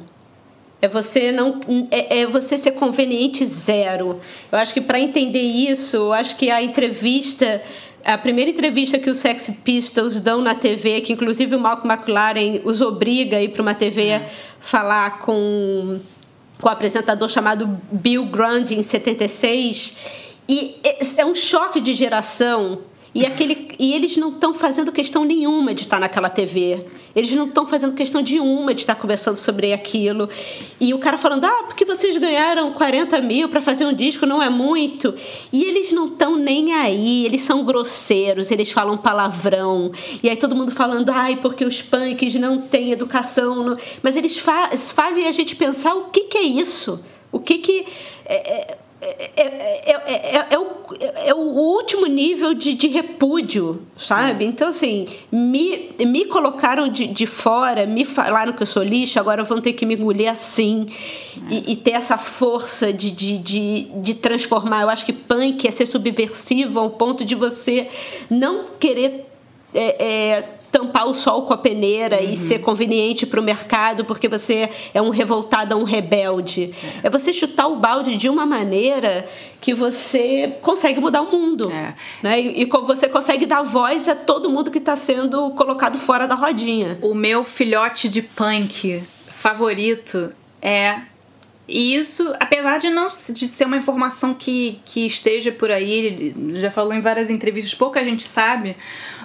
É 0.82 0.88
você 0.88 1.32
não 1.32 1.60
é, 1.90 2.20
é 2.20 2.28
você 2.28 2.58
ser 2.58 2.72
conveniente 2.72 3.46
zero. 3.46 4.20
Eu 4.52 4.60
acho 4.60 4.74
que 4.74 4.82
para 4.82 5.00
entender 5.00 5.42
isso, 5.42 5.98
eu 5.98 6.14
acho 6.14 6.36
que 6.36 6.52
a 6.52 6.62
entrevista 6.62 7.62
a 8.06 8.18
primeira 8.18 8.50
entrevista 8.50 8.98
que 8.98 9.10
os 9.10 9.18
Sex 9.18 9.52
Pistols 9.66 10.22
dão 10.22 10.42
na 10.42 10.56
TV, 10.56 11.02
que 11.02 11.12
inclusive 11.12 11.56
o 11.56 11.60
Malcolm 11.60 11.94
McLaren 11.94 12.62
os 12.64 12.80
obriga 12.80 13.36
a 13.36 13.44
ir 13.44 13.50
para 13.50 13.62
uma 13.62 13.74
TV 13.74 14.08
é. 14.08 14.30
falar 14.62 15.20
com, 15.20 16.00
com 16.62 16.70
um 16.70 16.72
apresentador 16.72 17.28
chamado 17.28 17.68
Bill 17.92 18.26
Grundy 18.26 18.76
em 18.76 18.84
76. 18.84 19.98
E 20.48 20.80
é, 20.86 21.22
é 21.22 21.26
um 21.26 21.36
choque 21.36 21.82
de 21.82 21.94
geração 21.94 22.80
e, 23.14 23.26
aquele, 23.26 23.70
e 23.78 23.94
eles 23.94 24.16
não 24.16 24.30
estão 24.30 24.54
fazendo 24.54 24.92
questão 24.92 25.26
nenhuma 25.26 25.74
de 25.74 25.82
estar 25.82 26.00
naquela 26.00 26.30
TV. 26.30 26.86
Eles 27.16 27.36
não 27.36 27.48
estão 27.48 27.68
fazendo 27.68 27.94
questão 27.94 28.22
de 28.22 28.40
uma 28.40 28.74
de 28.74 28.82
estar 28.82 28.96
conversando 28.96 29.36
sobre 29.36 29.74
aquilo. 29.74 30.30
E 30.80 30.94
o 30.94 31.00
cara 31.00 31.18
falando, 31.18 31.46
ah, 31.46 31.64
porque 31.68 31.86
vocês 31.86 32.16
ganharam 32.18 32.74
40 32.74 33.20
mil 33.22 33.50
para 33.50 33.62
fazer 33.62 33.86
um 33.86 33.94
disco, 33.94 34.26
não 34.26 34.42
é 34.42 34.50
muito. 34.50 35.14
E 35.52 35.64
eles 35.64 35.92
não 35.92 36.08
estão 36.08 36.38
nem 36.38 36.74
aí, 36.74 37.26
eles 37.26 37.42
são 37.42 37.64
grosseiros, 37.64 38.52
eles 38.52 38.72
falam 38.72 38.98
palavrão. 38.98 39.92
E 40.22 40.30
aí 40.30 40.36
todo 40.36 40.56
mundo 40.56 40.72
falando, 40.72 41.10
ai, 41.10 41.36
porque 41.38 41.66
os 41.66 41.82
punks 41.82 42.36
não 42.36 42.60
têm 42.60 42.92
educação. 42.92 43.78
Mas 44.02 44.16
eles 44.16 44.38
fa 44.38 44.70
fazem 44.94 45.28
a 45.28 45.32
gente 45.32 45.56
pensar 45.56 45.94
o 45.96 46.06
que, 46.06 46.26
que 46.26 46.38
é 46.38 46.44
isso. 46.44 47.04
O 47.32 47.40
que 47.40 47.58
que. 47.58 47.86
É, 48.26 48.36
é, 48.36 48.78
é, 49.00 49.32
é, 49.36 49.94
é, 49.94 50.48
é, 50.50 50.58
o, 50.60 50.68
é 51.28 51.34
o 51.34 51.38
último 51.38 52.08
nível 52.08 52.56
de, 52.56 52.74
de 52.74 52.88
repúdio, 52.88 53.84
sabe? 53.96 54.44
Então, 54.46 54.70
assim, 54.70 55.06
me, 55.32 55.92
me 56.00 56.26
colocaram 56.26 56.90
de, 56.90 57.06
de 57.06 57.28
fora, 57.28 57.86
me 57.86 58.04
falaram 58.04 58.54
que 58.54 58.64
eu 58.64 58.68
sou 58.68 58.82
lixo, 58.82 59.20
agora 59.20 59.44
vão 59.44 59.62
ter 59.62 59.74
que 59.74 59.86
me 59.86 59.94
engolir 59.94 60.32
assim 60.32 60.88
e, 61.48 61.74
e, 61.74 61.76
ter 61.76 61.92
essa 61.92 62.18
força 62.18 62.92
de, 62.92 63.12
de, 63.12 63.38
de, 63.38 63.82
de 64.02 64.14
transformar. 64.16 64.82
Eu 64.82 64.90
acho 64.90 65.06
que 65.06 65.14
punk 65.14 65.68
é 65.68 65.72
ser 65.72 65.86
subversivo 65.86 66.80
ao 66.80 66.90
ponto 66.90 67.24
de 67.24 67.36
você 67.36 67.88
não 68.32 68.66
querer. 68.80 69.26
É, 69.76 70.57
tampar 70.72 71.08
o 71.08 71.14
sol 71.14 71.44
com 71.44 71.54
a 71.54 71.58
peneira 71.58 72.22
uhum. 72.22 72.32
e 72.32 72.36
ser 72.36 72.60
conveniente 72.60 73.26
para 73.26 73.40
o 73.40 73.44
mercado 73.44 74.06
porque 74.06 74.28
você 74.28 74.70
é 74.94 75.02
um 75.02 75.10
revoltado, 75.10 75.76
um 75.76 75.84
rebelde. 75.84 76.72
É. 77.04 77.08
é 77.08 77.10
você 77.10 77.32
chutar 77.34 77.68
o 77.68 77.78
balde 77.78 78.18
de 78.18 78.30
uma 78.30 78.46
maneira 78.46 79.28
que 79.62 79.74
você 79.74 80.56
consegue 80.62 81.00
mudar 81.00 81.22
o 81.22 81.32
mundo. 81.32 81.72
É. 81.72 81.96
Né? 82.22 82.42
E, 82.42 82.64
e 82.64 82.66
você 82.66 83.08
consegue 83.08 83.46
dar 83.46 83.64
voz 83.64 84.08
a 84.08 84.16
todo 84.16 84.50
mundo 84.50 84.72
que 84.72 84.78
está 84.78 84.96
sendo 84.96 85.52
colocado 85.52 85.98
fora 85.98 86.28
da 86.28 86.36
rodinha. 86.36 86.98
O 87.02 87.14
meu 87.14 87.44
filhote 87.44 88.10
de 88.10 88.22
punk 88.22 89.02
favorito 89.28 90.32
é 90.62 91.02
e 91.68 91.96
isso, 91.96 92.34
apesar 92.40 92.78
de 92.78 92.90
não 92.90 93.10
de 93.10 93.48
ser 93.48 93.66
uma 93.66 93.76
informação 93.76 94.34
que, 94.34 94.80
que 94.86 95.06
esteja 95.06 95.52
por 95.52 95.70
aí, 95.70 95.92
ele 95.92 96.60
já 96.60 96.72
falou 96.72 96.94
em 96.94 97.02
várias 97.02 97.30
entrevistas, 97.30 97.74
pouca 97.74 98.04
gente 98.06 98.26
sabe, 98.26 98.78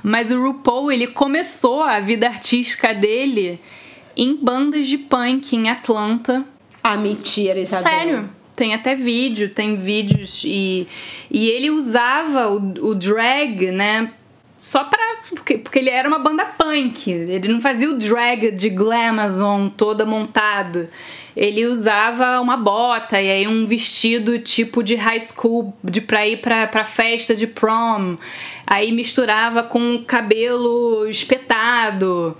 mas 0.03 0.33
o 0.33 0.43
RuPaul, 0.43 0.91
ele 0.91 1.07
começou 1.07 1.83
a 1.83 2.01
vida 2.01 2.27
artística 2.27 2.93
dele 2.93 3.61
em 4.17 4.35
bandas 4.35 4.89
de 4.89 4.99
punk 4.99 5.55
em 5.55 5.71
Atlanta. 5.71 6.45
Ah, 6.83 6.97
mentira, 6.97 7.61
Isabel. 7.61 7.93
Sério. 7.93 8.31
Tem 8.57 8.75
até 8.75 8.97
vídeo, 8.97 9.49
tem 9.51 9.77
vídeos 9.77 10.43
e, 10.45 10.87
e 11.31 11.49
ele 11.49 11.71
usava 11.71 12.49
o, 12.49 12.91
o 12.91 12.95
drag, 12.95 13.71
né, 13.71 14.13
só 14.59 14.85
para 14.85 15.01
porque, 15.31 15.59
porque 15.59 15.79
ele 15.79 15.91
era 15.91 16.09
uma 16.09 16.19
banda 16.19 16.45
punk. 16.45 17.11
Ele 17.11 17.49
não 17.49 17.61
fazia 17.61 17.89
o 17.89 17.97
drag 17.97 18.51
de 18.51 18.69
glamazon 18.69 19.69
toda 19.69 20.05
montado 20.05 20.89
ele 21.37 21.67
usava 21.67 22.41
uma 22.41 22.57
bota 22.57 23.21
e 23.21 23.31
aí 23.31 23.49
um 23.49 23.67
vestido 23.67 24.39
tipo 24.39 24.83
de 24.83 24.95
high 24.95 25.21
school 25.21 25.75
de 25.83 26.01
pra 26.01 26.27
ir 26.27 26.41
pra, 26.41 26.67
pra 26.67 26.85
festa 26.85 27.35
de 27.35 27.47
prom. 27.47 28.17
Aí 28.67 28.93
misturava 28.93 29.63
com 29.63 30.03
cabelo 30.05 31.09
espetado. 31.09 32.37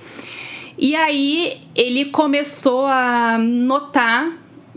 E 0.79 0.95
aí 0.95 1.61
ele 1.75 2.07
começou 2.07 2.87
a 2.87 3.39
notar 3.39 4.33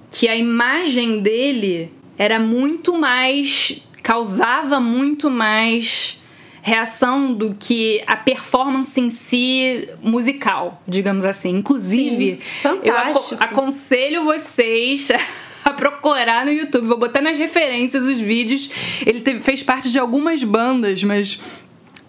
que 0.09 0.27
a 0.27 0.35
imagem 0.35 1.21
dele 1.21 1.91
era 2.17 2.39
muito 2.39 2.97
mais. 2.97 3.81
causava 4.01 4.79
muito 4.79 5.29
mais 5.29 6.21
reação 6.65 7.31
do 7.31 7.53
que 7.53 8.01
a 8.07 8.17
performance 8.17 8.99
em 8.99 9.11
si 9.11 9.87
musical, 10.01 10.81
digamos 10.87 11.23
assim. 11.23 11.51
Inclusive, 11.51 12.39
Sim, 12.59 12.79
eu 12.83 12.95
aconselho 13.39 14.23
vocês 14.23 15.09
a 15.63 15.69
procurar 15.73 16.43
no 16.43 16.51
YouTube. 16.51 16.87
Vou 16.87 16.97
botar 16.97 17.21
nas 17.21 17.37
referências 17.37 18.03
os 18.03 18.17
vídeos. 18.17 18.71
Ele 19.05 19.21
teve, 19.21 19.41
fez 19.41 19.61
parte 19.61 19.91
de 19.91 19.99
algumas 19.99 20.43
bandas, 20.43 21.03
mas 21.03 21.39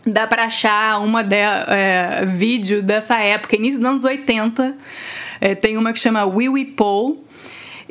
dá 0.06 0.26
pra 0.26 0.46
achar 0.46 1.02
uma 1.02 1.22
de, 1.22 1.36
é, 1.36 2.24
vídeo 2.24 2.82
dessa 2.82 3.18
época, 3.18 3.56
início 3.56 3.78
dos 3.78 3.90
anos 3.90 4.04
80. 4.04 4.74
É, 5.38 5.54
tem 5.54 5.76
uma 5.76 5.92
que 5.92 5.98
chama 5.98 6.24
Wee 6.24 6.64
Paul 6.64 7.25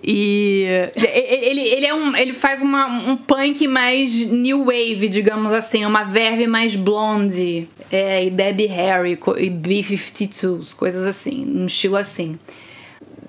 e 0.04 0.66
ele, 0.96 1.62
ele, 1.62 1.86
é 1.86 1.94
um, 1.94 2.16
ele 2.16 2.34
faz 2.34 2.62
uma, 2.62 2.86
um 2.88 3.16
punk 3.16 3.68
mais 3.68 4.14
new 4.28 4.66
wave, 4.66 5.08
digamos 5.10 5.52
assim, 5.54 5.86
uma 5.86 6.04
verve 6.04 6.48
mais 6.48 6.76
blonde. 6.76 7.68
É, 7.92 8.26
e 8.26 8.30
Debbie 8.30 8.66
Harry 8.66 9.18
e 9.38 9.50
B-52s, 9.50 10.76
coisas 10.76 11.06
assim, 11.06 11.46
um 11.46 11.66
estilo 11.66 11.98
assim. 11.98 12.38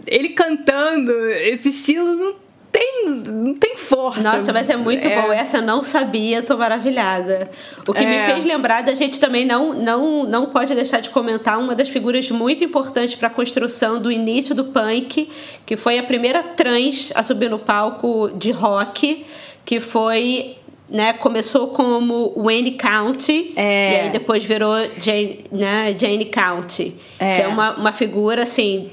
Ele 0.07 0.31
cantando 0.31 1.13
esse 1.31 1.71
estilo 1.71 2.15
não 2.15 2.46
tem, 2.71 3.07
não 3.07 3.55
tem 3.55 3.77
força. 3.77 4.21
Nossa, 4.21 4.53
mas 4.53 4.69
é 4.69 4.77
muito 4.77 5.07
é. 5.07 5.21
bom. 5.21 5.33
Essa 5.33 5.59
eu 5.59 5.63
não 5.63 5.83
sabia, 5.83 6.43
tô 6.43 6.57
maravilhada. 6.57 7.51
O 7.87 7.93
que 7.93 8.05
é. 8.05 8.07
me 8.07 8.33
fez 8.33 8.45
lembrar 8.45 8.83
da 8.83 8.95
gente 8.95 9.19
também 9.19 9.45
não, 9.45 9.73
não, 9.73 10.25
não 10.25 10.47
pode 10.47 10.75
deixar 10.75 11.01
de 11.01 11.11
comentar 11.11 11.59
uma 11.59 11.75
das 11.75 11.89
figuras 11.89 12.31
muito 12.31 12.63
importantes 12.65 13.15
para 13.15 13.29
a 13.29 13.31
construção 13.31 14.01
do 14.01 14.11
início 14.11 14.55
do 14.55 14.65
punk, 14.65 15.29
que 15.65 15.77
foi 15.77 15.99
a 15.99 16.03
primeira 16.03 16.43
trans 16.43 17.13
a 17.15 17.23
subir 17.23 17.49
no 17.49 17.59
palco 17.59 18.31
de 18.35 18.51
rock, 18.51 19.25
que 19.65 19.81
foi 19.81 20.57
né, 20.89 21.13
começou 21.13 21.69
como 21.69 22.33
Wayne 22.37 22.73
County 22.73 23.53
é. 23.57 23.93
e 23.93 24.01
aí 24.03 24.11
depois 24.11 24.45
virou 24.45 24.75
Jane, 24.99 25.45
né, 25.51 25.95
Jane 25.99 26.27
County, 26.27 26.95
é. 27.19 27.35
que 27.35 27.43
é 27.43 27.49
uma, 27.49 27.77
uma 27.77 27.93
figura 27.93 28.43
assim 28.43 28.91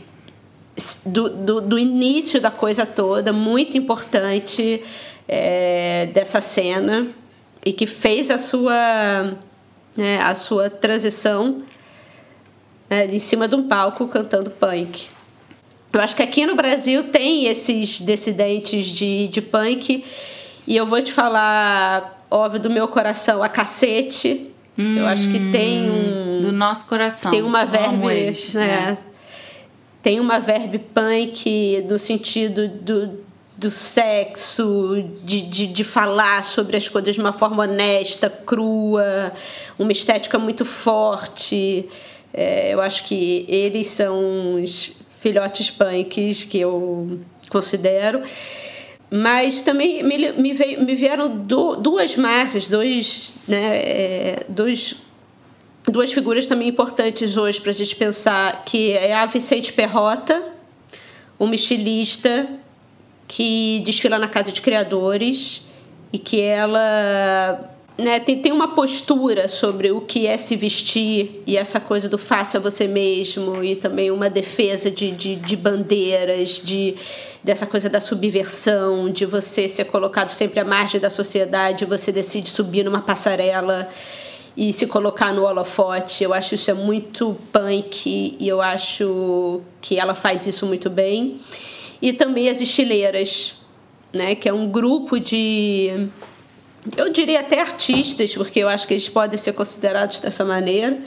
do, 1.05 1.30
do, 1.30 1.61
do 1.61 1.80
início 1.80 2.41
da 2.41 2.49
coisa 2.49 2.86
toda, 2.86 3.32
muito 3.32 3.78
importante 3.78 4.82
é, 5.28 6.07
dessa 6.13 6.41
cena 6.41 7.09
e 7.65 7.71
que 7.71 7.86
fez 7.86 8.30
a 8.30 8.38
sua, 8.38 9.38
né, 9.95 10.21
a 10.21 10.34
sua 10.34 10.69
transição 10.69 11.63
né, 12.89 13.05
em 13.05 13.19
cima 13.19 13.47
de 13.47 13.55
um 13.55 13.67
palco 13.67 14.07
cantando 14.07 14.49
punk. 14.49 15.07
Eu 15.91 16.01
acho 16.01 16.15
que 16.15 16.24
aqui 16.24 16.45
no 16.45 16.55
Brasil 16.55 17.03
tem 17.03 17.45
esses 17.45 17.99
dissidentes 17.99 18.88
de, 18.88 19.28
de 19.28 19.41
punk 19.41 20.03
e 20.65 20.76
eu 20.76 20.86
vou 20.86 21.01
te 21.01 21.11
falar, 21.11 22.26
óbvio, 22.32 22.59
do 22.59 22.69
meu 22.69 22.88
coração, 22.88 23.43
a 23.43 23.49
cacete. 23.49 24.49
Hum, 24.78 24.97
eu 24.97 25.05
acho 25.05 25.30
que 25.30 25.51
tem 25.51 25.91
um. 25.91 26.41
Do 26.41 26.51
nosso 26.51 26.88
coração. 26.88 27.30
Tem 27.30 27.43
uma 27.43 27.63
verve. 27.63 28.51
Né, 28.55 28.97
tem 30.04 30.20
uma 30.20 30.38
verbe 30.38 30.78
punk 30.78 31.82
no 31.88 31.97
sentido 31.97 32.68
do, 32.68 33.20
do 33.58 33.70
sexo, 33.70 35.01
de, 35.24 35.41
de, 35.41 35.66
de, 35.66 35.84
falar 35.86 36.43
sobre 36.43 36.76
as 36.76 36.89
coisas 36.89 37.16
de 37.16 37.22
uma 37.22 37.32
forma 37.32 37.64
honesta, 37.64 38.30
crua, 38.30 39.32
uma 39.80 39.93
estética 39.93 40.38
muito 40.38 40.66
forte. 40.66 41.88
É, 42.34 42.74
eu 42.74 42.82
acho 42.82 43.06
que 43.06 43.45
eles 43.47 43.88
são 43.88 44.56
os 44.56 44.91
filhotes 45.22 45.72
punks 45.72 46.43
que 46.43 46.60
eu 46.60 47.22
considero. 47.49 48.22
Mas 49.10 49.62
também 49.62 50.04
me, 50.04 50.34
me, 50.34 50.54
veio, 50.54 50.84
me 50.84 50.95
vieram 50.95 51.30
do, 51.30 51.78
duas 51.78 52.18
marcas, 52.18 52.68
dois, 52.68 53.32
né, 53.47 53.78
é, 53.78 54.39
dois, 54.49 54.97
duas 55.92 56.12
figuras 56.12 56.48
também 56.48 56.70
importantes 56.70 57.38
hoje 57.38 57.60
para 57.60 57.72
a 57.72 57.74
gente 57.74 57.96
pensar, 57.96 58.64
que 58.66 58.92
é 58.92 59.14
a 59.14 59.26
Vicente 59.26 59.74
Perrota, 59.74 60.42
uma 61.40 61.56
estilista 61.56 62.48
que 63.28 63.82
desfila 63.86 64.18
na 64.18 64.28
Casa 64.28 64.52
de 64.52 64.62
Criadores 64.62 65.64
e 66.12 66.20
que 66.20 66.40
ela 66.40 67.70
né, 67.98 68.20
tem, 68.20 68.40
tem 68.40 68.52
uma 68.52 68.74
postura 68.74 69.48
sobre 69.48 69.92
o 69.92 70.02
que 70.02 70.26
é 70.26 70.38
se 70.38 70.56
vestir 70.56 71.44
e 71.46 71.58
essa 71.58 71.80
coisa 71.80 72.10
do 72.10 72.18
faça 72.18 72.60
você 72.60 72.88
mesmo 72.88 73.64
e 73.64 73.76
também 73.76 74.10
uma 74.10 74.30
defesa 74.30 74.90
de, 74.90 75.12
de, 75.12 75.36
de 75.36 75.56
bandeiras, 75.56 76.62
de 76.64 76.96
dessa 77.44 77.68
coisa 77.68 77.90
da 77.90 78.00
subversão, 78.00 79.12
de 79.12 79.26
você 79.26 79.68
ser 79.68 79.86
colocado 79.86 80.30
sempre 80.30 80.60
à 80.62 80.64
margem 80.64 81.00
da 81.00 81.10
sociedade, 81.10 81.84
você 81.84 82.12
decide 82.12 82.50
subir 82.50 82.84
numa 82.86 83.02
passarela 83.02 83.90
e 84.56 84.72
se 84.72 84.88
colocar 84.88 85.34
no 85.34 85.43
holofote. 85.43 86.24
Eu 86.24 86.34
acho 86.34 86.56
isso 86.56 86.70
é 86.70 86.74
muito 86.74 87.36
punk 87.51 88.38
e 88.39 88.47
eu 88.47 88.62
acho 88.62 89.62
que 89.82 89.97
ela 89.99 90.16
faz 90.16 90.45
isso 90.47 90.66
muito 90.66 90.89
bem. 90.89 91.39
E 92.01 92.14
também 92.14 92.49
as 92.49 92.62
estileiras, 92.62 93.56
né, 94.12 94.36
que 94.36 94.47
é 94.47 94.54
um 94.54 94.70
grupo 94.70 95.20
de 95.20 96.10
eu 96.97 97.10
diria 97.10 97.39
até 97.39 97.62
artistas, 97.62 98.34
porque 98.34 98.60
eu 98.60 98.68
acho 98.68 98.86
que 98.86 98.93
eles 98.93 99.08
podem 99.08 99.38
ser 99.38 99.54
considerados 99.54 100.20
dessa 100.20 100.43
maneira. 100.43 100.99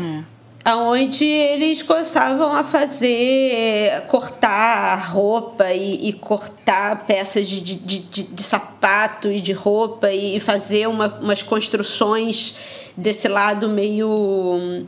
É 0.00 0.31
onde 0.64 1.24
eles 1.24 1.82
começavam 1.82 2.52
a 2.52 2.62
fazer 2.62 4.02
cortar 4.06 4.96
roupa 5.10 5.72
e, 5.72 6.08
e 6.08 6.12
cortar 6.12 7.04
peças 7.04 7.48
de, 7.48 7.60
de, 7.60 7.74
de, 7.76 8.22
de, 8.22 8.42
sapato 8.42 9.30
e 9.30 9.40
de 9.40 9.52
roupa 9.52 10.12
e 10.12 10.38
fazer 10.38 10.88
uma, 10.88 11.18
umas 11.20 11.42
construções 11.42 12.54
desse 12.96 13.26
lado 13.26 13.68
meio 13.68 14.86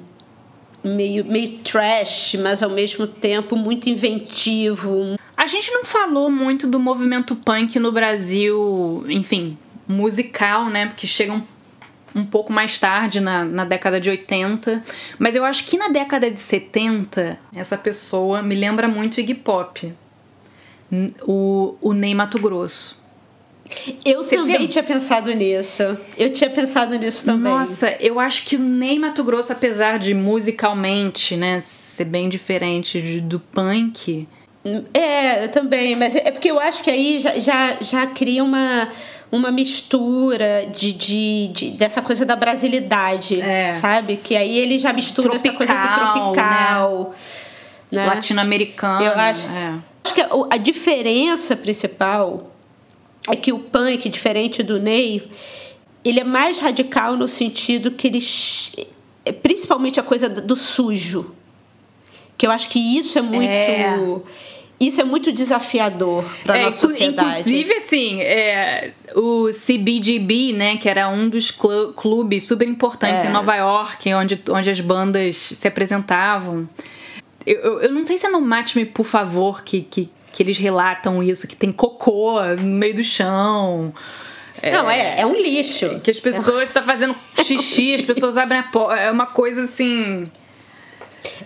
meio 0.84 1.24
meio 1.24 1.58
trash, 1.58 2.36
mas 2.40 2.62
ao 2.62 2.70
mesmo 2.70 3.06
tempo 3.06 3.56
muito 3.56 3.88
inventivo. 3.88 5.18
A 5.36 5.46
gente 5.46 5.72
não 5.72 5.84
falou 5.84 6.30
muito 6.30 6.66
do 6.68 6.78
movimento 6.78 7.34
punk 7.34 7.78
no 7.80 7.90
Brasil, 7.90 9.04
enfim, 9.08 9.58
musical, 9.88 10.68
né? 10.68 10.86
Porque 10.86 11.06
chega 11.06 11.32
um 11.32 11.42
um 12.14 12.24
pouco 12.24 12.52
mais 12.52 12.78
tarde, 12.78 13.20
na, 13.20 13.44
na 13.44 13.64
década 13.64 14.00
de 14.00 14.08
80. 14.08 14.82
Mas 15.18 15.34
eu 15.34 15.44
acho 15.44 15.64
que 15.64 15.76
na 15.76 15.88
década 15.88 16.30
de 16.30 16.40
70, 16.40 17.38
essa 17.54 17.76
pessoa 17.76 18.42
me 18.42 18.54
lembra 18.54 18.86
muito 18.86 19.20
Iggy 19.20 19.34
Pop. 19.34 19.92
O, 21.26 21.76
o 21.80 21.92
Ney 21.92 22.14
Mato 22.14 22.38
Grosso. 22.38 23.02
Eu 24.04 24.22
Você 24.22 24.36
também 24.36 24.58
viu? 24.58 24.68
tinha 24.68 24.84
pensado 24.84 25.32
nisso. 25.34 25.82
Eu 26.16 26.30
tinha 26.30 26.50
pensado 26.50 26.96
nisso 26.98 27.24
também. 27.24 27.52
Nossa, 27.52 27.96
eu 27.98 28.20
acho 28.20 28.46
que 28.46 28.56
o 28.56 28.60
Ney 28.60 28.98
Mato 28.98 29.24
Grosso, 29.24 29.52
apesar 29.52 29.98
de 29.98 30.14
musicalmente, 30.14 31.36
né, 31.36 31.60
ser 31.62 32.04
bem 32.04 32.28
diferente 32.28 33.00
de, 33.00 33.20
do 33.20 33.40
punk. 33.40 34.28
É, 34.94 35.46
também, 35.48 35.94
mas 35.94 36.16
é 36.16 36.30
porque 36.30 36.50
eu 36.50 36.58
acho 36.58 36.82
que 36.82 36.90
aí 36.90 37.18
já, 37.18 37.38
já, 37.38 37.76
já 37.82 38.06
cria 38.06 38.42
uma, 38.42 38.88
uma 39.34 39.50
mistura 39.50 40.66
de, 40.72 40.92
de, 40.92 41.48
de, 41.48 41.70
dessa 41.70 42.00
coisa 42.00 42.24
da 42.24 42.36
brasilidade, 42.36 43.40
é. 43.40 43.74
sabe? 43.74 44.16
Que 44.16 44.36
aí 44.36 44.56
ele 44.56 44.78
já 44.78 44.92
mistura 44.92 45.30
tropical, 45.30 45.50
essa 45.50 45.58
coisa 45.58 45.74
do 45.74 45.94
tropical. 45.94 47.14
Né? 47.90 48.06
né? 48.06 48.06
Latino-americano. 48.06 49.04
Eu 49.04 49.12
acho, 49.12 49.48
é. 49.48 49.74
acho 50.04 50.14
que 50.14 50.20
a, 50.20 50.28
a 50.50 50.56
diferença 50.56 51.56
principal 51.56 52.52
é 53.28 53.34
que 53.34 53.52
o 53.52 53.58
punk, 53.58 54.08
diferente 54.08 54.62
do 54.62 54.78
Ney, 54.78 55.28
ele 56.04 56.20
é 56.20 56.24
mais 56.24 56.60
radical 56.60 57.16
no 57.16 57.26
sentido 57.26 57.90
que 57.90 58.06
ele. 58.06 58.20
Principalmente 59.42 59.98
a 59.98 60.02
coisa 60.02 60.28
do 60.28 60.54
sujo. 60.54 61.34
Que 62.38 62.46
eu 62.46 62.52
acho 62.52 62.68
que 62.68 62.78
isso 62.78 63.18
é 63.18 63.22
muito. 63.22 63.50
É 63.50 63.98
isso 64.86 65.00
é 65.00 65.04
muito 65.04 65.32
desafiador 65.32 66.24
para 66.44 66.58
é, 66.58 66.64
nossa 66.64 66.88
sociedade. 66.88 67.40
Inclusive, 67.40 67.74
assim, 67.74 68.20
é, 68.20 68.92
o 69.14 69.50
CBGB, 69.52 70.52
né, 70.52 70.76
que 70.76 70.88
era 70.88 71.08
um 71.08 71.28
dos 71.28 71.48
cl 71.48 71.92
clubes 71.96 72.44
super 72.44 72.68
importantes 72.68 73.24
é. 73.24 73.28
em 73.28 73.32
Nova 73.32 73.54
York, 73.54 74.12
onde, 74.14 74.42
onde 74.48 74.70
as 74.70 74.80
bandas 74.80 75.36
se 75.36 75.68
apresentavam. 75.68 76.68
Eu, 77.46 77.60
eu, 77.60 77.80
eu 77.82 77.92
não 77.92 78.04
sei 78.04 78.18
se 78.18 78.26
é 78.26 78.28
no 78.28 78.40
Mate 78.40 78.76
Me 78.78 78.84
Por 78.84 79.06
Favor 79.06 79.62
que, 79.62 79.82
que, 79.82 80.10
que 80.32 80.42
eles 80.42 80.56
relatam 80.56 81.22
isso, 81.22 81.46
que 81.46 81.54
tem 81.54 81.70
cocô 81.70 82.42
no 82.42 82.62
meio 82.62 82.94
do 82.94 83.04
chão. 83.04 83.92
Não, 84.62 84.90
é, 84.90 85.20
é 85.20 85.26
um 85.26 85.34
lixo. 85.34 86.00
Que 86.00 86.10
as 86.10 86.20
pessoas 86.20 86.68
estão 86.68 86.82
tá 86.82 86.82
fazendo 86.82 87.14
xixi, 87.44 87.94
as 87.94 88.02
pessoas 88.02 88.36
abrem 88.36 88.60
a 88.60 88.62
porta. 88.62 88.94
É 88.94 89.10
uma 89.10 89.26
coisa 89.26 89.62
assim. 89.62 90.30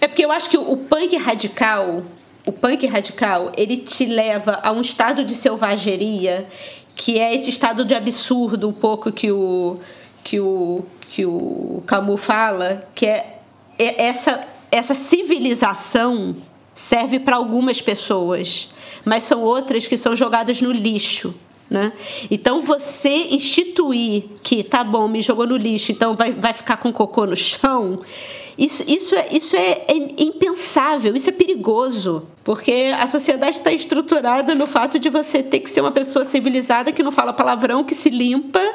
É 0.01 0.07
porque 0.07 0.25
eu 0.25 0.31
acho 0.31 0.49
que 0.51 0.57
o 0.57 0.77
punk 0.77 1.17
radical 1.17 2.05
o 2.47 2.53
punk 2.53 2.87
radical, 2.87 3.53
ele 3.57 3.77
te 3.77 4.07
leva 4.07 4.59
a 4.63 4.73
um 4.73 4.81
estado 4.81 5.25
de 5.25 5.35
selvageria, 5.35 6.49
que 6.97 7.19
é 7.19 7.35
esse 7.35 7.51
estado 7.51 7.85
de 7.85 7.95
absurdo 7.95 8.69
um 8.69 8.73
pouco 8.73 9.13
que 9.13 9.31
o 9.31 9.79
que 10.25 10.41
o 10.41 10.85
que 11.11 11.25
o 11.25 11.83
Camus 11.87 12.23
fala, 12.23 12.87
que 12.95 13.07
é, 13.07 13.41
é 13.79 14.07
essa 14.07 14.47
essa 14.71 14.95
civilização 14.95 16.37
serve 16.75 17.19
para 17.19 17.37
algumas 17.37 17.81
pessoas, 17.81 18.69
mas 19.05 19.25
são 19.25 19.43
outras 19.43 19.87
que 19.87 19.97
são 19.97 20.15
jogadas 20.15 20.61
no 20.61 20.71
lixo. 20.71 21.35
Né? 21.71 21.93
Então 22.31 22.63
você 22.63 23.11
instituir 23.31 24.25
que 24.43 24.63
tá 24.63 24.83
bom, 24.83 25.07
me 25.07 25.21
jogou 25.21 25.47
no 25.47 25.57
lixo, 25.57 25.93
então 25.93 26.17
vai, 26.17 26.33
vai 26.33 26.55
ficar 26.55 26.79
com 26.79 26.91
cocô 26.91 27.27
no 27.27 27.37
chão, 27.37 28.01
isso, 28.59 28.83
isso, 28.89 29.15
é, 29.15 29.29
isso 29.31 29.55
é, 29.55 29.85
é 29.87 29.95
impensável, 30.19 31.15
isso 31.15 31.29
é 31.29 31.33
perigoso, 31.33 32.27
porque 32.43 32.93
a 32.99 33.07
sociedade 33.07 33.57
está 33.57 33.73
estruturada 33.73 34.53
no 34.53 34.67
fato 34.67 34.99
de 34.99 35.09
você 35.09 35.45
ter 35.45 35.61
que 35.61 35.71
ser 35.71 35.81
uma 35.81 35.93
pessoa 35.93 36.25
civilizada 36.25 36.91
que 36.91 37.03
não 37.03 37.13
fala 37.13 37.33
palavrão, 37.33 37.85
que 37.85 37.95
se 37.95 38.11
limpa 38.11 38.59
é. 38.59 38.75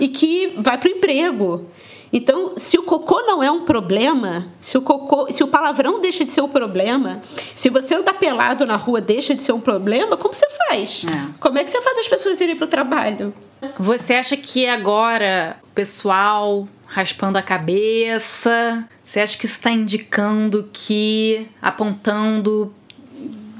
e 0.00 0.08
que 0.08 0.52
vai 0.58 0.76
para 0.76 0.90
o 0.90 0.92
emprego. 0.92 1.66
Então, 2.12 2.52
se 2.58 2.78
o 2.78 2.82
cocô 2.82 3.22
não 3.22 3.42
é 3.42 3.50
um 3.50 3.64
problema, 3.64 4.48
se 4.60 4.76
o 4.76 4.82
cocô, 4.82 5.32
se 5.32 5.42
o 5.42 5.48
palavrão 5.48 5.98
deixa 5.98 6.26
de 6.26 6.30
ser 6.30 6.42
um 6.42 6.48
problema, 6.48 7.22
se 7.56 7.70
você 7.70 7.94
andar 7.94 8.12
pelado 8.14 8.66
na 8.66 8.76
rua 8.76 9.00
deixa 9.00 9.34
de 9.34 9.40
ser 9.40 9.52
um 9.52 9.60
problema, 9.60 10.14
como 10.14 10.34
você 10.34 10.46
faz? 10.68 11.06
É. 11.06 11.32
Como 11.40 11.56
é 11.56 11.64
que 11.64 11.70
você 11.70 11.80
faz 11.80 11.98
as 12.00 12.08
pessoas 12.08 12.38
irem 12.38 12.54
para 12.54 12.66
o 12.66 12.68
trabalho? 12.68 13.32
Você 13.78 14.12
acha 14.12 14.36
que 14.36 14.66
agora 14.66 15.56
o 15.62 15.72
pessoal 15.72 16.68
raspando 16.86 17.38
a 17.38 17.42
cabeça, 17.42 18.86
você 19.12 19.20
acha 19.20 19.36
que 19.36 19.44
isso 19.44 19.56
está 19.56 19.70
indicando 19.70 20.70
que, 20.72 21.46
apontando 21.60 22.74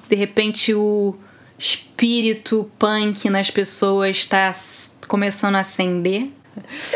de 0.08 0.16
repente 0.16 0.72
o 0.72 1.14
espírito 1.58 2.72
punk 2.78 3.28
nas 3.28 3.50
pessoas 3.50 4.16
está 4.16 4.56
começando 5.06 5.56
a 5.56 5.60
acender? 5.60 6.30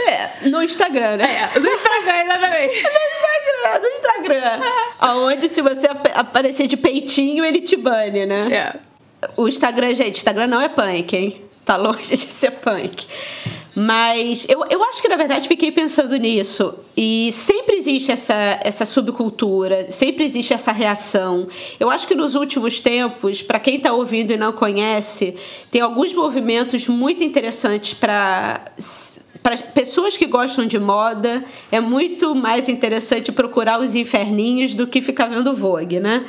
É, 0.08 0.48
no 0.48 0.62
Instagram, 0.62 1.18
né? 1.18 1.50
É, 1.54 1.60
no 1.60 1.68
Instagram, 1.68 2.22
exatamente. 2.22 2.80
no 2.82 2.88
Instagram, 2.88 3.80
no 3.82 3.88
Instagram. 3.88 4.72
Aonde 5.00 5.48
se 5.50 5.60
você 5.60 5.86
aparecer 6.14 6.66
de 6.66 6.78
peitinho, 6.78 7.44
ele 7.44 7.60
te 7.60 7.76
bane, 7.76 8.24
né? 8.24 8.48
É. 8.50 8.76
O 9.36 9.48
Instagram, 9.48 9.92
gente, 9.92 10.16
Instagram 10.16 10.46
não 10.46 10.62
é 10.62 10.70
punk, 10.70 11.14
hein? 11.14 11.45
Tá 11.66 11.76
longe 11.76 12.16
de 12.16 12.16
ser 12.16 12.52
punk. 12.52 13.06
Mas 13.74 14.46
eu, 14.48 14.64
eu 14.70 14.82
acho 14.84 15.02
que, 15.02 15.08
na 15.08 15.16
verdade, 15.16 15.48
fiquei 15.48 15.72
pensando 15.72 16.16
nisso. 16.16 16.74
E 16.96 17.30
sempre 17.32 17.76
existe 17.76 18.10
essa, 18.10 18.58
essa 18.62 18.86
subcultura, 18.86 19.90
sempre 19.90 20.24
existe 20.24 20.54
essa 20.54 20.70
reação. 20.70 21.48
Eu 21.78 21.90
acho 21.90 22.06
que 22.06 22.14
nos 22.14 22.36
últimos 22.36 22.78
tempos, 22.78 23.42
para 23.42 23.58
quem 23.58 23.76
está 23.76 23.92
ouvindo 23.92 24.32
e 24.32 24.36
não 24.36 24.52
conhece, 24.52 25.36
tem 25.70 25.82
alguns 25.82 26.14
movimentos 26.14 26.86
muito 26.86 27.22
interessantes 27.24 27.92
para 27.92 28.64
para 29.42 29.56
pessoas 29.56 30.16
que 30.16 30.26
gostam 30.26 30.66
de 30.66 30.78
moda, 30.78 31.44
é 31.70 31.80
muito 31.80 32.34
mais 32.34 32.68
interessante 32.68 33.32
procurar 33.32 33.80
os 33.80 33.94
inferninhos 33.94 34.74
do 34.74 34.86
que 34.86 35.02
ficar 35.02 35.26
vendo 35.26 35.54
Vogue, 35.54 36.00
né? 36.00 36.24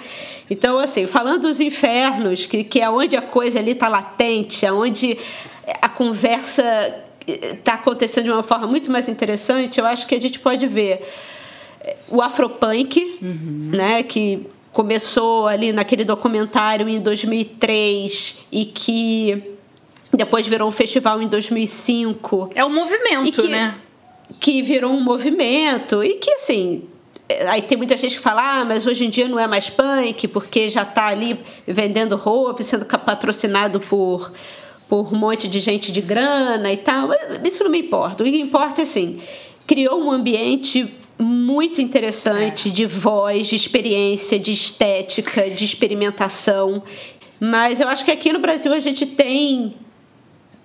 Então, 0.50 0.80
assim, 0.80 1.06
falando 1.06 1.44
dos 1.44 1.60
infernos, 1.60 2.46
que, 2.46 2.64
que 2.64 2.82
é 2.82 2.90
onde 2.90 3.16
a 3.16 3.22
coisa 3.22 3.60
ali 3.60 3.72
está 3.72 3.88
latente, 3.88 4.66
é 4.66 4.72
onde 4.72 5.18
a 5.82 5.90
conversa 5.90 6.64
está 7.28 7.74
acontecendo 7.74 8.26
de 8.26 8.32
uma 8.32 8.44
forma 8.44 8.68
muito 8.68 8.92
mais 8.92 9.10
interessante, 9.10 9.80
eu 9.80 9.86
acho 9.86 10.08
que 10.08 10.16
a 10.16 10.22
gente 10.22 10.40
pode 10.40 10.66
ver 10.66 11.02
o 12.10 12.22
afropunk, 12.22 13.20
uhum. 13.22 13.72
né, 13.74 14.04
que 14.04 14.48
começou 14.72 15.48
ali 15.48 15.72
naquele 15.72 16.04
documentário 16.04 16.88
em 16.88 17.00
2003 17.00 18.46
e 18.52 18.66
que 18.66 19.57
depois 20.14 20.48
virou 20.48 20.68
um 20.68 20.72
festival 20.72 21.22
em 21.22 21.28
2005. 21.28 22.52
É 22.56 22.64
um 22.64 22.74
movimento, 22.74 23.42
que, 23.42 23.48
né? 23.48 23.76
Que 24.40 24.62
virou 24.62 24.92
um 24.92 25.02
movimento 25.02 26.04
e 26.04 26.16
que, 26.16 26.32
assim, 26.32 26.84
aí 27.50 27.62
tem 27.62 27.78
muita 27.78 27.98
gente 27.98 28.16
que 28.16 28.22
fala, 28.22 28.62
ah, 28.62 28.66
mas 28.66 28.88
hoje 28.88 29.06
em 29.06 29.10
dia 29.10 29.28
não 29.28 29.40
é 29.40 29.48
mais 29.48 29.70
punk, 29.70 30.28
porque 30.30 30.70
já 30.70 30.84
está 30.84 31.08
ali 31.08 31.40
vendendo 31.68 32.16
roupa, 32.16 32.64
sendo 32.64 32.86
patrocinado 32.86 33.80
por, 33.80 34.32
por 34.88 35.14
um 35.14 35.18
monte 35.18 35.48
de 35.48 35.60
gente 35.60 35.92
de 35.92 36.02
grana 36.02 36.72
e 36.72 36.78
tal. 36.78 37.10
Isso 37.44 37.64
não 37.64 37.72
me 37.72 37.80
importa. 37.80 38.24
O 38.24 38.26
que 38.26 38.38
importa 38.40 38.82
é 38.82 38.84
assim, 38.84 39.20
criou 39.66 40.02
um 40.02 40.12
ambiente 40.12 40.94
muito 41.20 41.82
interessante 41.82 42.70
é. 42.70 42.72
de 42.72 42.86
voz, 42.86 43.48
de 43.48 43.56
experiência, 43.56 44.40
de 44.40 44.52
estética, 44.52 45.50
de 45.50 45.66
experimentação. 45.66 46.82
Mas 47.40 47.80
eu 47.80 47.88
acho 47.88 48.06
que 48.06 48.12
aqui 48.12 48.32
no 48.32 48.40
Brasil 48.40 48.74
a 48.74 48.80
gente 48.80 49.06
tem 49.06 49.76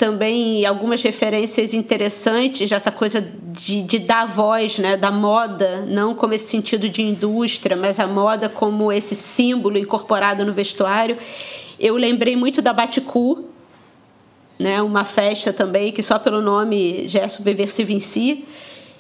também 0.03 0.67
algumas 0.67 1.01
referências 1.01 1.73
interessantes 1.73 2.69
dessa 2.69 2.91
coisa 2.91 3.21
de, 3.21 3.83
de 3.83 4.01
dar 4.01 4.27
voz, 4.27 4.81
né, 4.81 4.97
da 4.97 5.13
moda, 5.13 5.87
não 5.87 6.13
como 6.13 6.35
esse 6.35 6.47
sentido 6.47 6.89
de 6.89 7.03
indústria, 7.03 7.77
mas 7.77 8.01
a 8.01 8.07
moda 8.09 8.49
como 8.49 8.91
esse 8.91 9.15
símbolo 9.15 9.79
incorporado 9.79 10.45
no 10.45 10.53
vestuário. 10.53 11.17
Eu 11.79 11.95
lembrei 11.95 12.35
muito 12.35 12.61
da 12.61 12.73
Baticu, 12.73 13.45
né, 14.59 14.83
uma 14.83 15.05
festa 15.05 15.53
também 15.53 15.93
que 15.93 16.03
só 16.03 16.19
pelo 16.19 16.43
nome 16.43 17.07
já 17.07 17.21
é 17.21 17.29
subversiva 17.29 17.93
em 17.93 18.01
si 18.01 18.45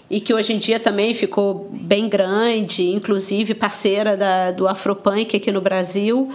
e 0.08 0.20
que 0.20 0.32
hoje 0.32 0.52
em 0.52 0.58
dia 0.58 0.78
também 0.78 1.14
ficou 1.14 1.68
bem 1.72 2.08
grande, 2.08 2.90
inclusive 2.90 3.54
parceira 3.54 4.16
da, 4.16 4.52
do 4.52 4.68
Afropunk 4.68 5.36
aqui 5.36 5.50
no 5.50 5.60
Brasil, 5.60 6.30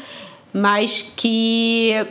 mas 0.51 1.05
que 1.15 2.05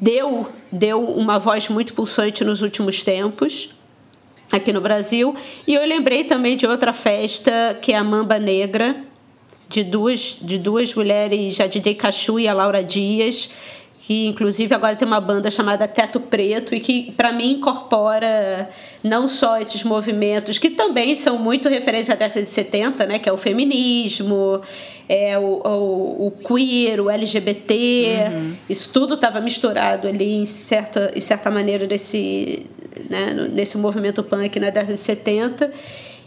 deu, 0.00 0.46
deu 0.70 1.02
uma 1.02 1.38
voz 1.38 1.68
muito 1.68 1.94
pulsante 1.94 2.44
nos 2.44 2.62
últimos 2.62 3.02
tempos 3.02 3.70
aqui 4.50 4.72
no 4.72 4.80
Brasil. 4.80 5.34
E 5.66 5.74
eu 5.74 5.86
lembrei 5.86 6.24
também 6.24 6.56
de 6.56 6.66
outra 6.66 6.92
festa, 6.92 7.78
que 7.80 7.92
é 7.92 7.96
a 7.96 8.04
Mamba 8.04 8.38
Negra, 8.38 9.02
de 9.68 9.84
duas, 9.84 10.38
de 10.40 10.58
duas 10.58 10.94
mulheres, 10.94 11.60
a 11.60 11.66
DJ 11.66 11.94
Cachu 11.94 12.40
e 12.40 12.48
a 12.48 12.54
Laura 12.54 12.82
Dias, 12.82 13.50
que 14.08 14.26
inclusive 14.26 14.74
agora 14.74 14.96
tem 14.96 15.06
uma 15.06 15.20
banda 15.20 15.50
chamada 15.50 15.86
Teto 15.86 16.18
Preto 16.18 16.74
e 16.74 16.80
que 16.80 17.12
para 17.12 17.30
mim 17.30 17.56
incorpora 17.56 18.70
não 19.04 19.28
só 19.28 19.58
esses 19.58 19.84
movimentos 19.84 20.56
que 20.56 20.70
também 20.70 21.14
são 21.14 21.36
muito 21.36 21.68
referência 21.68 22.14
à 22.14 22.16
década 22.16 22.40
de 22.40 22.48
70, 22.48 23.04
né, 23.04 23.18
que 23.18 23.28
é 23.28 23.32
o 23.34 23.36
feminismo, 23.36 24.62
é 25.06 25.38
o, 25.38 25.60
o, 25.62 26.26
o 26.28 26.30
queer, 26.30 27.02
o 27.02 27.10
LGBT, 27.10 28.32
uhum. 28.32 28.54
isso 28.70 28.90
tudo 28.94 29.12
estava 29.12 29.42
misturado 29.42 30.08
ali 30.08 30.36
em 30.36 30.46
certa, 30.46 31.12
em 31.14 31.20
certa 31.20 31.50
maneira 31.50 31.86
nesse, 31.86 32.64
né, 33.10 33.34
nesse 33.50 33.76
movimento 33.76 34.22
punk 34.22 34.58
na 34.58 34.70
década 34.70 34.94
de 34.94 35.00
70. 35.00 35.70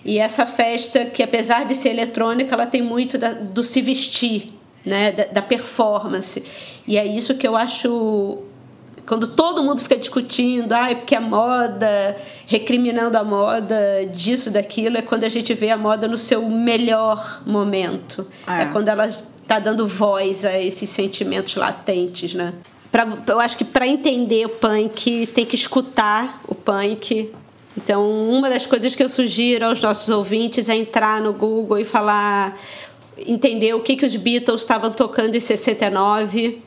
E 0.05 0.19
essa 0.19 0.45
festa, 0.45 1.05
que 1.05 1.23
apesar 1.23 1.65
de 1.65 1.73
ser 1.73 1.89
eletrônica, 1.89 2.53
ela 2.53 2.67
tem 2.67 2.83
muito 2.83 3.17
da, 3.17 3.33
do 3.33 3.63
se 3.63 3.81
vestir, 3.81 4.53
né, 4.85 5.11
da, 5.11 5.25
da 5.25 5.41
performance. 5.41 6.43
E 6.87 6.97
é 6.97 7.05
isso 7.05 7.35
que 7.35 7.47
eu 7.47 7.55
acho 7.55 8.43
quando 9.05 9.27
todo 9.27 9.63
mundo 9.63 9.81
fica 9.81 9.97
discutindo, 9.97 10.73
ah, 10.73 10.91
é 10.91 10.95
porque 10.95 11.15
a 11.15 11.21
moda, 11.21 12.15
recriminando 12.47 13.17
a 13.17 13.23
moda 13.23 14.05
disso, 14.05 14.49
daquilo, 14.49 14.97
é 14.97 15.01
quando 15.01 15.23
a 15.23 15.29
gente 15.29 15.53
vê 15.53 15.69
a 15.69 15.77
moda 15.77 16.07
no 16.07 16.17
seu 16.17 16.47
melhor 16.47 17.41
momento. 17.45 18.27
É, 18.47 18.63
é 18.63 18.65
quando 18.67 18.87
ela 18.87 19.07
está 19.07 19.59
dando 19.59 19.87
voz 19.87 20.45
a 20.45 20.57
esses 20.57 20.89
sentimentos 20.89 21.55
latentes, 21.55 22.33
né? 22.33 22.53
Pra, 22.91 23.07
eu 23.27 23.39
acho 23.39 23.57
que 23.57 23.63
para 23.63 23.87
entender 23.87 24.45
o 24.45 24.49
punk, 24.49 25.27
tem 25.27 25.45
que 25.45 25.55
escutar 25.55 26.41
o 26.47 26.53
punk. 26.53 27.33
Então, 27.75 28.09
uma 28.29 28.49
das 28.49 28.65
coisas 28.65 28.95
que 28.95 29.01
eu 29.01 29.09
sugiro 29.09 29.65
aos 29.65 29.81
nossos 29.81 30.09
ouvintes 30.09 30.67
é 30.67 30.75
entrar 30.75 31.21
no 31.21 31.33
Google 31.33 31.79
e 31.79 31.85
falar 31.85 32.57
entender 33.27 33.73
o 33.73 33.81
que, 33.81 33.95
que 33.95 34.05
os 34.05 34.15
Beatles 34.15 34.61
estavam 34.61 34.91
tocando 34.91 35.35
em 35.35 35.39
69, 35.39 36.61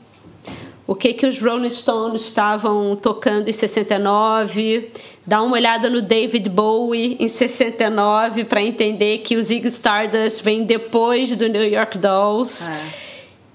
o 0.87 0.93
que, 0.93 1.13
que 1.13 1.25
os 1.25 1.41
Rolling 1.41 1.69
Stones 1.69 2.21
estavam 2.21 2.95
tocando 2.95 3.47
em 3.49 3.51
69, 3.51 4.91
dar 5.25 5.41
uma 5.41 5.55
olhada 5.55 5.89
no 5.89 6.01
David 6.01 6.49
Bowie 6.49 7.17
em 7.19 7.27
69 7.27 8.43
para 8.43 8.61
entender 8.61 9.19
que 9.19 9.35
os 9.35 9.47
Ziggy 9.47 9.67
Stardust 9.67 10.43
vem 10.43 10.63
depois 10.63 11.35
do 11.35 11.47
New 11.47 11.67
York 11.67 11.97
Dolls. 11.97 12.69
É. 12.69 13.05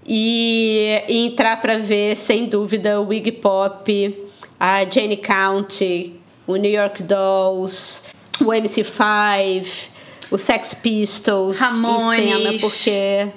E, 0.05 1.05
e, 1.09 1.27
entrar 1.27 1.61
para 1.61 1.79
ver, 1.79 2.17
sem 2.17 2.47
dúvida, 2.47 3.01
o 3.01 3.13
Iggy 3.13 3.33
Pop, 3.33 4.27
a 4.59 4.85
Jane 4.85 5.17
County, 5.17 6.15
o 6.47 6.57
New 6.57 6.71
York 6.71 7.03
Dolls, 7.05 8.05
o 8.41 8.47
MC5, 8.47 9.89
o 10.31 10.39
Sex 10.39 10.75
Pistols 10.75 11.59
Ramones. 11.59 12.19
em 12.19 12.33
cena, 12.33 12.59
porque 12.61 13.29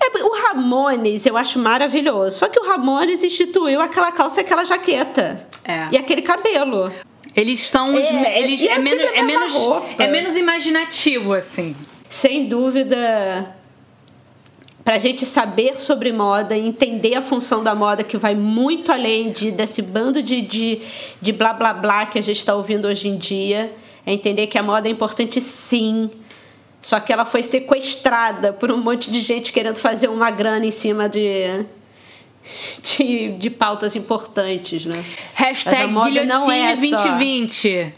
é, 0.00 0.22
o 0.22 0.30
Ramones 0.42 1.26
eu 1.26 1.36
acho 1.36 1.58
maravilhoso. 1.58 2.38
Só 2.38 2.48
que 2.48 2.58
o 2.58 2.66
Ramones 2.66 3.22
instituiu 3.22 3.80
aquela 3.80 4.12
calça 4.12 4.40
e 4.40 4.44
aquela 4.44 4.64
jaqueta. 4.64 5.46
É. 5.64 5.88
E 5.92 5.96
aquele 5.96 6.22
cabelo. 6.22 6.92
Eles 7.34 7.68
são 7.68 7.92
os. 7.92 8.00
É, 8.00 8.42
eles, 8.42 8.62
é, 8.64 8.78
menos, 8.78 9.04
é, 9.04 9.22
menos, 9.22 9.54
é 9.98 10.06
menos 10.06 10.36
imaginativo, 10.36 11.34
assim. 11.34 11.76
Sem 12.08 12.46
dúvida. 12.46 13.54
Pra 14.84 14.98
gente 14.98 15.26
saber 15.26 15.80
sobre 15.80 16.12
moda, 16.12 16.56
entender 16.56 17.16
a 17.16 17.20
função 17.20 17.60
da 17.60 17.74
moda, 17.74 18.04
que 18.04 18.16
vai 18.16 18.36
muito 18.36 18.92
além 18.92 19.32
de, 19.32 19.50
desse 19.50 19.82
bando 19.82 20.22
de, 20.22 20.40
de, 20.40 20.80
de 21.20 21.32
blá 21.32 21.52
blá 21.52 21.74
blá 21.74 22.06
que 22.06 22.20
a 22.20 22.22
gente 22.22 22.38
está 22.38 22.54
ouvindo 22.54 22.86
hoje 22.86 23.08
em 23.08 23.16
dia 23.16 23.72
é 24.06 24.12
entender 24.12 24.46
que 24.46 24.56
a 24.56 24.62
moda 24.62 24.88
é 24.88 24.90
importante 24.90 25.40
sim. 25.40 26.10
Só 26.80 27.00
que 27.00 27.12
ela 27.12 27.24
foi 27.24 27.42
sequestrada 27.42 28.52
por 28.52 28.70
um 28.70 28.78
monte 28.78 29.10
de 29.10 29.20
gente 29.20 29.52
querendo 29.52 29.78
fazer 29.78 30.08
uma 30.08 30.30
grana 30.30 30.64
em 30.64 30.70
cima 30.70 31.08
de, 31.08 31.66
de, 32.80 33.32
de 33.32 33.50
pautas 33.50 33.96
importantes, 33.96 34.86
né? 34.86 35.04
Hashtag 35.34 35.92
não 36.24 36.50
é 36.50 36.76
2020. 36.76 37.92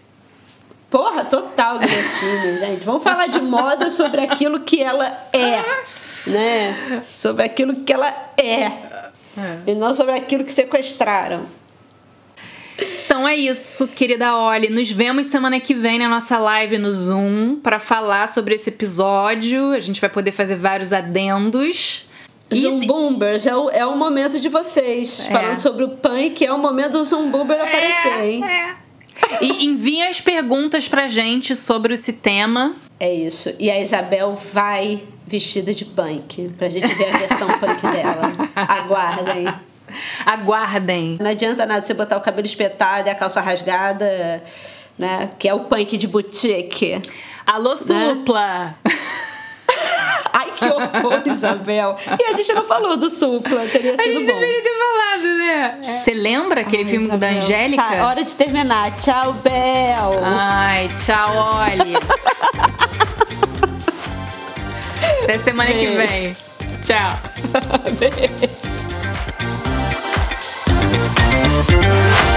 Porra, 0.91 1.23
total 1.27 1.79
guilhotine, 1.79 2.57
gente. 2.59 2.83
Vamos 2.83 3.03
falar 3.03 3.27
de 3.27 3.43
moda 3.43 3.91
sobre 3.91 4.23
aquilo 4.23 4.61
que 4.61 4.83
ela 4.83 5.07
é, 5.35 5.63
né? 6.27 7.01
Sobre 7.03 7.45
aquilo 7.45 7.85
que 7.85 7.93
ela 7.93 8.09
é. 8.39 8.63
é. 8.63 8.73
E 9.67 9.75
não 9.75 9.95
sobre 9.95 10.15
aquilo 10.15 10.45
que 10.45 10.53
sequestraram. 10.53 11.47
Então 13.09 13.27
é 13.27 13.35
isso, 13.35 13.89
querida 13.89 14.37
Oli. 14.37 14.69
Nos 14.69 14.91
vemos 14.91 15.29
semana 15.29 15.59
que 15.59 15.75
vem 15.75 15.99
na 15.99 16.11
nossa 16.11 16.37
live 16.37 16.77
no 16.77 16.91
Zoom 16.91 17.59
para 17.59 17.79
falar 17.79 18.29
sobre 18.29 18.55
esse 18.55 18.69
episódio. 18.69 19.73
A 19.73 19.81
gente 19.81 19.99
vai 19.99 20.11
poder 20.11 20.31
fazer 20.31 20.57
vários 20.57 20.93
adendos. 20.93 22.07
Zoom 22.55 22.87
Boomers 22.87 23.47
é 23.47 23.57
o, 23.57 23.71
é 23.71 23.87
o 23.87 23.97
momento 23.97 24.39
de 24.39 24.51
vocês. 24.51 25.27
É. 25.27 25.33
Falando 25.33 25.57
sobre 25.57 25.85
o 25.85 25.89
punk, 25.89 26.45
é 26.45 26.53
o 26.53 26.59
momento 26.59 26.99
do 26.99 27.05
Zoom 27.05 27.31
Boomer 27.31 27.59
aparecer, 27.59 28.13
é, 28.13 28.31
hein? 28.31 28.45
É. 28.45 28.77
E 29.41 29.65
enviem 29.65 30.07
as 30.07 30.21
perguntas 30.21 30.87
pra 30.87 31.09
gente 31.09 31.57
sobre 31.57 31.95
esse 31.95 32.13
tema. 32.13 32.77
É 33.01 33.11
isso. 33.11 33.55
E 33.59 33.71
a 33.71 33.81
Isabel 33.81 34.39
vai 34.53 35.03
vestida 35.27 35.73
de 35.73 35.87
punk, 35.87 36.51
pra 36.59 36.69
gente 36.69 36.95
ver 36.95 37.15
a 37.15 37.17
versão 37.17 37.49
punk 37.59 37.81
dela. 37.81 38.35
Aguardem. 38.55 39.47
Aguardem. 40.27 41.19
Não 41.21 41.31
adianta 41.31 41.65
nada 41.67 41.83
você 41.85 41.95
botar 41.95 42.17
o 42.17 42.21
cabelo 42.21 42.47
espetado 42.47 43.09
e 43.09 43.11
a 43.11 43.15
calça 43.15 43.41
rasgada, 43.41 44.43
né? 44.99 45.31
Que 45.39 45.49
é 45.49 45.55
o 45.55 45.61
punk 45.61 45.97
de 45.97 46.07
boutique. 46.07 47.01
Alô, 47.47 47.71
né? 47.71 47.77
supla! 47.77 48.77
Né? 48.85 48.93
Ai, 50.33 50.53
que 50.53 50.65
horror, 50.67 51.23
Isabel. 51.27 51.97
E 52.19 52.23
a 52.25 52.37
gente 52.37 52.53
não 52.53 52.65
falou 52.65 52.97
do 52.97 53.11
supla, 53.11 53.67
teria 53.67 53.97
sido 53.97 53.97
bom. 53.97 54.07
A 54.07 54.11
gente 54.11 54.27
deveria 54.27 54.63
ter 54.63 54.71
falado, 54.79 55.23
né? 55.39 55.79
Você 55.83 56.15
lembra 56.15 56.61
aquele 56.61 56.85
Ai, 56.85 56.89
filme 56.91 57.07
Isabel. 57.07 57.33
da 57.33 57.39
Angélica? 57.39 57.83
Tá, 57.83 58.07
hora 58.07 58.23
de 58.23 58.35
terminar. 58.35 58.95
Tchau, 58.97 59.33
Bel. 59.35 60.21
Ai, 60.25 60.89
tchau, 61.05 61.31
Oli. 61.65 61.97
Até 65.25 65.39
semana 65.39 65.71
Beijo. 65.71 65.91
que 65.91 65.97
vem. 66.07 66.33
Tchau. 66.83 67.13
Beijo. 67.99 69.08
Thank 71.59 72.23
you. 72.23 72.28